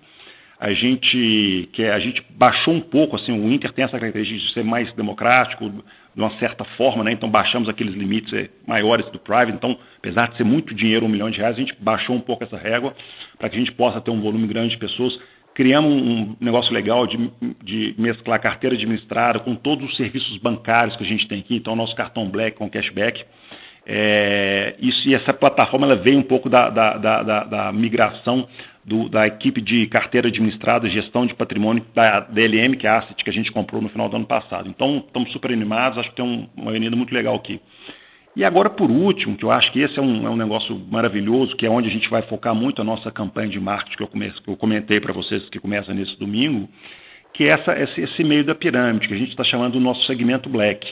a 0.59 0.73
gente 0.73 1.69
que 1.71 1.83
a 1.83 1.99
gente 1.99 2.23
baixou 2.31 2.73
um 2.73 2.81
pouco 2.81 3.15
assim 3.15 3.31
o 3.31 3.51
Inter 3.51 3.71
tem 3.71 3.85
essa 3.85 3.99
característica 3.99 4.39
de 4.39 4.53
ser 4.53 4.63
mais 4.63 4.91
democrático 4.93 5.69
de 5.69 6.21
uma 6.21 6.31
certa 6.39 6.63
forma 6.63 7.03
né? 7.03 7.11
Então 7.11 7.29
baixamos 7.29 7.69
aqueles 7.69 7.93
limites 7.93 8.33
eh, 8.33 8.49
maiores 8.65 9.05
do 9.11 9.19
private. 9.19 9.53
Então 9.53 9.77
apesar 9.99 10.29
de 10.29 10.37
ser 10.37 10.43
muito 10.43 10.73
dinheiro 10.73 11.05
um 11.05 11.09
milhão 11.09 11.29
de 11.29 11.37
reais 11.37 11.55
a 11.55 11.59
gente 11.59 11.75
baixou 11.79 12.15
um 12.15 12.19
pouco 12.19 12.43
essa 12.43 12.57
régua 12.57 12.95
para 13.37 13.49
que 13.49 13.55
a 13.55 13.59
gente 13.59 13.71
possa 13.71 14.01
ter 14.01 14.09
um 14.09 14.19
volume 14.19 14.47
grande 14.47 14.71
de 14.71 14.77
pessoas. 14.77 15.17
Criamos 15.53 15.91
um 15.91 16.35
negócio 16.39 16.71
legal 16.73 17.05
de, 17.07 17.17
de 17.63 17.95
mesclar 17.97 18.39
carteira 18.39 18.75
administrada 18.75 19.39
com 19.39 19.55
todos 19.55 19.89
os 19.89 19.97
serviços 19.97 20.37
bancários 20.37 20.95
que 20.95 21.03
a 21.03 21.07
gente 21.07 21.27
tem 21.27 21.39
aqui. 21.39 21.55
Então 21.55 21.75
nosso 21.75 21.95
cartão 21.95 22.29
Black 22.29 22.57
com 22.57 22.69
cashback. 22.69 23.23
É, 23.89 24.75
isso, 24.79 25.07
e 25.07 25.15
essa 25.15 25.33
plataforma 25.33 25.87
ela 25.87 25.95
veio 25.95 26.19
um 26.19 26.23
pouco 26.23 26.49
da, 26.49 26.69
da, 26.69 26.97
da, 26.97 27.43
da 27.43 27.71
migração 27.71 28.47
do, 28.87 29.09
da 29.09 29.27
equipe 29.27 29.59
de 29.59 29.85
carteira 29.87 30.29
administrada, 30.29 30.89
gestão 30.89 31.25
de 31.25 31.35
patrimônio 31.35 31.85
da 31.93 32.21
DLM, 32.21 32.77
que 32.77 32.87
é 32.87 32.89
a 32.89 32.99
Asset, 32.99 33.21
que 33.21 33.29
a 33.29 33.33
gente 33.33 33.51
comprou 33.51 33.81
no 33.81 33.89
final 33.89 34.07
do 34.07 34.15
ano 34.15 34.25
passado. 34.25 34.69
Então, 34.69 35.03
estamos 35.05 35.29
super 35.33 35.51
animados, 35.51 35.99
acho 35.99 36.09
que 36.09 36.15
tem 36.15 36.23
um, 36.23 36.47
uma 36.55 36.71
avenida 36.71 36.95
muito 36.95 37.13
legal 37.13 37.35
aqui. 37.35 37.59
E 38.33 38.45
agora, 38.45 38.69
por 38.69 38.89
último, 38.89 39.35
que 39.35 39.43
eu 39.43 39.51
acho 39.51 39.73
que 39.73 39.81
esse 39.81 39.99
é 39.99 40.01
um, 40.01 40.25
é 40.25 40.29
um 40.29 40.37
negócio 40.37 40.79
maravilhoso, 40.89 41.53
que 41.57 41.65
é 41.65 41.69
onde 41.69 41.89
a 41.89 41.91
gente 41.91 42.09
vai 42.09 42.21
focar 42.21 42.55
muito 42.55 42.81
a 42.81 42.85
nossa 42.85 43.11
campanha 43.11 43.49
de 43.49 43.59
marketing, 43.59 43.97
que 43.97 44.03
eu, 44.03 44.07
comece, 44.07 44.41
que 44.41 44.49
eu 44.49 44.55
comentei 44.55 45.01
para 45.01 45.11
vocês 45.11 45.49
que 45.49 45.59
começa 45.59 45.93
nesse 45.93 46.17
domingo, 46.17 46.69
que 47.33 47.43
é 47.43 47.47
essa, 47.47 47.77
esse, 47.77 47.99
esse 47.99 48.23
meio 48.23 48.45
da 48.45 48.55
pirâmide, 48.55 49.07
que 49.07 49.13
a 49.13 49.17
gente 49.17 49.31
está 49.31 49.43
chamando 49.43 49.73
do 49.73 49.81
nosso 49.81 50.05
segmento 50.05 50.47
Black. 50.47 50.87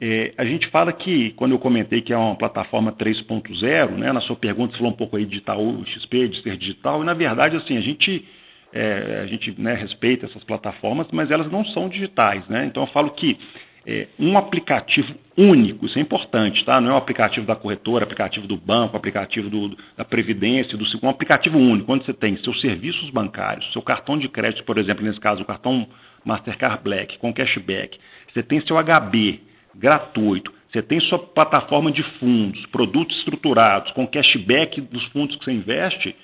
É, 0.00 0.34
a 0.36 0.44
gente 0.44 0.66
fala 0.68 0.92
que, 0.92 1.30
quando 1.32 1.52
eu 1.52 1.58
comentei 1.58 2.00
que 2.00 2.12
é 2.12 2.16
uma 2.16 2.34
plataforma 2.34 2.92
3.0, 2.92 3.90
né, 3.92 4.12
na 4.12 4.20
sua 4.20 4.36
pergunta 4.36 4.72
você 4.72 4.78
falou 4.78 4.92
um 4.92 4.96
pouco 4.96 5.16
aí 5.16 5.24
de 5.24 5.38
Itaú, 5.38 5.84
XP, 5.86 6.28
de 6.28 6.42
ser 6.42 6.56
digital, 6.56 7.02
e 7.02 7.06
na 7.06 7.14
verdade, 7.14 7.56
assim, 7.56 7.76
a 7.76 7.80
gente, 7.80 8.24
é, 8.72 9.20
a 9.22 9.26
gente 9.26 9.54
né, 9.58 9.74
respeita 9.74 10.26
essas 10.26 10.42
plataformas, 10.44 11.06
mas 11.12 11.30
elas 11.30 11.50
não 11.50 11.64
são 11.66 11.88
digitais. 11.88 12.46
Né? 12.48 12.66
Então 12.66 12.82
eu 12.82 12.86
falo 12.88 13.10
que 13.10 13.38
é, 13.86 14.08
um 14.18 14.36
aplicativo 14.36 15.14
único, 15.36 15.86
isso 15.86 15.98
é 15.98 16.02
importante, 16.02 16.64
tá? 16.64 16.80
Não 16.80 16.90
é 16.90 16.94
um 16.94 16.96
aplicativo 16.96 17.46
da 17.46 17.54
corretora, 17.54 18.04
aplicativo 18.04 18.46
do 18.46 18.56
banco, 18.56 18.96
aplicativo 18.96 19.50
do, 19.50 19.76
da 19.96 20.04
Previdência, 20.04 20.76
do 20.76 20.84
um 21.02 21.08
aplicativo 21.08 21.58
único, 21.58 21.92
onde 21.92 22.04
você 22.04 22.14
tem 22.14 22.36
seus 22.38 22.60
serviços 22.60 23.10
bancários, 23.10 23.70
seu 23.72 23.82
cartão 23.82 24.18
de 24.18 24.28
crédito, 24.28 24.64
por 24.64 24.78
exemplo, 24.78 25.04
nesse 25.04 25.20
caso, 25.20 25.42
o 25.42 25.44
cartão 25.44 25.86
Mastercard 26.24 26.82
Black, 26.82 27.18
com 27.18 27.32
cashback, 27.32 27.98
você 28.32 28.42
tem 28.42 28.60
seu 28.66 28.76
HB 28.82 29.53
gratuito, 29.76 30.52
você 30.70 30.82
tem 30.82 30.98
sua 31.00 31.18
plataforma 31.18 31.92
de 31.92 32.02
fundos, 32.18 32.64
produtos 32.66 33.16
estruturados, 33.18 33.92
com 33.92 34.06
cashback 34.06 34.80
dos 34.80 35.04
fundos 35.06 35.36
que 35.36 35.44
você 35.44 35.52
investe, 35.52 36.16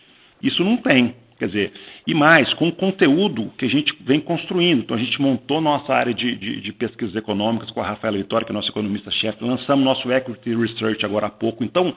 isso 0.43 0.65
não 0.65 0.77
tem. 0.77 1.15
Quer 1.41 1.47
dizer, 1.47 1.73
e 2.07 2.13
mais, 2.13 2.53
com 2.53 2.69
o 2.69 2.73
conteúdo 2.73 3.51
que 3.57 3.65
a 3.65 3.69
gente 3.69 3.97
vem 4.03 4.21
construindo. 4.21 4.81
Então, 4.81 4.95
a 4.95 5.01
gente 5.01 5.19
montou 5.23 5.59
nossa 5.59 5.91
área 5.95 6.13
de, 6.13 6.37
de, 6.37 6.61
de 6.61 6.71
pesquisas 6.71 7.17
econômicas 7.17 7.71
com 7.71 7.81
a 7.81 7.87
Rafaela 7.87 8.19
Vitória, 8.19 8.45
que 8.45 8.53
é 8.53 8.55
nossa 8.55 8.69
economista-chefe, 8.69 9.43
lançamos 9.43 9.83
nosso 9.83 10.13
Equity 10.13 10.55
Research 10.55 11.03
agora 11.03 11.29
há 11.29 11.31
pouco. 11.31 11.65
Então, 11.65 11.95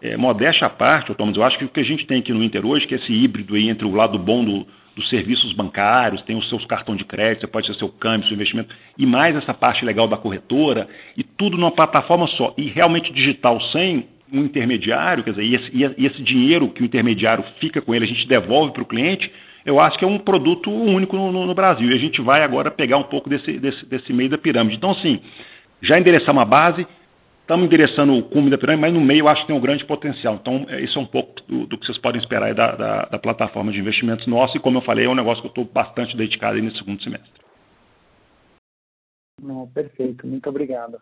é, 0.00 0.16
modéstia 0.16 0.66
à 0.66 0.70
parte, 0.70 1.14
Thomas, 1.14 1.36
eu 1.36 1.44
acho 1.44 1.58
que 1.58 1.66
o 1.66 1.68
que 1.68 1.80
a 1.80 1.84
gente 1.84 2.06
tem 2.06 2.20
aqui 2.20 2.32
no 2.32 2.42
Inter 2.42 2.64
hoje, 2.64 2.86
que 2.86 2.94
é 2.94 2.96
esse 2.96 3.12
híbrido 3.12 3.54
aí 3.54 3.68
entre 3.68 3.86
o 3.86 3.94
lado 3.94 4.18
bom 4.18 4.42
do, 4.42 4.66
dos 4.96 5.10
serviços 5.10 5.52
bancários, 5.52 6.22
tem 6.22 6.34
os 6.34 6.48
seus 6.48 6.64
cartões 6.64 6.96
de 6.96 7.04
crédito, 7.04 7.42
você 7.42 7.46
pode 7.48 7.66
ter 7.66 7.74
seu 7.74 7.90
câmbio, 7.90 8.26
seu 8.28 8.34
investimento, 8.34 8.74
e 8.96 9.04
mais 9.04 9.36
essa 9.36 9.52
parte 9.52 9.84
legal 9.84 10.08
da 10.08 10.16
corretora, 10.16 10.88
e 11.14 11.22
tudo 11.22 11.58
numa 11.58 11.70
plataforma 11.70 12.26
só, 12.28 12.54
e 12.56 12.70
realmente 12.70 13.12
digital, 13.12 13.60
sem 13.72 14.06
um 14.32 14.44
intermediário, 14.44 15.22
quer 15.22 15.30
dizer, 15.30 15.44
e 15.44 15.54
esse, 15.54 15.70
e 15.72 16.06
esse 16.06 16.22
dinheiro 16.22 16.68
que 16.68 16.82
o 16.82 16.84
intermediário 16.84 17.44
fica 17.60 17.80
com 17.80 17.94
ele, 17.94 18.04
a 18.04 18.08
gente 18.08 18.26
devolve 18.26 18.72
para 18.72 18.82
o 18.82 18.86
cliente, 18.86 19.30
eu 19.64 19.80
acho 19.80 19.98
que 19.98 20.04
é 20.04 20.08
um 20.08 20.18
produto 20.18 20.70
único 20.70 21.16
no, 21.16 21.32
no, 21.32 21.44
no, 21.44 21.54
Brasil. 21.54 21.90
E 21.90 21.94
a 21.94 21.98
gente 21.98 22.22
vai 22.22 22.42
agora 22.42 22.70
pegar 22.70 22.98
um 22.98 23.04
pouco 23.04 23.28
desse, 23.28 23.58
desse, 23.58 23.84
desse 23.86 24.12
meio 24.12 24.30
da 24.30 24.38
pirâmide. 24.38 24.76
Então, 24.76 24.92
assim, 24.92 25.20
já 25.82 25.98
endereçamos 25.98 26.40
a 26.40 26.44
base, 26.44 26.86
estamos 27.40 27.66
endereçando 27.66 28.16
o 28.16 28.22
cume 28.22 28.48
da 28.48 28.56
pirâmide, 28.56 28.82
mas 28.82 28.94
no 28.94 29.00
meio 29.00 29.20
eu 29.20 29.28
acho 29.28 29.40
que 29.40 29.48
tem 29.48 29.56
um 29.56 29.60
grande 29.60 29.84
potencial. 29.84 30.36
Então, 30.36 30.66
é, 30.68 30.80
isso 30.80 30.96
é 30.96 31.02
um 31.02 31.06
pouco 31.06 31.42
do, 31.48 31.66
do 31.66 31.76
que 31.76 31.84
vocês 31.84 31.98
podem 31.98 32.20
esperar 32.20 32.54
da, 32.54 32.76
da, 32.76 33.04
da, 33.06 33.18
plataforma 33.18 33.72
de 33.72 33.80
investimentos 33.80 34.26
nossa. 34.28 34.56
E, 34.56 34.60
como 34.60 34.78
eu 34.78 34.82
falei, 34.82 35.06
é 35.06 35.08
um 35.08 35.16
negócio 35.16 35.42
que 35.42 35.48
eu 35.48 35.62
estou 35.62 35.64
bastante 35.64 36.16
dedicado 36.16 36.56
aí 36.56 36.62
nesse 36.62 36.78
segundo 36.78 37.02
semestre. 37.02 37.30
Não, 39.42 39.66
perfeito. 39.68 40.26
Muito 40.26 40.48
obrigado. 40.48 40.98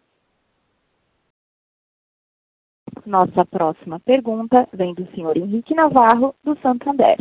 Nossa 3.06 3.44
próxima 3.44 4.00
pergunta 4.00 4.66
vem 4.72 4.94
do 4.94 5.06
senhor 5.14 5.36
Henrique 5.36 5.74
Navarro, 5.74 6.34
do 6.42 6.58
Santander. 6.60 7.18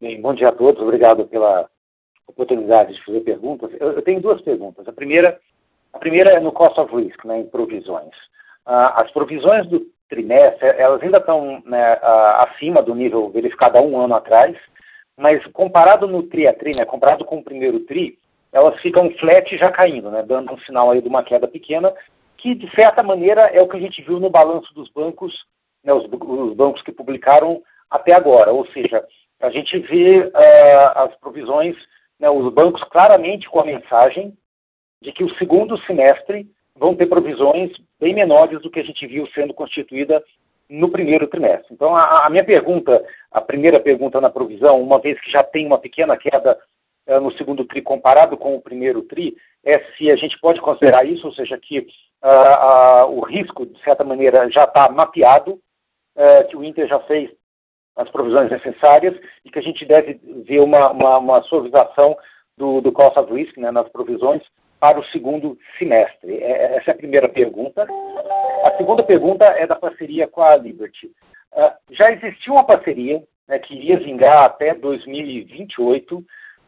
Bem, 0.00 0.20
bom 0.20 0.34
dia 0.34 0.48
a 0.48 0.52
todos. 0.52 0.82
Obrigado 0.82 1.24
pela 1.26 1.68
oportunidade 2.26 2.94
de 2.94 3.04
fazer 3.04 3.20
perguntas. 3.20 3.70
Eu, 3.78 3.92
eu 3.92 4.02
tenho 4.02 4.20
duas 4.20 4.40
perguntas. 4.42 4.86
A 4.88 4.92
primeira, 4.92 5.38
a 5.92 5.98
primeira 5.98 6.30
é 6.30 6.40
no 6.40 6.50
cost 6.50 6.78
of 6.80 6.94
risk, 6.96 7.24
né, 7.24 7.38
em 7.40 7.46
provisões. 7.46 8.14
Ah, 8.66 9.02
as 9.02 9.10
provisões 9.12 9.68
do 9.68 9.86
trimestre, 10.08 10.68
elas 10.76 11.00
ainda 11.02 11.18
estão 11.18 11.62
né, 11.64 11.98
acima 12.40 12.82
do 12.82 12.94
nível 12.94 13.30
verificado 13.30 13.78
há 13.78 13.80
um 13.80 14.00
ano 14.00 14.16
atrás, 14.16 14.56
mas 15.16 15.44
comparado 15.52 16.08
no 16.08 16.24
tri 16.24 16.46
a 16.46 16.52
tri, 16.52 16.74
né, 16.74 16.84
comparado 16.84 17.24
com 17.24 17.38
o 17.38 17.44
primeiro 17.44 17.80
tri, 17.80 18.18
elas 18.52 18.78
ficam 18.80 19.10
flat 19.12 19.56
já 19.56 19.70
caindo, 19.70 20.10
né, 20.10 20.22
dando 20.22 20.52
um 20.52 20.58
sinal 20.58 20.90
aí 20.90 21.00
de 21.00 21.08
uma 21.08 21.22
queda 21.22 21.48
pequena, 21.48 21.92
que 22.38 22.54
de 22.54 22.70
certa 22.74 23.02
maneira 23.02 23.42
é 23.42 23.60
o 23.60 23.68
que 23.68 23.76
a 23.76 23.80
gente 23.80 24.02
viu 24.02 24.20
no 24.20 24.30
balanço 24.30 24.72
dos 24.74 24.90
bancos, 24.90 25.34
né, 25.84 25.92
os, 25.92 26.04
os, 26.04 26.54
bancos 26.54 26.82
que 26.82 26.92
publicaram 26.92 27.62
até 27.90 28.14
agora, 28.14 28.52
ou 28.52 28.66
seja, 28.72 29.04
a 29.40 29.50
gente 29.50 29.78
vê 29.78 30.20
uh, 30.20 30.32
as 30.96 31.14
provisões, 31.16 31.76
né, 32.18 32.28
os 32.28 32.52
bancos 32.52 32.82
claramente 32.84 33.48
com 33.48 33.60
a 33.60 33.64
mensagem 33.64 34.36
de 35.00 35.12
que 35.12 35.24
o 35.24 35.34
segundo 35.36 35.78
semestre 35.84 36.46
vão 36.74 36.94
ter 36.94 37.06
provisões 37.06 37.70
bem 38.00 38.14
menores 38.14 38.60
do 38.62 38.70
que 38.70 38.80
a 38.80 38.84
gente 38.84 39.06
viu 39.06 39.26
sendo 39.28 39.54
constituída 39.54 40.22
no 40.68 40.90
primeiro 40.90 41.28
trimestre. 41.28 41.72
Então, 41.72 41.94
a, 41.94 42.26
a 42.26 42.30
minha 42.30 42.44
pergunta, 42.44 43.04
a 43.30 43.40
primeira 43.40 43.78
pergunta 43.78 44.20
na 44.20 44.30
provisão, 44.30 44.80
uma 44.80 44.98
vez 44.98 45.20
que 45.20 45.30
já 45.30 45.42
tem 45.42 45.66
uma 45.66 45.78
pequena 45.78 46.16
queda 46.16 46.58
no 47.20 47.30
segundo 47.32 47.64
tri 47.64 47.82
comparado 47.82 48.36
com 48.36 48.56
o 48.56 48.60
primeiro 48.60 49.02
tri, 49.02 49.36
é 49.64 49.78
se 49.96 50.10
a 50.10 50.16
gente 50.16 50.38
pode 50.40 50.60
considerar 50.60 51.04
isso, 51.04 51.26
ou 51.26 51.32
seja, 51.32 51.58
que 51.58 51.80
uh, 51.80 53.06
uh, 53.08 53.18
o 53.18 53.20
risco, 53.24 53.66
de 53.66 53.80
certa 53.82 54.04
maneira, 54.04 54.50
já 54.50 54.64
está 54.64 54.88
mapeado, 54.90 55.52
uh, 56.16 56.48
que 56.48 56.56
o 56.56 56.64
Inter 56.64 56.86
já 56.86 57.00
fez 57.00 57.30
as 57.96 58.08
provisões 58.10 58.50
necessárias 58.50 59.14
e 59.44 59.50
que 59.50 59.58
a 59.58 59.62
gente 59.62 59.84
deve 59.84 60.20
ver 60.44 60.60
uma, 60.60 60.90
uma, 60.90 61.18
uma 61.18 61.42
suavização 61.42 62.16
do, 62.56 62.80
do 62.80 62.92
cost 62.92 63.18
of 63.18 63.32
risk 63.32 63.56
né, 63.56 63.70
nas 63.70 63.88
provisões 63.88 64.42
para 64.78 65.00
o 65.00 65.04
segundo 65.06 65.58
semestre. 65.78 66.36
É, 66.38 66.50
é, 66.50 66.76
essa 66.76 66.90
é 66.90 66.94
a 66.94 66.96
primeira 66.96 67.28
pergunta. 67.28 67.86
A 68.64 68.76
segunda 68.76 69.02
pergunta 69.02 69.44
é 69.44 69.66
da 69.66 69.74
parceria 69.74 70.28
com 70.28 70.42
a 70.42 70.56
Liberty. 70.56 71.06
Uh, 71.52 71.72
já 71.90 72.12
existiu 72.12 72.54
uma 72.54 72.64
parceria 72.64 73.22
né, 73.48 73.58
que 73.58 73.74
iria 73.74 73.98
vingar 73.98 74.44
até 74.44 74.74
2028, 74.74 76.24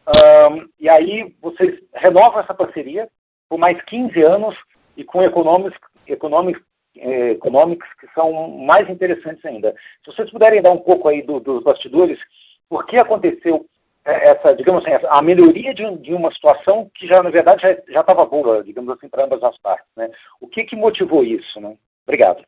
um, 0.09 0.67
e 0.79 0.89
aí 0.89 1.35
vocês 1.41 1.79
renovam 1.93 2.39
essa 2.39 2.53
parceria 2.53 3.07
por 3.47 3.59
mais 3.59 3.79
15 3.83 4.21
anos 4.23 4.55
e 4.97 5.03
com 5.03 5.21
econômicos, 5.23 5.79
econômicos, 6.07 6.61
eh, 6.97 7.31
econômicos 7.31 7.87
que 7.99 8.07
são 8.13 8.49
mais 8.49 8.89
interessantes 8.89 9.43
ainda. 9.45 9.73
Se 10.03 10.11
vocês 10.11 10.29
puderem 10.31 10.61
dar 10.61 10.71
um 10.71 10.79
pouco 10.79 11.07
aí 11.07 11.21
do, 11.21 11.39
dos 11.39 11.63
bastidores, 11.63 12.19
por 12.67 12.85
que 12.85 12.97
aconteceu 12.97 13.65
eh, 14.05 14.29
essa, 14.31 14.55
digamos 14.55 14.85
assim, 14.85 15.05
a 15.07 15.21
melhoria 15.21 15.73
de, 15.73 15.97
de 15.97 16.13
uma 16.13 16.31
situação 16.31 16.89
que 16.95 17.07
já, 17.07 17.21
na 17.21 17.29
verdade, 17.29 17.61
já 17.87 18.01
estava 18.01 18.25
boa, 18.25 18.63
digamos 18.63 18.89
assim, 18.91 19.07
para 19.07 19.25
ambas 19.25 19.43
as 19.43 19.57
partes, 19.59 19.87
né? 19.95 20.09
O 20.41 20.47
que 20.47 20.63
que 20.63 20.75
motivou 20.75 21.23
isso, 21.23 21.59
né? 21.61 21.75
Obrigado. 22.03 22.43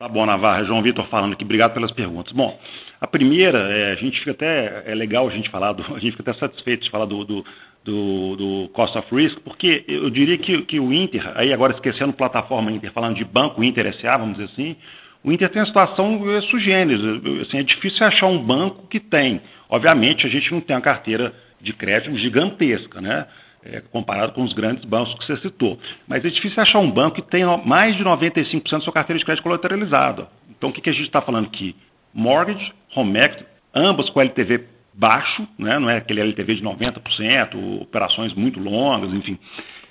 Tá 0.00 0.08
bom, 0.08 0.24
Navarra. 0.24 0.64
João 0.64 0.80
Vitor 0.80 1.06
falando 1.08 1.34
aqui. 1.34 1.44
Obrigado 1.44 1.74
pelas 1.74 1.92
perguntas. 1.92 2.32
Bom, 2.32 2.58
a 2.98 3.06
primeira, 3.06 3.58
é, 3.70 3.92
a 3.92 3.96
gente 3.96 4.18
fica 4.18 4.30
até, 4.30 4.84
é 4.86 4.94
legal 4.94 5.28
a 5.28 5.30
gente 5.30 5.50
falar, 5.50 5.74
do, 5.74 5.82
a 5.94 5.98
gente 5.98 6.16
fica 6.16 6.30
até 6.30 6.40
satisfeito 6.40 6.84
de 6.84 6.90
falar 6.90 7.04
do, 7.04 7.22
do, 7.22 7.44
do, 7.84 8.36
do 8.36 8.68
cost 8.72 8.96
of 8.96 9.14
risk, 9.14 9.38
porque 9.40 9.84
eu 9.86 10.08
diria 10.08 10.38
que, 10.38 10.62
que 10.62 10.80
o 10.80 10.90
Inter, 10.90 11.30
aí 11.34 11.52
agora 11.52 11.74
esquecendo 11.74 12.14
plataforma 12.14 12.72
Inter, 12.72 12.90
falando 12.94 13.14
de 13.14 13.26
banco 13.26 13.62
Inter 13.62 13.94
SA, 14.00 14.16
vamos 14.16 14.38
dizer 14.38 14.50
assim, 14.50 14.74
o 15.22 15.30
Inter 15.30 15.50
tem 15.50 15.60
uma 15.60 15.66
situação 15.66 16.18
é. 16.30 17.42
Assim, 17.42 17.58
é 17.58 17.62
difícil 17.62 18.06
achar 18.06 18.26
um 18.26 18.42
banco 18.42 18.86
que 18.88 19.00
tem. 19.00 19.42
Obviamente, 19.68 20.26
a 20.26 20.30
gente 20.30 20.50
não 20.50 20.62
tem 20.62 20.76
uma 20.76 20.80
carteira 20.80 21.34
de 21.60 21.74
crédito 21.74 22.16
gigantesca, 22.16 23.02
né? 23.02 23.26
É, 23.62 23.82
comparado 23.92 24.32
com 24.32 24.42
os 24.42 24.54
grandes 24.54 24.84
bancos 24.86 25.12
que 25.14 25.26
você 25.26 25.36
citou. 25.42 25.78
Mas 26.08 26.24
é 26.24 26.30
difícil 26.30 26.62
achar 26.62 26.78
um 26.78 26.90
banco 26.90 27.16
que 27.16 27.30
tenha 27.30 27.58
mais 27.58 27.94
de 27.94 28.02
95% 28.02 28.70
da 28.70 28.80
sua 28.80 28.92
carteira 28.92 29.18
de 29.18 29.24
crédito 29.24 29.42
colateralizada. 29.42 30.28
Então, 30.48 30.70
o 30.70 30.72
que, 30.72 30.80
que 30.80 30.88
a 30.88 30.92
gente 30.94 31.04
está 31.04 31.20
falando 31.20 31.44
aqui? 31.44 31.76
Mortgage, 32.14 32.72
home 32.96 33.18
equity, 33.18 33.44
ambas 33.74 34.08
com 34.08 34.20
LTV 34.20 34.64
baixo, 34.94 35.46
né? 35.58 35.78
não 35.78 35.88
é 35.90 35.98
aquele 35.98 36.20
LTV 36.20 36.54
de 36.54 36.62
90%, 36.62 37.82
operações 37.82 38.34
muito 38.34 38.58
longas, 38.58 39.12
enfim, 39.12 39.38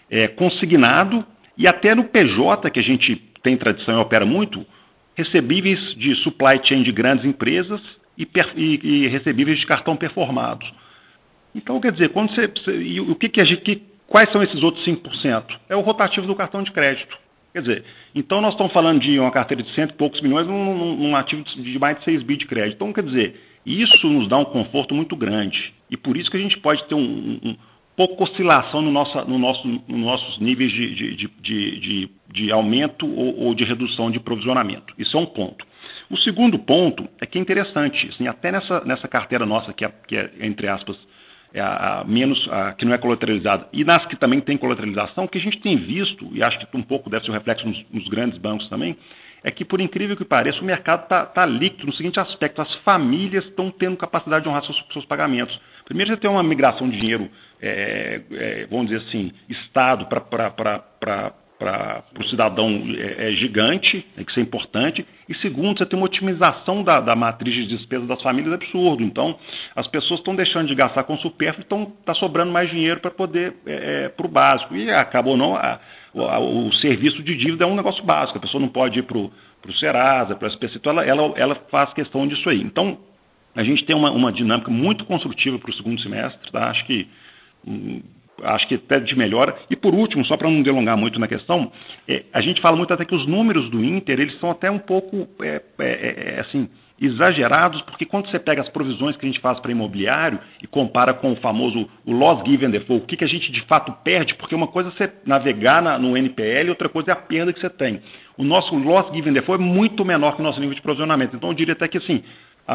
é, 0.09 0.27
consignado 0.27 1.25
e 1.57 1.67
até 1.67 1.93
no 1.93 2.05
PJ, 2.05 2.69
que 2.71 2.79
a 2.79 2.83
gente 2.83 3.15
tem 3.43 3.57
tradição 3.57 3.97
e 3.97 4.01
opera 4.01 4.25
muito, 4.25 4.65
recebíveis 5.15 5.79
de 5.95 6.15
supply 6.15 6.59
chain 6.63 6.83
de 6.83 6.91
grandes 6.91 7.25
empresas 7.25 7.81
e, 8.17 8.27
e, 8.55 8.79
e 8.83 9.07
recebíveis 9.07 9.59
de 9.59 9.65
cartão 9.65 9.95
performados. 9.95 10.71
Então, 11.53 11.79
quer 11.79 11.91
dizer, 11.91 12.09
quando 12.09 12.33
você, 12.33 12.51
e 12.71 12.99
o 12.99 13.15
que, 13.15 13.29
que 13.29 13.41
a 13.41 13.45
gente, 13.45 13.83
quais 14.07 14.31
são 14.31 14.43
esses 14.43 14.61
outros 14.61 14.85
5%? 14.85 15.43
É 15.67 15.75
o 15.75 15.81
rotativo 15.81 16.27
do 16.27 16.35
cartão 16.35 16.63
de 16.63 16.71
crédito. 16.71 17.17
Quer 17.51 17.61
dizer, 17.61 17.83
então 18.13 18.41
nós 18.41 18.53
estamos 18.53 18.71
falando 18.71 18.99
de 18.99 19.19
uma 19.19 19.31
carteira 19.31 19.63
de 19.63 19.73
cento 19.73 19.91
e 19.91 19.97
poucos 19.97 20.21
milhões 20.21 20.45
num, 20.45 20.95
num 20.95 21.15
ativo 21.15 21.43
de 21.43 21.79
mais 21.79 21.97
de 21.97 22.03
6 22.03 22.23
bi 22.23 22.37
de 22.37 22.45
crédito. 22.45 22.75
Então, 22.75 22.93
quer 22.93 23.03
dizer, 23.03 23.39
isso 23.65 24.07
nos 24.07 24.27
dá 24.27 24.37
um 24.37 24.45
conforto 24.45 24.93
muito 24.93 25.15
grande. 25.15 25.73
E 25.89 25.97
por 25.97 26.15
isso 26.15 26.29
que 26.29 26.37
a 26.37 26.39
gente 26.39 26.59
pode 26.59 26.83
ter 26.85 26.95
um, 26.95 27.39
um 27.43 27.55
pouca 27.99 28.23
oscilação 28.23 28.81
no, 28.81 28.91
nosso, 28.91 29.19
no 29.25 29.37
nosso, 29.37 29.67
nos 29.67 29.99
nossos 29.99 30.39
níveis 30.39 30.71
de, 30.71 30.95
de, 30.95 31.15
de, 31.17 31.79
de, 31.81 32.09
de 32.31 32.51
aumento 32.51 33.05
ou, 33.05 33.37
ou, 33.39 33.55
de 33.55 33.65
redução 33.65 34.09
de 34.09 34.21
provisionamento. 34.21 34.93
Isso 34.97 35.17
é 35.17 35.19
um 35.19 35.25
ponto. 35.25 35.65
O 36.09 36.17
segundo 36.17 36.57
ponto 36.57 37.09
é 37.19 37.25
que 37.25 37.37
é 37.37 37.41
interessante, 37.41 38.07
assim, 38.07 38.25
até 38.25 38.53
nessa, 38.53 38.85
nessa 38.85 39.05
carteira 39.07 39.45
nossa, 39.45 39.73
que 39.73 39.83
é, 39.83 39.91
que 40.07 40.15
é 40.15 40.31
entre 40.39 40.69
aspas, 40.69 40.97
a, 41.55 42.01
a 42.01 42.03
menos 42.03 42.47
a, 42.51 42.73
que 42.73 42.85
não 42.85 42.93
é 42.93 42.97
colateralizada, 42.97 43.67
e 43.73 43.83
nas 43.83 44.05
que 44.05 44.15
também 44.15 44.41
tem 44.41 44.57
colateralização, 44.57 45.25
o 45.25 45.27
que 45.27 45.37
a 45.37 45.41
gente 45.41 45.59
tem 45.59 45.77
visto, 45.77 46.29
e 46.33 46.43
acho 46.43 46.59
que 46.59 46.77
um 46.77 46.83
pouco 46.83 47.09
deve 47.09 47.25
ser 47.25 47.31
o 47.31 47.33
reflexo 47.33 47.67
nos, 47.67 47.85
nos 47.91 48.07
grandes 48.07 48.37
bancos 48.37 48.67
também, 48.69 48.95
é 49.43 49.51
que, 49.51 49.63
por 49.63 49.79
incrível 49.79 50.17
que 50.17 50.25
pareça, 50.25 50.59
o 50.59 50.65
mercado 50.65 51.03
está 51.03 51.25
tá 51.25 51.45
líquido 51.45 51.87
no 51.87 51.93
seguinte 51.93 52.19
aspecto: 52.19 52.61
as 52.61 52.75
famílias 52.77 53.45
estão 53.45 53.71
tendo 53.71 53.95
capacidade 53.95 54.43
de 54.43 54.49
honrar 54.49 54.63
seus, 54.63 54.83
seus 54.91 55.05
pagamentos. 55.05 55.57
Primeiro, 55.85 56.11
você 56.11 56.17
tem 56.17 56.29
uma 56.29 56.43
migração 56.43 56.89
de 56.89 56.99
dinheiro, 56.99 57.29
é, 57.61 58.21
é, 58.31 58.67
vamos 58.69 58.87
dizer 58.87 59.07
assim, 59.07 59.31
Estado 59.47 60.07
para 60.07 61.33
o 62.17 62.23
cidadão 62.29 62.83
é, 62.97 63.29
é 63.29 63.31
gigante, 63.33 64.05
é 64.17 64.23
que 64.23 64.31
isso 64.31 64.39
é 64.39 64.43
importante. 64.43 65.05
E 65.27 65.35
segundo, 65.35 65.77
você 65.77 65.85
tem 65.85 65.99
uma 65.99 66.05
otimização 66.05 66.83
da, 66.83 67.01
da 67.01 67.15
matriz 67.15 67.53
de 67.53 67.67
despesa 67.67 68.05
das 68.05 68.21
famílias 68.21 68.53
absurdo. 68.53 69.03
Então, 69.03 69.37
as 69.75 69.85
pessoas 69.87 70.21
estão 70.21 70.35
deixando 70.35 70.67
de 70.67 70.75
gastar 70.75 71.03
com 71.03 71.17
supérfluo, 71.17 71.65
então 71.65 71.93
está 71.99 72.13
sobrando 72.13 72.51
mais 72.51 72.69
dinheiro 72.69 73.01
para 73.01 73.11
poder 73.11 73.55
é, 73.65 74.05
é 74.05 74.09
para 74.09 74.25
o 74.25 74.29
básico. 74.29 74.75
E 74.75 74.89
acabou 74.89 75.35
não. 75.35 75.55
A, 75.55 75.79
o, 76.13 76.67
o, 76.67 76.73
serviço 76.75 77.21
de 77.21 77.35
dívida 77.35 77.65
é 77.65 77.67
um 77.67 77.75
negócio 77.75 78.03
básico, 78.03 78.37
a 78.37 78.41
pessoa 78.41 78.61
não 78.61 78.69
pode 78.69 78.99
ir 78.99 79.03
para 79.03 79.17
o 79.17 79.31
Serasa, 79.79 80.35
para 80.35 80.47
o 80.47 80.51
SPC, 80.51 80.77
então 80.77 80.93
ela, 80.93 81.05
ela, 81.05 81.33
ela 81.35 81.55
faz 81.69 81.93
questão 81.93 82.25
disso 82.25 82.49
aí. 82.49 82.61
Então, 82.61 82.97
a 83.53 83.63
gente 83.63 83.83
tem 83.83 83.95
uma, 83.95 84.11
uma 84.11 84.31
dinâmica 84.31 84.71
muito 84.71 85.05
construtiva 85.05 85.59
para 85.59 85.69
o 85.69 85.73
segundo 85.73 86.01
semestre, 86.01 86.51
tá? 86.51 86.69
acho 86.69 86.85
que 86.85 87.07
hum, 87.67 88.01
acho 88.43 88.67
que 88.67 88.75
até 88.75 88.99
de 88.99 89.15
melhora. 89.15 89.55
E 89.69 89.75
por 89.75 89.93
último, 89.93 90.25
só 90.25 90.37
para 90.37 90.49
não 90.49 90.61
delongar 90.61 90.97
muito 90.97 91.19
na 91.19 91.27
questão, 91.27 91.71
é, 92.07 92.23
a 92.33 92.41
gente 92.41 92.61
fala 92.61 92.75
muito 92.75 92.93
até 92.93 93.05
que 93.05 93.15
os 93.15 93.27
números 93.27 93.69
do 93.69 93.83
Inter 93.83 94.19
eles 94.19 94.39
são 94.39 94.51
até 94.51 94.69
um 94.69 94.79
pouco 94.79 95.27
é, 95.41 95.61
é, 95.79 95.85
é, 95.85 96.35
é 96.35 96.39
assim 96.41 96.69
exagerados, 97.01 97.81
porque 97.83 98.05
quando 98.05 98.29
você 98.29 98.37
pega 98.37 98.61
as 98.61 98.69
provisões 98.69 99.15
que 99.15 99.25
a 99.25 99.29
gente 99.29 99.39
faz 99.39 99.59
para 99.59 99.71
imobiliário 99.71 100.39
e 100.61 100.67
compara 100.67 101.13
com 101.13 101.31
o 101.31 101.35
famoso 101.37 101.89
o 102.05 102.11
loss 102.11 102.43
given 102.45 102.69
default, 102.69 103.03
o 103.03 103.07
que, 103.07 103.15
que 103.15 103.23
a 103.23 103.27
gente 103.27 103.51
de 103.51 103.61
fato 103.61 103.91
perde, 104.03 104.35
porque 104.35 104.53
uma 104.53 104.67
coisa 104.67 104.89
é 104.89 104.91
você 104.91 105.13
navegar 105.25 105.81
na, 105.81 105.97
no 105.97 106.17
NPL, 106.17 106.69
outra 106.69 106.89
coisa 106.89 107.11
é 107.11 107.13
a 107.13 107.15
perda 107.15 107.53
que 107.53 107.59
você 107.59 107.69
tem. 107.69 108.01
O 108.37 108.43
nosso 108.43 108.75
loss 108.75 109.13
given 109.13 109.33
default 109.33 109.63
é 109.63 109.65
muito 109.65 110.03
menor 110.03 110.35
que 110.35 110.41
o 110.41 110.43
nosso 110.43 110.59
nível 110.59 110.75
de 110.75 110.81
provisionamento. 110.81 111.35
Então 111.35 111.49
eu 111.49 111.55
diria 111.55 111.73
até 111.73 111.87
que 111.87 111.97
assim, 111.97 112.21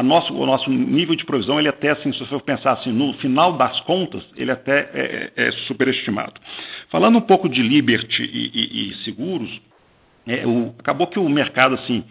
nosso, 0.03 0.33
o 0.33 0.45
nosso 0.45 0.69
nível 0.69 1.15
de 1.15 1.25
provisão, 1.25 1.59
ele 1.59 1.69
até, 1.69 1.91
assim, 1.91 2.11
se 2.13 2.19
você 2.19 2.39
pensar 2.39 2.73
assim, 2.73 2.91
no 2.91 3.13
final 3.15 3.53
das 3.53 3.79
contas, 3.81 4.23
ele 4.35 4.51
até 4.51 4.89
é, 4.93 5.31
é, 5.35 5.47
é 5.47 5.51
superestimado. 5.67 6.33
Falando 6.89 7.17
um 7.17 7.21
pouco 7.21 7.47
de 7.47 7.61
Liberty 7.61 8.23
e, 8.23 8.51
e, 8.53 8.89
e 8.89 8.95
seguros, 9.03 9.49
é, 10.27 10.45
o, 10.45 10.73
acabou 10.79 11.07
que 11.07 11.19
o 11.19 11.29
mercado, 11.29 11.75
assim, 11.75 12.03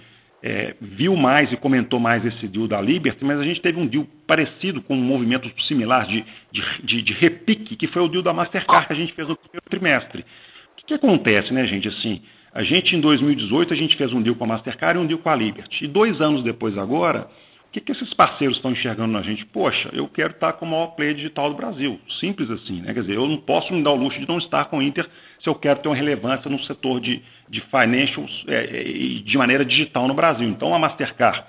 é, 0.43 0.75
viu 0.81 1.17
mais 1.17 1.51
e 1.53 1.57
comentou 1.57 1.99
mais 1.99 2.25
esse 2.25 2.47
deal 2.47 2.69
da 2.69 2.81
Liberty, 2.81 3.25
mas 3.25 3.41
a 3.41 3.45
gente 3.45 3.63
teve 3.63 3.81
um 3.81 3.87
deal 3.87 4.07
parecido 4.27 4.83
com 4.83 4.95
um 4.95 5.03
movimento 5.03 5.51
similar 5.63 6.07
de, 6.07 6.23
de, 6.53 6.63
de, 6.83 7.03
de 7.03 7.13
repique, 7.15 7.77
que 7.77 7.87
foi 7.87 8.03
o 8.03 8.09
deal 8.09 8.23
da 8.23 8.33
Mastercard 8.33 8.87
que 8.87 8.93
a 8.93 8.97
gente 8.97 9.15
fez 9.15 9.27
no 9.27 9.37
primeiro 9.37 9.65
trimestre. 9.71 10.21
O 10.21 10.77
que, 10.77 10.87
que 10.87 10.95
acontece, 10.95 11.53
né, 11.53 11.67
gente? 11.67 11.89
Assim, 11.89 12.21
a 12.53 12.63
gente, 12.63 12.95
em 12.95 13.01
2018, 13.01 13.73
a 13.73 13.77
gente 13.77 13.97
fez 13.97 14.13
um 14.13 14.21
deal 14.21 14.37
com 14.37 14.45
a 14.45 14.49
Mastercard 14.49 14.99
e 14.99 15.03
um 15.03 15.07
deal 15.07 15.19
com 15.19 15.31
a 15.31 15.35
Liberty. 15.35 15.87
E 15.87 15.89
dois 15.89 16.21
anos 16.21 16.45
depois 16.45 16.77
agora, 16.77 17.27
que, 17.75 17.81
que 17.81 17.93
esses 17.93 18.15
parceiros 18.15 18.57
estão 18.57 18.71
enxergando 18.71 19.13
na 19.13 19.23
gente? 19.23 19.45
Poxa, 19.47 19.91
eu 19.93 20.07
quero 20.07 20.33
estar 20.33 20.53
com 20.53 20.65
o 20.65 20.71
maior 20.71 20.89
player 20.95 21.15
digital 21.15 21.51
do 21.51 21.57
Brasil. 21.57 21.99
Simples 22.21 22.49
assim, 22.49 22.81
né? 22.81 22.95
Quer 22.95 23.01
dizer, 23.01 23.17
eu 23.17 23.27
não 23.27 23.39
posso 23.39 23.73
me 23.75 23.83
dar 23.83 23.91
o 23.91 23.97
luxo 23.97 24.21
de 24.21 24.29
não 24.29 24.39
estar 24.39 24.67
com 24.67 24.79
o 24.79 24.83
Inter 24.83 25.05
se 25.41 25.49
eu 25.49 25.57
quero 25.57 25.81
ter 25.81 25.89
uma 25.89 25.97
relevância 25.97 26.49
no 26.49 26.63
setor 26.65 27.01
de, 27.01 27.21
de 27.49 27.61
financials 27.63 28.45
é, 28.47 28.55
é, 28.55 29.23
de 29.25 29.37
maneira 29.37 29.65
digital 29.65 30.07
no 30.07 30.15
Brasil. 30.15 30.49
Então, 30.49 30.73
a 30.73 30.79
Mastercard 30.79 31.43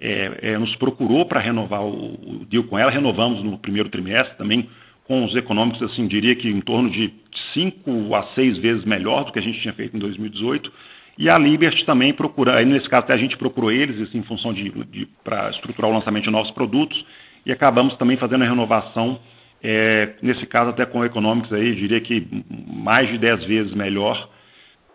é, 0.00 0.38
é, 0.42 0.58
nos 0.58 0.74
procurou 0.76 1.24
para 1.26 1.38
renovar 1.38 1.82
o, 1.82 2.14
o, 2.14 2.46
deal 2.46 2.64
com 2.64 2.76
ela, 2.76 2.90
renovamos 2.90 3.44
no 3.44 3.56
primeiro 3.56 3.88
trimestre 3.88 4.36
também 4.36 4.68
com 5.04 5.24
os 5.24 5.34
econômicos, 5.36 5.82
assim, 5.84 6.06
diria 6.08 6.34
que 6.34 6.48
em 6.48 6.60
torno 6.60 6.90
de 6.90 7.14
5 7.54 8.14
a 8.14 8.24
6 8.34 8.58
vezes 8.58 8.84
melhor 8.84 9.24
do 9.24 9.32
que 9.32 9.38
a 9.38 9.42
gente 9.42 9.60
tinha 9.60 9.72
feito 9.72 9.96
em 9.96 10.00
2018. 10.00 10.70
E 11.18 11.28
a 11.28 11.36
Liberty 11.36 11.84
também 11.84 12.12
procura, 12.14 12.56
aí 12.56 12.64
nesse 12.64 12.88
caso 12.88 13.04
até 13.04 13.12
a 13.12 13.18
gente 13.18 13.36
procurou 13.36 13.72
eles, 13.72 14.14
em 14.14 14.22
função 14.22 14.54
de, 14.54 14.70
de 14.86 15.06
para 15.24 15.50
estruturar 15.50 15.90
o 15.90 15.94
lançamento 15.94 16.24
de 16.24 16.30
novos 16.30 16.52
produtos, 16.52 17.04
e 17.44 17.50
acabamos 17.50 17.96
também 17.96 18.16
fazendo 18.16 18.44
a 18.44 18.48
renovação 18.48 19.18
é, 19.62 20.10
nesse 20.22 20.46
caso, 20.46 20.70
até 20.70 20.86
com 20.86 21.04
econômicos 21.04 21.52
aí, 21.52 21.74
diria 21.74 22.00
que 22.00 22.26
mais 22.48 23.08
de 23.08 23.18
10 23.18 23.44
vezes 23.44 23.74
melhor. 23.74 24.28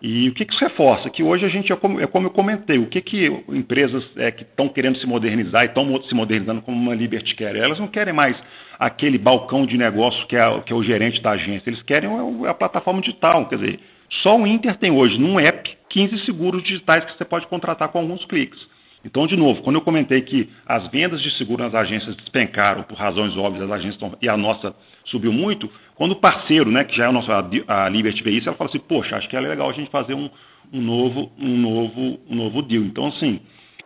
E 0.02 0.28
o 0.30 0.34
que, 0.34 0.46
que 0.46 0.54
isso 0.54 0.64
reforça? 0.64 1.10
Que 1.10 1.24
hoje 1.24 1.46
a 1.46 1.50
gente, 1.50 1.72
é 1.72 1.76
como, 1.76 2.00
é 2.00 2.08
como 2.08 2.28
eu 2.28 2.32
comentei, 2.32 2.78
o 2.78 2.88
que, 2.88 3.02
que 3.02 3.26
empresas 3.50 4.06
é, 4.18 4.32
que 4.32 4.44
estão 4.44 4.68
querendo 4.68 4.98
se 4.98 5.08
modernizar 5.08 5.64
e 5.64 5.68
estão 5.68 6.02
se 6.04 6.14
modernizando 6.14 6.62
como 6.62 6.78
uma 6.78 6.94
Liberty 6.94 7.36
quer? 7.36 7.56
Elas 7.56 7.80
não 7.80 7.88
querem 7.88 8.14
mais 8.14 8.38
aquele 8.80 9.18
balcão 9.18 9.66
de 9.66 9.78
negócio 9.78 10.26
que 10.28 10.36
é, 10.36 10.62
que 10.62 10.74
é 10.74 10.76
o 10.76 10.84
gerente 10.84 11.22
da 11.22 11.32
agência, 11.32 11.70
eles 11.70 11.82
querem 11.84 12.10
a, 12.10 12.50
a 12.50 12.54
plataforma 12.54 13.02
digital. 13.02 13.48
Quer 13.48 13.56
dizer, 13.58 13.80
só 14.22 14.38
o 14.38 14.46
Inter 14.46 14.78
tem 14.78 14.92
hoje, 14.92 15.18
num 15.18 15.40
app, 15.40 15.76
15 15.90 16.26
seguros 16.26 16.64
digitais 16.64 17.06
que 17.06 17.18
você 17.18 17.26
pode 17.26 17.48
contratar 17.48 17.90
com 17.90 18.00
alguns 18.00 18.24
cliques. 18.26 18.60
Então, 19.06 19.28
de 19.28 19.36
novo, 19.36 19.62
quando 19.64 19.76
eu 19.76 19.82
comentei 19.82 20.22
que 20.22 20.50
as 20.66 20.88
vendas 20.88 21.22
de 21.22 21.30
seguro 21.32 21.62
nas 21.62 21.76
agências 21.76 22.16
despencaram 22.16 22.84
por 22.84 22.98
razões 22.98 23.36
óbvias, 23.36 23.66
as 23.66 23.72
agências 23.72 23.96
estão, 23.96 24.18
e 24.22 24.30
a 24.30 24.38
nossa 24.38 24.74
subiu 25.06 25.34
muito, 25.34 25.70
quando 25.96 26.14
o 26.14 26.16
parceiro, 26.16 26.72
né, 26.72 26.86
que 26.86 26.96
já 26.96 27.06
é 27.06 27.08
a 27.08 27.12
nossa 27.12 27.46
a 27.68 27.90
Liberty 27.90 28.24
Veículos, 28.24 28.48
ela 28.48 28.56
fala 28.56 28.70
assim, 28.70 28.80
poxa, 28.80 29.18
acho 29.18 29.28
que 29.28 29.36
é 29.36 29.42
legal 29.42 29.70
a 29.70 29.74
gente 29.74 29.92
fazer 29.92 30.14
um, 30.14 30.30
um 30.72 30.82
novo, 30.82 31.32
um 31.38 31.58
novo, 31.58 32.20
um 32.30 32.36
novo 32.36 32.62
deal. 32.62 32.84
Então, 32.84 33.08
assim, 33.08 33.42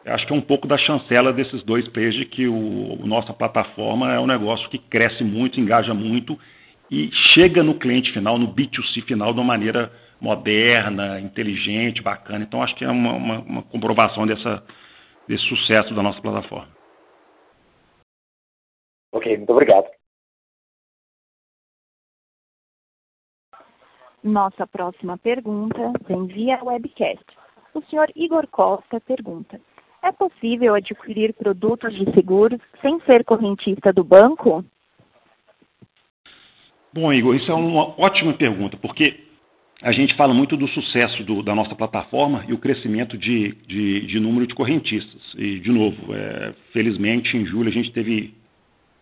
acho 0.05 0.27
que 0.27 0.33
é 0.33 0.35
um 0.35 0.41
pouco 0.41 0.67
da 0.67 0.77
chancela 0.77 1.33
desses 1.33 1.63
dois 1.63 1.87
players 1.87 2.15
de 2.15 2.25
que 2.25 2.47
o, 2.47 3.01
o 3.01 3.07
nossa 3.07 3.33
plataforma 3.33 4.13
é 4.13 4.19
um 4.19 4.27
negócio 4.27 4.69
que 4.69 4.77
cresce 4.77 5.23
muito, 5.23 5.59
engaja 5.59 5.95
muito 5.95 6.37
e 6.91 7.09
chega 7.33 7.63
no 7.63 7.73
cliente 7.73 8.11
final, 8.13 8.37
no 8.37 8.53
B2C 8.53 9.03
final, 9.03 9.33
de 9.33 9.39
uma 9.39 9.45
maneira 9.45 9.91
moderna, 10.19 11.19
inteligente, 11.19 12.01
bacana. 12.01 12.43
Então, 12.43 12.63
acho 12.63 12.75
que 12.75 12.83
é 12.83 12.89
uma, 12.89 13.13
uma, 13.13 13.39
uma 13.39 13.63
comprovação 13.63 14.25
dessa 14.25 14.63
desse 15.27 15.43
sucesso 15.43 15.93
da 15.93 16.01
nossa 16.01 16.21
plataforma. 16.21 16.69
Ok, 19.11 19.35
muito 19.37 19.51
obrigado. 19.51 19.87
Nossa 24.23 24.65
próxima 24.65 25.17
pergunta 25.17 25.93
vem 26.07 26.27
via 26.27 26.63
webcast. 26.63 27.25
O 27.73 27.81
senhor 27.83 28.09
Igor 28.15 28.47
Costa 28.47 28.99
pergunta: 28.99 29.59
É 30.01 30.11
possível 30.11 30.75
adquirir 30.75 31.33
produtos 31.33 31.93
de 31.93 32.11
seguros 32.13 32.59
sem 32.81 32.99
ser 33.01 33.23
correntista 33.23 33.93
do 33.93 34.03
banco? 34.03 34.65
Bom, 36.93 37.13
Igor, 37.13 37.35
isso 37.35 37.51
é 37.51 37.53
uma 37.53 37.99
ótima 37.99 38.33
pergunta, 38.33 38.75
porque 38.77 39.26
a 39.81 39.91
gente 39.91 40.15
fala 40.15 40.33
muito 40.33 40.57
do 40.57 40.67
sucesso 40.69 41.23
do, 41.23 41.43
da 41.43 41.53
nossa 41.53 41.75
plataforma 41.75 42.43
e 42.47 42.53
o 42.53 42.57
crescimento 42.57 43.15
de, 43.15 43.53
de, 43.67 44.07
de 44.07 44.19
número 44.19 44.47
de 44.47 44.55
correntistas. 44.55 45.21
E, 45.37 45.59
de 45.59 45.71
novo, 45.71 46.15
é, 46.15 46.53
felizmente, 46.73 47.37
em 47.37 47.45
julho 47.45 47.69
a 47.69 47.71
gente 47.71 47.91
teve 47.91 48.33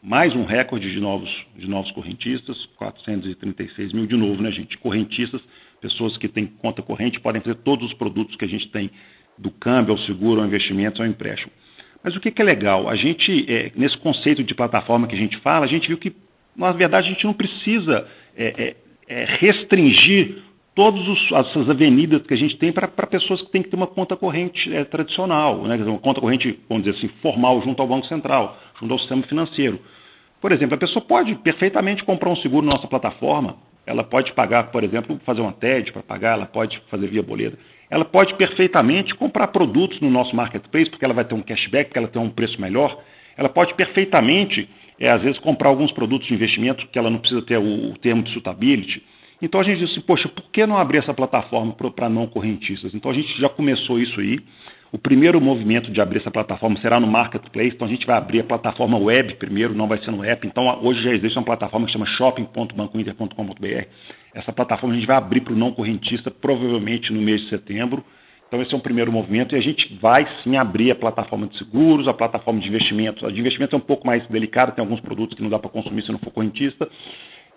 mais 0.04 0.36
um 0.36 0.44
recorde 0.44 0.92
de 0.92 1.00
novos, 1.00 1.30
de 1.56 1.68
novos 1.68 1.90
correntistas, 1.92 2.66
436 2.78 3.94
mil 3.94 4.06
de 4.06 4.18
novo, 4.18 4.44
né, 4.44 4.52
gente? 4.52 4.78
Correntistas, 4.78 5.42
pessoas 5.80 6.18
que 6.18 6.28
têm 6.28 6.46
conta 6.46 6.82
corrente, 6.82 7.22
podem 7.22 7.42
fazer 7.42 7.56
todos 7.56 7.88
os 7.88 7.94
produtos 7.94 8.36
que 8.36 8.44
a 8.44 8.48
gente 8.48 8.70
tem, 8.70 8.92
do 9.38 9.52
câmbio 9.52 9.94
ao 9.94 9.98
seguro, 10.00 10.42
ao 10.42 10.48
investimento, 10.48 11.02
ao 11.02 11.08
empréstimo. 11.08 11.52
Mas 12.04 12.16
o 12.16 12.20
que, 12.20 12.32
que 12.32 12.42
é 12.42 12.46
legal? 12.46 12.88
A 12.90 12.96
gente, 12.96 13.46
é, 13.50 13.72
nesse 13.76 13.98
conceito 13.98 14.44
de 14.44 14.54
plataforma 14.54 15.08
que 15.08 15.16
a 15.16 15.18
gente 15.18 15.38
fala, 15.38 15.66
a 15.66 15.70
gente 15.70 15.88
viu 15.88 15.98
que, 15.98 16.14
na 16.56 16.72
verdade, 16.72 17.08
a 17.08 17.12
gente 17.12 17.26
não 17.26 17.34
precisa 17.34 18.08
é, 18.36 18.76
é, 19.08 19.22
é 19.22 19.26
restringir 19.40 20.44
todas 20.76 21.02
essas 21.32 21.70
avenidas 21.70 22.22
que 22.24 22.34
a 22.34 22.38
gente 22.38 22.58
tem 22.58 22.72
para 22.72 22.88
pessoas 23.08 23.42
que 23.42 23.50
têm 23.50 23.64
que 23.64 23.70
ter 23.70 23.78
uma 23.78 23.88
conta 23.88 24.18
corrente 24.18 24.72
é, 24.76 24.84
tradicional, 24.84 25.64
né? 25.64 25.78
uma 25.78 25.98
conta 25.98 26.20
corrente, 26.20 26.60
vamos 26.68 26.84
dizer 26.84 26.98
assim, 26.98 27.08
formal 27.22 27.62
junto 27.62 27.82
ao 27.82 27.88
Banco 27.88 28.06
Central, 28.08 28.60
junto 28.80 28.92
ao 28.92 29.00
sistema 29.00 29.24
financeiro. 29.24 29.80
Por 30.42 30.52
exemplo, 30.52 30.76
a 30.76 30.78
pessoa 30.78 31.04
pode 31.04 31.34
perfeitamente 31.36 32.04
comprar 32.04 32.30
um 32.30 32.36
seguro 32.36 32.66
na 32.66 32.74
nossa 32.74 32.88
plataforma, 32.88 33.56
ela 33.88 34.04
pode 34.04 34.34
pagar, 34.34 34.72
por 34.72 34.84
exemplo, 34.84 35.20
fazer 35.26 35.42
uma 35.42 35.54
TED 35.54 35.94
para 35.94 36.04
pagar, 36.04 36.34
ela 36.34 36.46
pode 36.46 36.82
fazer 36.90 37.08
via 37.08 37.24
boleta. 37.24 37.58
Ela 37.90 38.04
pode 38.04 38.34
perfeitamente 38.34 39.16
comprar 39.16 39.48
produtos 39.48 40.02
no 40.02 40.10
nosso 40.10 40.36
marketplace, 40.36 40.90
porque 40.90 41.06
ela 41.06 41.14
vai 41.14 41.24
ter 41.24 41.36
um 41.36 41.42
cashback, 41.42 41.86
porque 41.86 42.00
ela 42.00 42.08
tem 42.08 42.22
um 42.22 42.32
preço 42.32 42.60
melhor. 42.60 43.00
Ela 43.38 43.48
pode 43.48 43.76
perfeitamente, 43.76 44.68
é, 45.00 45.10
às 45.10 45.22
vezes, 45.22 45.40
comprar 45.40 45.70
alguns 45.70 45.92
produtos 45.92 46.28
de 46.28 46.34
investimento 46.34 46.86
que 46.88 46.98
ela 46.98 47.12
não 47.12 47.20
precisa 47.20 47.44
ter 47.44 47.58
o, 47.60 47.92
o 47.92 47.98
termo 48.00 48.24
de 48.24 48.32
suitability 48.32 49.04
então 49.42 49.60
a 49.60 49.64
gente 49.64 49.86
disse, 49.86 50.00
poxa, 50.02 50.30
por 50.30 50.44
que 50.52 50.66
não 50.66 50.78
abrir 50.78 51.00
essa 51.00 51.14
plataforma 51.14 51.74
para 51.74 52.10
não 52.10 52.28
correntistas? 52.28 52.94
Então 52.94 53.12
a 53.12 53.14
gente 53.14 53.40
já 53.40 53.50
começou 53.50 54.00
isso 54.00 54.20
aí. 54.20 54.40
O 54.92 54.98
primeiro 54.98 55.42
movimento 55.42 55.92
de 55.92 56.00
abrir 56.00 56.20
essa 56.20 56.32
plataforma 56.32 56.80
será 56.80 57.02
no 57.02 57.08
Marketplace, 57.08 57.76
então 57.76 57.86
a 57.86 57.92
gente 57.92 58.06
vai 58.06 58.18
abrir 58.18 58.40
a 58.40 58.44
plataforma 58.46 58.98
web 58.98 59.36
primeiro, 59.36 59.76
não 59.76 59.88
vai 59.88 59.98
ser 60.00 60.12
no 60.12 60.24
app. 60.24 60.48
Então 60.48 60.80
hoje 60.82 61.02
já 61.04 61.12
existe 61.14 61.38
uma 61.38 61.44
plataforma 61.44 61.86
que 61.86 61.92
chama 61.92 62.06
shopping.bancointer.com.br. 62.06 63.88
Essa 64.34 64.54
plataforma 64.54 64.96
a 64.96 64.98
gente 64.98 65.08
vai 65.08 65.18
abrir 65.18 65.42
para 65.42 65.54
o 65.54 65.58
não 65.58 65.74
correntista 65.74 66.32
provavelmente 66.32 67.12
no 67.12 67.22
mês 67.22 67.42
de 67.42 67.50
setembro. 67.50 68.06
Então 68.48 68.62
esse 68.62 68.74
é 68.74 68.78
um 68.78 68.80
primeiro 68.80 69.12
movimento 69.12 69.54
e 69.54 69.58
a 69.58 69.62
gente 69.62 69.98
vai 70.00 70.26
sim 70.44 70.56
abrir 70.56 70.92
a 70.92 70.96
plataforma 70.96 71.48
de 71.48 71.58
seguros, 71.58 72.08
a 72.08 72.14
plataforma 72.14 72.62
de 72.62 72.70
investimentos. 72.70 73.24
A 73.24 73.30
de 73.30 73.40
investimentos 73.40 73.74
é 73.74 73.78
um 73.78 73.86
pouco 73.86 74.08
mais 74.08 74.26
delicada, 74.28 74.72
tem 74.72 74.82
alguns 74.82 75.02
produtos 75.02 75.36
que 75.36 75.44
não 75.44 75.50
dá 75.50 75.60
para 75.60 75.70
consumir 75.70 76.04
se 76.04 76.12
não 76.12 76.20
for 76.20 76.32
correntista. 76.32 76.88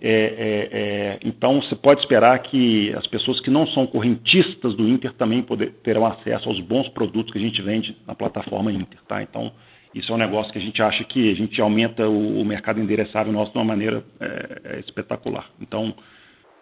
É, 0.00 0.10
é, 0.10 0.68
é, 0.70 1.18
então, 1.24 1.60
você 1.60 1.74
pode 1.74 2.00
esperar 2.00 2.38
que 2.40 2.92
as 2.94 3.06
pessoas 3.08 3.40
que 3.40 3.50
não 3.50 3.66
são 3.68 3.86
correntistas 3.86 4.74
do 4.74 4.88
Inter 4.88 5.12
também 5.14 5.42
poder, 5.42 5.72
terão 5.82 6.06
acesso 6.06 6.48
aos 6.48 6.60
bons 6.60 6.88
produtos 6.90 7.32
que 7.32 7.38
a 7.38 7.42
gente 7.42 7.60
vende 7.60 7.96
na 8.06 8.14
plataforma 8.14 8.72
Inter. 8.72 9.00
Tá? 9.08 9.22
Então, 9.22 9.52
isso 9.94 10.12
é 10.12 10.14
um 10.14 10.18
negócio 10.18 10.52
que 10.52 10.58
a 10.58 10.62
gente 10.62 10.80
acha 10.80 11.02
que 11.04 11.30
a 11.30 11.34
gente 11.34 11.60
aumenta 11.60 12.08
o, 12.08 12.40
o 12.40 12.44
mercado 12.44 12.80
endereçável 12.80 13.32
nosso 13.32 13.52
de 13.52 13.58
uma 13.58 13.64
maneira 13.64 14.04
é, 14.20 14.60
é, 14.64 14.80
espetacular. 14.80 15.50
Então, 15.60 15.94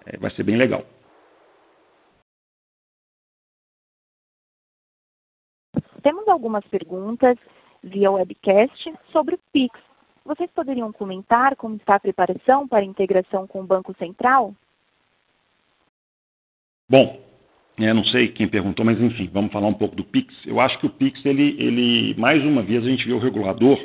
é, 0.07 0.16
vai 0.16 0.30
ser 0.30 0.43
bem 0.43 0.57
legal. 0.57 0.84
Temos 6.03 6.26
algumas 6.28 6.64
perguntas 6.68 7.37
via 7.82 8.11
webcast 8.11 8.95
sobre 9.12 9.34
o 9.34 9.41
Pix. 9.53 9.86
Vocês 10.27 10.51
poderiam 10.51 10.93
comentar 10.93 11.55
como 11.55 11.77
está 11.77 11.95
a 11.95 12.01
preparação 12.01 12.66
para 12.66 12.81
a 12.81 12.85
integração 12.85 13.47
com 13.47 13.61
o 13.61 13.66
Banco 13.66 13.95
Central? 13.97 14.53
Bom, 16.89 17.20
é, 17.79 17.93
não 17.93 18.05
sei 18.05 18.29
quem 18.29 18.49
perguntou, 18.49 18.85
mas 18.85 19.01
enfim, 19.01 19.31
vamos 19.33 19.53
falar 19.53 19.68
um 19.68 19.74
pouco 19.74 19.95
do 19.95 20.03
Pix. 20.03 20.35
Eu 20.45 20.61
acho 20.61 20.81
que 20.81 20.87
o 20.87 20.91
Pix, 20.91 21.24
ele, 21.24 21.55
ele 21.61 22.14
mais 22.18 22.43
uma 22.45 22.62
vez, 22.62 22.83
a 22.83 22.89
gente 22.89 23.07
vê 23.07 23.12
o 23.12 23.20
regulador 23.20 23.79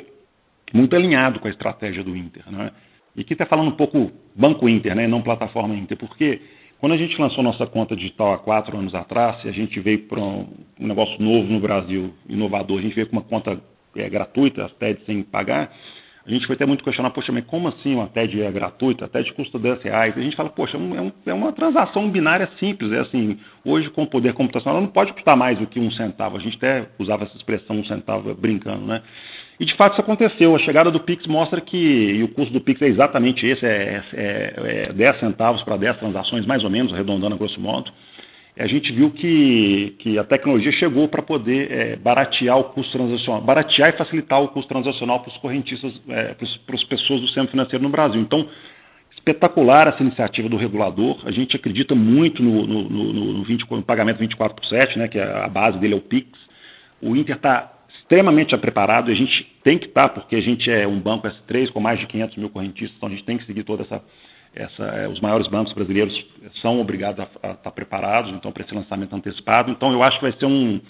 muito 0.72 0.96
alinhado 0.96 1.38
com 1.38 1.46
a 1.46 1.50
estratégia 1.50 2.02
do 2.02 2.16
Inter. 2.16 2.42
Né? 2.50 2.72
E 3.14 3.20
aqui 3.20 3.34
está 3.34 3.46
falando 3.46 3.68
um 3.68 3.76
pouco 3.76 4.10
Banco 4.34 4.68
Inter, 4.68 4.96
né? 4.96 5.06
não 5.06 5.22
plataforma 5.22 5.76
Inter, 5.76 5.96
porque 5.96 6.40
quando 6.80 6.94
a 6.94 6.98
gente 6.98 7.20
lançou 7.20 7.44
nossa 7.44 7.68
conta 7.68 7.94
digital 7.94 8.32
há 8.32 8.38
quatro 8.38 8.76
anos 8.76 8.96
atrás, 8.96 9.44
e 9.44 9.48
a 9.48 9.52
gente 9.52 9.78
veio 9.78 10.08
para 10.08 10.20
um, 10.20 10.48
um, 10.80 10.86
negócio 10.88 11.22
novo 11.22 11.52
no 11.52 11.60
Brasil, 11.60 12.12
inovador, 12.28 12.80
a 12.80 12.82
gente 12.82 12.96
veio 12.96 13.06
com 13.06 13.16
uma 13.16 13.22
conta 13.22 13.60
é, 13.94 14.08
gratuita, 14.10 14.64
até 14.64 14.96
sem 15.06 15.22
pagar, 15.22 15.72
a 16.24 16.30
gente 16.30 16.46
foi 16.46 16.54
até 16.54 16.64
muito 16.64 16.84
questionar, 16.84 17.10
poxa, 17.10 17.32
mas 17.32 17.44
como 17.46 17.66
assim 17.66 17.94
uma 17.94 18.06
TED 18.06 18.40
é 18.40 18.50
gratuita? 18.50 19.06
A 19.06 19.08
TED 19.08 19.32
custa 19.32 19.58
10 19.58 19.82
reais. 19.82 20.16
A 20.16 20.20
gente 20.20 20.36
fala, 20.36 20.50
poxa, 20.50 20.76
é, 20.76 20.80
um, 20.80 21.12
é 21.26 21.34
uma 21.34 21.52
transação 21.52 22.08
binária 22.08 22.48
simples. 22.60 22.92
É 22.92 23.00
assim, 23.00 23.38
hoje 23.64 23.90
com 23.90 24.04
o 24.04 24.06
poder 24.06 24.32
computacional 24.32 24.80
não 24.80 24.88
pode 24.88 25.12
custar 25.12 25.36
mais 25.36 25.58
do 25.58 25.66
que 25.66 25.80
um 25.80 25.90
centavo. 25.90 26.36
A 26.36 26.40
gente 26.40 26.56
até 26.56 26.86
usava 26.96 27.24
essa 27.24 27.36
expressão 27.36 27.76
um 27.76 27.84
centavo 27.84 28.32
brincando, 28.34 28.86
né? 28.86 29.02
E 29.58 29.64
de 29.64 29.74
fato 29.74 29.94
isso 29.94 30.00
aconteceu. 30.00 30.54
A 30.54 30.60
chegada 30.60 30.92
do 30.92 31.00
Pix 31.00 31.26
mostra 31.26 31.60
que, 31.60 31.76
e 31.76 32.22
o 32.22 32.28
custo 32.28 32.52
do 32.52 32.60
Pix 32.60 32.80
é 32.82 32.86
exatamente 32.86 33.44
esse, 33.44 33.66
é, 33.66 34.02
é, 34.12 34.86
é 34.88 34.92
10 34.92 35.18
centavos 35.18 35.62
para 35.64 35.76
10 35.76 35.98
transações, 35.98 36.46
mais 36.46 36.62
ou 36.62 36.70
menos, 36.70 36.92
arredondando 36.92 37.34
a 37.34 37.38
grosso 37.38 37.60
modo 37.60 37.90
a 38.58 38.66
gente 38.66 38.92
viu 38.92 39.10
que, 39.10 39.96
que 39.98 40.18
a 40.18 40.24
tecnologia 40.24 40.70
chegou 40.72 41.08
para 41.08 41.22
poder 41.22 41.70
é, 41.70 41.96
baratear 41.96 42.58
o 42.58 42.64
custo 42.64 42.92
transacional, 42.92 43.40
baratear 43.40 43.90
e 43.90 43.96
facilitar 43.96 44.42
o 44.42 44.48
custo 44.48 44.68
transacional 44.68 45.20
para 45.20 45.30
os 45.30 45.36
correntistas, 45.38 46.00
é, 46.08 46.34
para 46.34 46.74
as 46.76 46.84
pessoas 46.84 47.20
do 47.20 47.26
sistema 47.26 47.48
financeiro 47.48 47.82
no 47.82 47.88
Brasil. 47.88 48.20
Então, 48.20 48.46
espetacular 49.16 49.88
essa 49.88 50.02
iniciativa 50.02 50.48
do 50.48 50.56
regulador. 50.56 51.20
A 51.24 51.30
gente 51.30 51.56
acredita 51.56 51.94
muito 51.94 52.42
no, 52.42 52.66
no, 52.66 52.88
no, 52.88 53.32
no, 53.34 53.44
20, 53.44 53.70
no 53.70 53.82
pagamento 53.82 54.18
24 54.18 54.54
por 54.54 54.66
7, 54.66 54.98
né, 54.98 55.08
que 55.08 55.18
é 55.18 55.22
a 55.22 55.48
base 55.48 55.78
dele 55.78 55.94
é 55.94 55.96
o 55.96 56.00
PIX. 56.00 56.28
O 57.00 57.16
Inter 57.16 57.36
está 57.36 57.72
extremamente 58.00 58.56
preparado 58.58 59.10
a 59.10 59.14
gente 59.14 59.44
tem 59.62 59.78
que 59.78 59.86
estar, 59.86 60.02
tá, 60.02 60.08
porque 60.08 60.36
a 60.36 60.40
gente 60.40 60.70
é 60.70 60.86
um 60.86 60.98
banco 60.98 61.28
S3 61.28 61.70
com 61.70 61.80
mais 61.80 61.98
de 61.98 62.06
500 62.06 62.36
mil 62.36 62.50
correntistas, 62.50 62.96
então 62.96 63.08
a 63.08 63.12
gente 63.12 63.24
tem 63.24 63.38
que 63.38 63.46
seguir 63.46 63.64
toda 63.64 63.82
essa 63.82 64.02
essa, 64.54 64.84
é, 64.84 65.08
os 65.08 65.20
maiores 65.20 65.46
bancos 65.48 65.72
brasileiros 65.72 66.14
são 66.60 66.80
obrigados 66.80 67.24
a, 67.42 67.52
estar 67.52 67.70
preparados, 67.70 68.32
então, 68.32 68.52
para 68.52 68.64
esse 68.64 68.74
lançamento 68.74 69.14
antecipado. 69.14 69.70
Então, 69.70 69.92
eu 69.92 70.02
acho 70.02 70.18
que 70.18 70.24
vai 70.24 70.32
ser 70.32 70.46
um, 70.46 70.80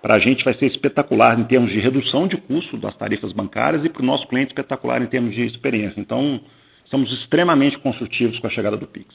para 0.00 0.14
a 0.14 0.18
gente 0.18 0.44
vai 0.44 0.54
ser 0.54 0.66
espetacular 0.66 1.38
em 1.38 1.44
termos 1.44 1.70
de 1.70 1.78
redução 1.78 2.26
de 2.26 2.36
custo 2.36 2.76
das 2.76 2.96
tarifas 2.96 3.32
bancárias 3.32 3.84
e 3.84 3.88
para 3.88 4.02
o 4.02 4.06
nosso 4.06 4.26
cliente 4.26 4.48
espetacular 4.48 5.00
em 5.00 5.06
termos 5.06 5.34
de 5.34 5.44
experiência. 5.44 6.00
Então, 6.00 6.40
estamos 6.84 7.12
extremamente 7.12 7.78
construtivos 7.78 8.38
com 8.40 8.46
a 8.46 8.50
chegada 8.50 8.76
do 8.76 8.86
Pix. 8.86 9.14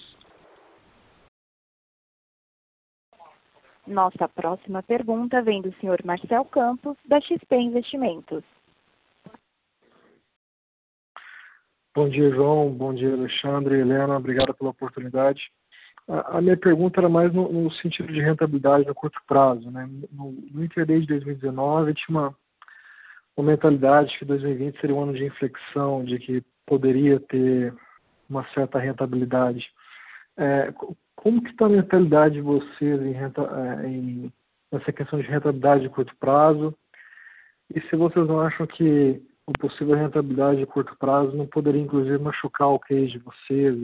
Nossa 3.86 4.28
próxima 4.28 4.84
pergunta 4.84 5.42
vem 5.42 5.62
do 5.62 5.74
senhor 5.80 6.00
Marcel 6.04 6.44
Campos, 6.46 6.98
da 7.06 7.22
XP 7.22 7.56
Investimentos. 7.56 8.44
Bom 11.98 12.08
dia, 12.08 12.30
João. 12.30 12.70
Bom 12.70 12.94
dia, 12.94 13.12
Alexandre. 13.12 13.80
Helena, 13.80 14.18
obrigado 14.18 14.54
pela 14.54 14.70
oportunidade. 14.70 15.50
A, 16.08 16.40
minha 16.40 16.56
pergunta 16.56 17.02
era 17.02 17.10
mais 17.10 17.34
no, 17.34 17.52
no, 17.52 17.72
sentido 17.72 18.14
de 18.14 18.22
rentabilidade 18.22 18.86
no 18.86 18.94
curto 18.94 19.20
prazo. 19.26 19.72
Né? 19.72 19.90
No, 20.12 20.32
no 20.32 20.68
de 20.68 20.86
2019, 20.86 21.96
tinha 21.96 22.20
uma, 22.20 22.36
uma 23.36 23.48
mentalidade 23.48 24.16
que 24.20 24.26
2020 24.26 24.80
seria 24.80 24.96
um 24.96 25.02
ano 25.02 25.16
de 25.16 25.26
inflexão, 25.26 26.06
de 26.06 26.20
que 26.20 26.44
poderia 26.68 27.20
ter 27.20 27.74
uma 28.30 28.46
certa 28.54 28.78
rentabilidade. 28.78 29.68
É, 30.38 30.72
como 31.16 31.42
que 31.42 31.50
está 31.50 31.66
a 31.66 31.70
mentalidade 31.70 32.36
de 32.36 32.42
vocês 32.42 33.02
em, 33.02 33.12
renta, 33.12 33.42
é, 33.42 33.88
em, 33.88 34.32
nessa 34.72 34.94
questão 34.94 35.20
de 35.20 35.26
rentabilidade 35.26 35.82
de 35.82 35.90
curto 35.90 36.16
prazo? 36.20 36.78
E 37.74 37.82
se 37.82 37.96
vocês 37.96 38.28
não 38.28 38.40
acham 38.40 38.68
que 38.68 39.20
uma 39.48 39.54
possível 39.58 39.96
rentabilidade 39.96 40.60
de 40.60 40.66
curto 40.66 40.96
prazo 40.98 41.36
não 41.36 41.48
poderia, 41.48 41.82
inclusive, 41.82 42.18
machucar 42.18 42.68
o 42.68 42.80
case 42.80 43.08
de 43.08 43.20
vocês? 43.20 43.76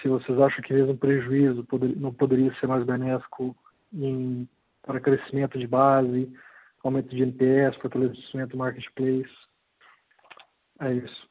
Se 0.00 0.08
vocês 0.08 0.40
acham 0.40 0.62
que 0.62 0.72
mesmo 0.72 0.96
prejuízo 0.96 1.64
poder, 1.64 1.94
não 1.96 2.12
poderia 2.12 2.52
ser 2.54 2.66
mais 2.66 2.82
benéfico 2.84 3.54
em, 3.92 4.48
para 4.82 5.00
crescimento 5.00 5.58
de 5.58 5.66
base, 5.66 6.32
aumento 6.82 7.14
de 7.14 7.22
NPS, 7.22 7.76
fortalecimento 7.76 8.52
do 8.52 8.56
marketplace? 8.56 9.30
É 10.80 10.94
isso. 10.94 11.30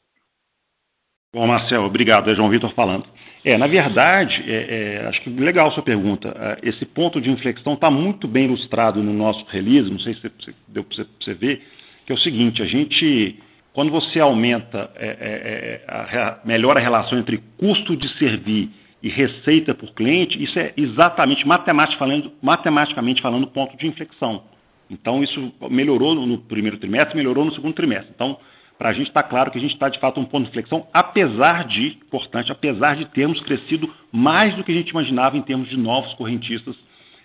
Bom, 1.33 1.47
Marcelo, 1.47 1.85
obrigado. 1.85 2.29
É 2.29 2.35
João 2.35 2.49
Vitor 2.49 2.73
falando. 2.73 3.05
É, 3.43 3.57
na 3.57 3.65
verdade, 3.65 4.43
é, 4.45 4.97
é, 4.99 5.07
acho 5.07 5.21
que 5.21 5.29
legal 5.29 5.69
a 5.69 5.71
sua 5.71 5.81
pergunta. 5.81 6.29
É, 6.37 6.69
esse 6.69 6.85
ponto 6.85 7.19
de 7.19 7.31
inflexão 7.31 7.73
está 7.73 7.89
muito 7.89 8.27
bem 8.27 8.45
ilustrado 8.45 9.01
no 9.01 9.13
nosso 9.13 9.43
release, 9.45 9.89
não 9.89 9.99
sei 9.99 10.13
se 10.15 10.31
deu 10.67 10.83
para 10.83 10.95
você, 10.95 11.07
você 11.19 11.33
ver 11.33 11.65
que 12.11 12.13
é 12.13 12.15
o 12.15 12.19
seguinte, 12.19 12.61
a 12.61 12.65
gente, 12.65 13.39
quando 13.71 13.89
você 13.89 14.19
aumenta, 14.19 14.91
é, 14.95 15.07
é, 15.07 15.81
é 15.87 16.17
a, 16.17 16.39
melhora 16.43 16.79
a 16.79 16.83
relação 16.83 17.17
entre 17.17 17.41
custo 17.57 17.95
de 17.95 18.09
servir 18.17 18.69
e 19.01 19.09
receita 19.09 19.73
por 19.73 19.93
cliente, 19.93 20.41
isso 20.41 20.59
é 20.59 20.73
exatamente, 20.75 21.47
matematicamente 21.47 21.97
falando, 21.97 22.31
matematicamente 22.41 23.21
falando, 23.21 23.47
ponto 23.47 23.77
de 23.77 23.87
inflexão. 23.87 24.43
Então, 24.89 25.23
isso 25.23 25.53
melhorou 25.69 26.13
no 26.15 26.37
primeiro 26.39 26.77
trimestre, 26.77 27.15
melhorou 27.15 27.45
no 27.45 27.53
segundo 27.53 27.73
trimestre. 27.73 28.11
Então, 28.13 28.37
para 28.77 28.89
a 28.89 28.93
gente 28.93 29.07
está 29.07 29.23
claro 29.23 29.49
que 29.49 29.57
a 29.57 29.61
gente 29.61 29.73
está 29.73 29.87
de 29.87 29.99
fato 29.99 30.19
um 30.19 30.25
ponto 30.25 30.43
de 30.43 30.49
inflexão, 30.49 30.85
apesar 30.93 31.65
de, 31.65 31.97
importante, 32.05 32.51
apesar 32.51 32.97
de 32.97 33.05
termos 33.05 33.39
crescido 33.41 33.89
mais 34.11 34.53
do 34.55 34.65
que 34.65 34.71
a 34.71 34.75
gente 34.75 34.89
imaginava 34.89 35.37
em 35.37 35.41
termos 35.41 35.69
de 35.69 35.77
novos 35.77 36.13
correntistas 36.15 36.75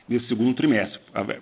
nesse 0.08 0.28
segundo 0.28 0.54
trimestre. 0.54 1.00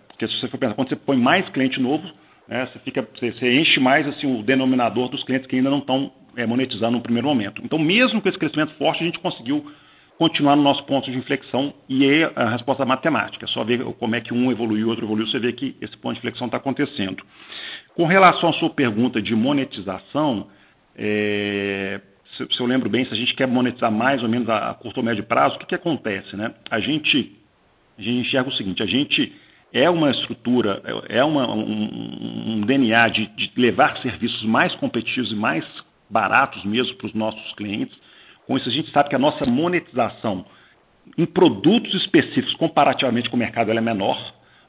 Porque 0.08 0.26
se 0.28 0.40
você 0.40 0.48
for 0.48 0.56
pensar, 0.56 0.74
quando 0.74 0.88
você 0.88 0.96
põe 0.96 1.18
mais 1.18 1.46
cliente 1.50 1.78
novo, 1.78 2.10
né, 2.48 2.66
você, 2.66 2.78
fica, 2.80 3.06
você, 3.14 3.32
você, 3.32 3.60
enche 3.60 3.80
mais 3.80 4.06
assim, 4.06 4.26
o 4.26 4.42
denominador 4.42 5.08
dos 5.08 5.22
clientes 5.24 5.46
que 5.46 5.56
ainda 5.56 5.70
não 5.70 5.78
estão 5.78 6.12
é, 6.36 6.46
monetizando 6.46 6.92
no 6.92 7.02
primeiro 7.02 7.28
momento. 7.28 7.62
Então, 7.64 7.78
mesmo 7.78 8.20
com 8.20 8.28
esse 8.28 8.38
crescimento 8.38 8.74
forte, 8.74 9.02
a 9.02 9.06
gente 9.06 9.18
conseguiu 9.18 9.64
continuar 10.18 10.54
no 10.54 10.62
nosso 10.62 10.84
ponto 10.84 11.10
de 11.10 11.16
inflexão 11.16 11.74
e 11.88 12.04
aí 12.04 12.30
a 12.36 12.50
resposta 12.50 12.82
é 12.82 12.86
matemática. 12.86 13.44
É 13.44 13.48
só 13.48 13.64
ver 13.64 13.82
como 13.98 14.14
é 14.14 14.20
que 14.20 14.32
um 14.32 14.50
evoluiu, 14.50 14.88
outro 14.88 15.04
evoluiu, 15.04 15.26
você 15.26 15.38
vê 15.38 15.52
que 15.52 15.76
esse 15.80 15.96
ponto 15.96 16.14
de 16.14 16.18
inflexão 16.18 16.46
está 16.46 16.58
acontecendo. 16.58 17.24
Com 17.94 18.06
relação 18.06 18.50
à 18.50 18.52
sua 18.54 18.70
pergunta 18.70 19.20
de 19.20 19.34
monetização, 19.34 20.48
é, 20.96 22.00
se, 22.36 22.46
se, 22.54 22.60
eu 22.60 22.66
lembro 22.66 22.88
bem, 22.88 23.04
se 23.04 23.12
a 23.12 23.16
gente 23.16 23.34
quer 23.34 23.48
monetizar 23.48 23.90
mais 23.90 24.22
ou 24.22 24.28
menos 24.28 24.48
a, 24.48 24.70
a 24.70 24.74
curto 24.74 24.98
ou 24.98 25.04
médio 25.04 25.24
prazo, 25.24 25.56
o 25.56 25.58
que, 25.58 25.66
que 25.66 25.74
acontece? 25.74 26.36
Né? 26.36 26.54
A, 26.70 26.78
gente, 26.78 27.36
a 27.98 28.02
gente 28.02 28.26
enxerga 28.26 28.48
o 28.48 28.52
seguinte, 28.52 28.82
a 28.82 28.86
gente 28.86 29.32
é 29.74 29.90
uma 29.90 30.12
estrutura, 30.12 30.80
é 31.08 31.24
uma, 31.24 31.52
um, 31.52 32.58
um 32.58 32.60
DNA 32.60 33.08
de, 33.08 33.26
de, 33.26 33.50
levar 33.56 33.98
serviços 33.98 34.44
mais 34.44 34.72
competitivos 34.76 35.32
e 35.32 35.34
mais 35.34 35.64
baratos 36.08 36.64
mesmo 36.64 36.94
para 36.94 37.08
os 37.08 37.14
nossos 37.14 37.52
clientes. 37.54 37.98
Com 38.46 38.56
isso, 38.56 38.68
a 38.68 38.72
gente 38.72 38.92
sabe 38.92 39.08
que 39.08 39.16
a 39.16 39.18
nossa 39.18 39.44
monetização 39.44 40.46
em 41.18 41.26
produtos 41.26 41.92
específicos, 41.92 42.54
comparativamente 42.54 43.28
com 43.28 43.34
o 43.34 43.38
mercado, 43.38 43.72
é 43.72 43.80
menor. 43.80 44.16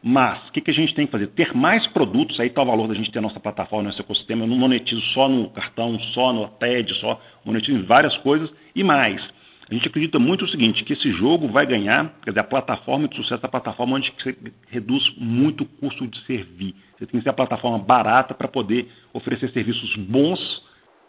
Mas 0.01 0.49
o 0.49 0.51
que, 0.51 0.61
que, 0.61 0.71
a 0.71 0.73
gente 0.73 0.93
tem 0.95 1.05
que 1.05 1.11
fazer? 1.11 1.27
Ter 1.27 1.55
mais 1.55 1.85
produtos, 1.87 2.39
aí 2.39 2.47
está 2.47 2.63
o 2.63 2.65
valor 2.65 2.87
da 2.87 2.95
gente 2.95 3.11
ter 3.11 3.19
a 3.19 3.21
nossa 3.21 3.39
plataforma, 3.39 3.89
nosso 3.89 4.01
ecossistema. 4.01 4.43
Eu 4.43 4.47
não 4.47 4.57
monetizo 4.57 5.01
só 5.13 5.29
no 5.29 5.49
cartão, 5.51 5.99
só 6.13 6.33
no 6.33 6.47
TED, 6.47 6.93
só 6.95 7.21
monetizo 7.43 7.77
em 7.77 7.83
várias 7.83 8.15
coisas 8.17 8.51
e 8.75 8.83
mais. 8.83 9.21
A 9.69 9.73
gente 9.73 9.87
acredita 9.87 10.19
muito 10.19 10.45
o 10.45 10.47
seguinte, 10.47 10.83
que 10.83 10.93
esse 10.93 11.11
jogo 11.13 11.47
vai 11.47 11.65
ganhar, 11.65 12.13
quer 12.23 12.29
dizer, 12.29 12.41
a 12.41 12.43
plataforma 12.43 13.07
de 13.07 13.15
sucesso 13.15 13.41
da 13.41 13.47
plataforma 13.47 13.95
onde 13.95 14.13
você 14.15 14.35
reduz 14.69 15.03
muito 15.17 15.61
o 15.61 15.65
custo 15.65 16.05
de 16.05 16.21
servir. 16.25 16.75
Você 16.97 17.07
tem 17.07 17.19
que 17.19 17.23
ser 17.23 17.29
a 17.29 17.33
plataforma 17.33 17.79
barata 17.79 18.35
para 18.35 18.47
poder 18.47 18.87
oferecer 19.11 19.49
serviços 19.51 19.95
bons 19.95 20.39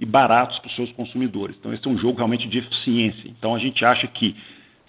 e 0.00 0.06
baratos 0.06 0.58
para 0.58 0.68
os 0.68 0.74
seus 0.74 0.90
consumidores. 0.92 1.56
Então, 1.58 1.72
esse 1.72 1.86
é 1.86 1.90
um 1.90 1.98
jogo 1.98 2.16
realmente 2.16 2.48
de 2.48 2.58
eficiência. 2.58 3.28
Então, 3.28 3.54
a 3.54 3.58
gente 3.58 3.84
acha 3.84 4.06
que, 4.06 4.34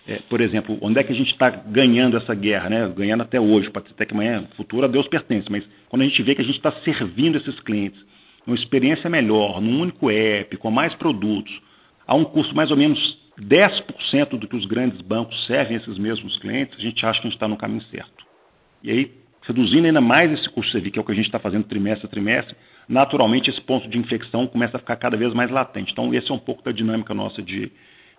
é, 0.07 0.19
por 0.29 0.39
exemplo, 0.39 0.77
onde 0.81 0.99
é 0.99 1.03
que 1.03 1.11
a 1.11 1.15
gente 1.15 1.31
está 1.31 1.49
ganhando 1.49 2.15
essa 2.15 2.33
guerra, 2.33 2.69
né? 2.69 2.87
ganhando 2.95 3.23
até 3.23 3.39
hoje, 3.39 3.69
pode 3.69 3.87
ser 3.87 3.93
até 3.95 4.05
que 4.05 4.13
amanhã, 4.13 4.47
futuro 4.55 4.85
a 4.85 4.87
Deus 4.87 5.07
pertence, 5.09 5.51
mas 5.51 5.65
quando 5.89 6.03
a 6.03 6.05
gente 6.05 6.23
vê 6.23 6.35
que 6.35 6.41
a 6.41 6.45
gente 6.45 6.55
está 6.57 6.71
servindo 6.83 7.37
esses 7.37 7.59
clientes, 7.59 8.01
uma 8.45 8.55
experiência 8.55 9.09
melhor, 9.09 9.59
num 9.59 9.81
único 9.81 10.09
app, 10.09 10.55
com 10.55 10.71
mais 10.71 10.95
produtos, 10.95 11.53
a 12.07 12.15
um 12.15 12.23
custo 12.23 12.55
mais 12.55 12.71
ou 12.71 12.77
menos 12.77 13.26
10% 13.39 14.37
do 14.37 14.47
que 14.47 14.55
os 14.55 14.65
grandes 14.65 14.99
bancos 15.01 15.45
servem 15.45 15.77
esses 15.77 15.97
mesmos 15.97 16.37
clientes, 16.39 16.77
a 16.77 16.81
gente 16.81 17.05
acha 17.05 17.21
que 17.21 17.27
a 17.27 17.29
gente 17.29 17.37
está 17.37 17.47
no 17.47 17.57
caminho 17.57 17.83
certo. 17.83 18.25
E 18.83 18.89
aí, 18.89 19.11
reduzindo 19.43 19.85
ainda 19.85 20.01
mais 20.01 20.31
esse 20.31 20.49
custo 20.49 20.67
de 20.67 20.71
serviço, 20.71 20.93
que 20.93 20.99
é 20.99 21.01
o 21.01 21.05
que 21.05 21.11
a 21.11 21.15
gente 21.15 21.25
está 21.25 21.39
fazendo 21.39 21.65
trimestre 21.65 22.07
a 22.07 22.09
trimestre, 22.09 22.55
naturalmente 22.89 23.49
esse 23.49 23.61
ponto 23.61 23.87
de 23.87 23.97
infecção 23.97 24.47
começa 24.47 24.77
a 24.77 24.79
ficar 24.79 24.95
cada 24.95 25.15
vez 25.15 25.33
mais 25.33 25.51
latente. 25.51 25.91
Então, 25.91 26.13
esse 26.13 26.31
é 26.31 26.33
um 26.33 26.39
pouco 26.39 26.63
da 26.63 26.71
dinâmica 26.71 27.13
nossa 27.13 27.41
de, 27.41 27.71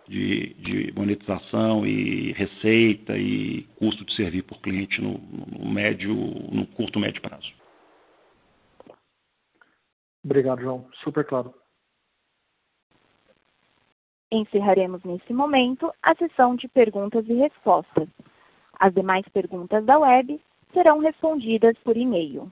de, 0.06 0.54
de 0.54 0.92
monetização 0.94 1.84
e 1.84 2.32
receita 2.32 3.16
e 3.18 3.66
custo 3.76 4.04
de 4.04 4.14
servir 4.14 4.42
por 4.42 4.60
cliente 4.60 5.00
no, 5.02 5.18
no 5.58 5.68
médio, 5.68 6.14
no 6.14 6.66
curto 6.66 7.00
médio 7.00 7.20
prazo. 7.20 7.52
Obrigado, 10.24 10.60
João. 10.60 10.86
Super 11.02 11.24
claro. 11.24 11.52
Encerraremos 14.30 15.02
nesse 15.04 15.32
momento 15.32 15.90
a 16.02 16.14
sessão 16.14 16.54
de 16.54 16.68
perguntas 16.68 17.26
e 17.28 17.34
respostas. 17.34 18.08
As 18.78 18.92
demais 18.92 19.26
perguntas 19.28 19.84
da 19.84 19.98
web 19.98 20.38
serão 20.72 20.98
respondidas 20.98 21.76
por 21.78 21.96
e-mail. 21.96 22.50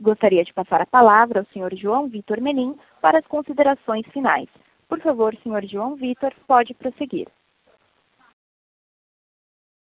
Gostaria 0.00 0.44
de 0.44 0.52
passar 0.52 0.80
a 0.80 0.86
palavra 0.86 1.40
ao 1.40 1.46
Sr. 1.46 1.76
João 1.76 2.08
Vitor 2.08 2.40
Menin 2.40 2.76
para 3.00 3.18
as 3.18 3.26
considerações 3.26 4.06
finais. 4.12 4.48
Por 4.88 5.00
favor, 5.00 5.34
Sr. 5.42 5.66
João 5.66 5.96
Vitor, 5.96 6.32
pode 6.46 6.74
prosseguir. 6.74 7.26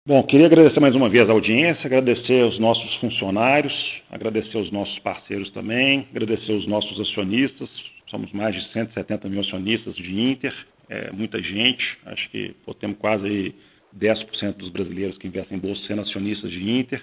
Bom, 0.07 0.23
queria 0.25 0.47
agradecer 0.47 0.81
mais 0.81 0.97
uma 0.97 1.09
vez 1.09 1.29
a 1.29 1.33
audiência, 1.33 1.87
agradecer 1.87 2.43
aos 2.43 2.59
nossos 2.59 2.95
funcionários, 2.97 3.73
agradecer 4.11 4.59
aos 4.59 4.71
nossos 4.73 4.99
parceiros 4.99 5.51
também, 5.53 6.09
agradecer 6.11 6.53
aos 6.53 6.67
nossos 6.67 7.01
acionistas, 7.01 7.71
somos 8.13 8.31
mais 8.33 8.55
de 8.55 8.73
170 8.73 9.29
mil 9.29 9.41
acionistas 9.41 9.97
de 9.97 10.21
Inter, 10.21 10.55
é 10.89 11.11
muita 11.11 11.43
gente, 11.43 11.99
acho 12.07 12.31
que 12.31 12.55
pô, 12.65 12.75
temos 12.75 12.99
quase 12.99 13.55
10% 13.99 14.57
dos 14.57 14.69
brasileiros 14.69 15.17
que 15.19 15.27
investem 15.27 15.57
em 15.57 15.61
bolsa 15.61 15.83
sendo 15.87 16.03
acionistas 16.03 16.51
de 16.51 16.71
Inter. 16.71 17.03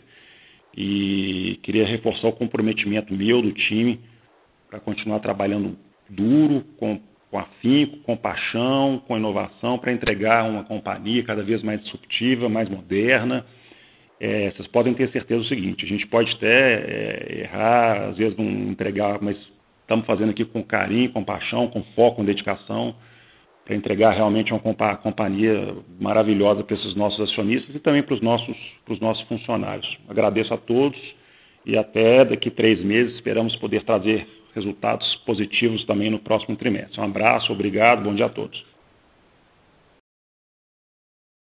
E 0.78 1.60
queria 1.64 1.86
reforçar 1.86 2.28
o 2.28 2.34
comprometimento 2.34 3.14
meu 3.14 3.42
do 3.42 3.52
time 3.52 4.00
para 4.70 4.80
continuar 4.80 5.20
trabalhando 5.20 5.76
duro, 6.08 6.64
com, 6.78 7.02
com 7.32 7.40
afinco, 7.40 7.98
com 8.04 8.16
paixão, 8.16 9.02
com 9.08 9.18
inovação, 9.18 9.80
para 9.80 9.92
entregar 9.92 10.48
uma 10.48 10.64
companhia 10.64 11.24
cada 11.24 11.44
vez 11.44 11.64
mais 11.64 11.82
disruptiva, 11.82 12.48
mais 12.48 12.70
moderna. 12.70 13.44
É, 14.20 14.52
vocês 14.52 14.68
podem 14.68 14.94
ter 14.94 15.10
certeza 15.10 15.42
do 15.42 15.48
seguinte: 15.48 15.84
a 15.84 15.88
gente 15.88 16.06
pode 16.06 16.32
até 16.34 16.74
é, 16.74 17.42
errar, 17.42 18.10
às 18.10 18.18
vezes 18.18 18.38
não 18.38 18.46
entregar, 18.46 19.20
mas 19.22 19.38
estamos 19.90 20.06
fazendo 20.06 20.30
aqui 20.30 20.46
com 20.46 20.64
carinho, 20.64 21.12
com 21.12 21.24
paixão, 21.24 21.68
com 21.68 21.82
foco, 21.96 22.18
com 22.18 22.26
dedicação, 22.26 22.96
para 23.66 23.76
entregar 23.76 24.12
realmente 24.12 24.54
uma 24.54 24.98
companhia 24.98 25.76
maravilhosa 26.00 26.64
para 26.64 26.76
esses 26.76 26.96
nossos 26.96 27.20
acionistas 27.20 27.76
e 27.76 27.80
também 27.80 28.04
para 28.04 28.14
os 28.14 28.22
nossos, 28.22 28.56
nossos 29.02 29.28
funcionários. 29.28 29.98
Agradeço 30.08 30.54
a 30.54 30.58
todos 30.58 30.98
e 31.66 31.76
até 31.76 32.24
daqui 32.24 32.52
três 32.52 32.84
meses 32.84 33.16
esperamos 33.16 33.56
poder 33.56 33.84
trazer 33.84 34.28
resultados 34.54 35.16
positivos 35.26 35.84
também 35.86 36.12
no 36.12 36.20
próximo 36.20 36.56
trimestre. 36.56 37.02
Um 37.02 37.06
abraço, 37.06 37.52
obrigado, 37.52 38.04
bom 38.04 38.14
dia 38.14 38.28
a 38.28 38.30
todos. 38.30 38.64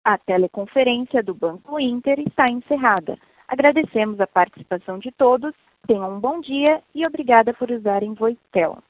A 0.05 0.17
teleconferência 0.17 1.25
do 1.25 1.35
Banco 1.35 1.79
Inter 1.81 2.21
está 2.21 2.49
encerrada. 2.49 3.19
Agradecemos 3.49 4.21
a 4.21 4.27
participação 4.27 4.99
de 4.99 5.11
todos 5.13 5.55
Tenham 5.87 6.17
um 6.17 6.21
bom 6.21 6.41
dia 6.41 6.83
e 6.95 7.07
obrigada 7.07 7.55
por 7.55 7.71
usarem 7.71 8.15
Voitel. 8.15 8.83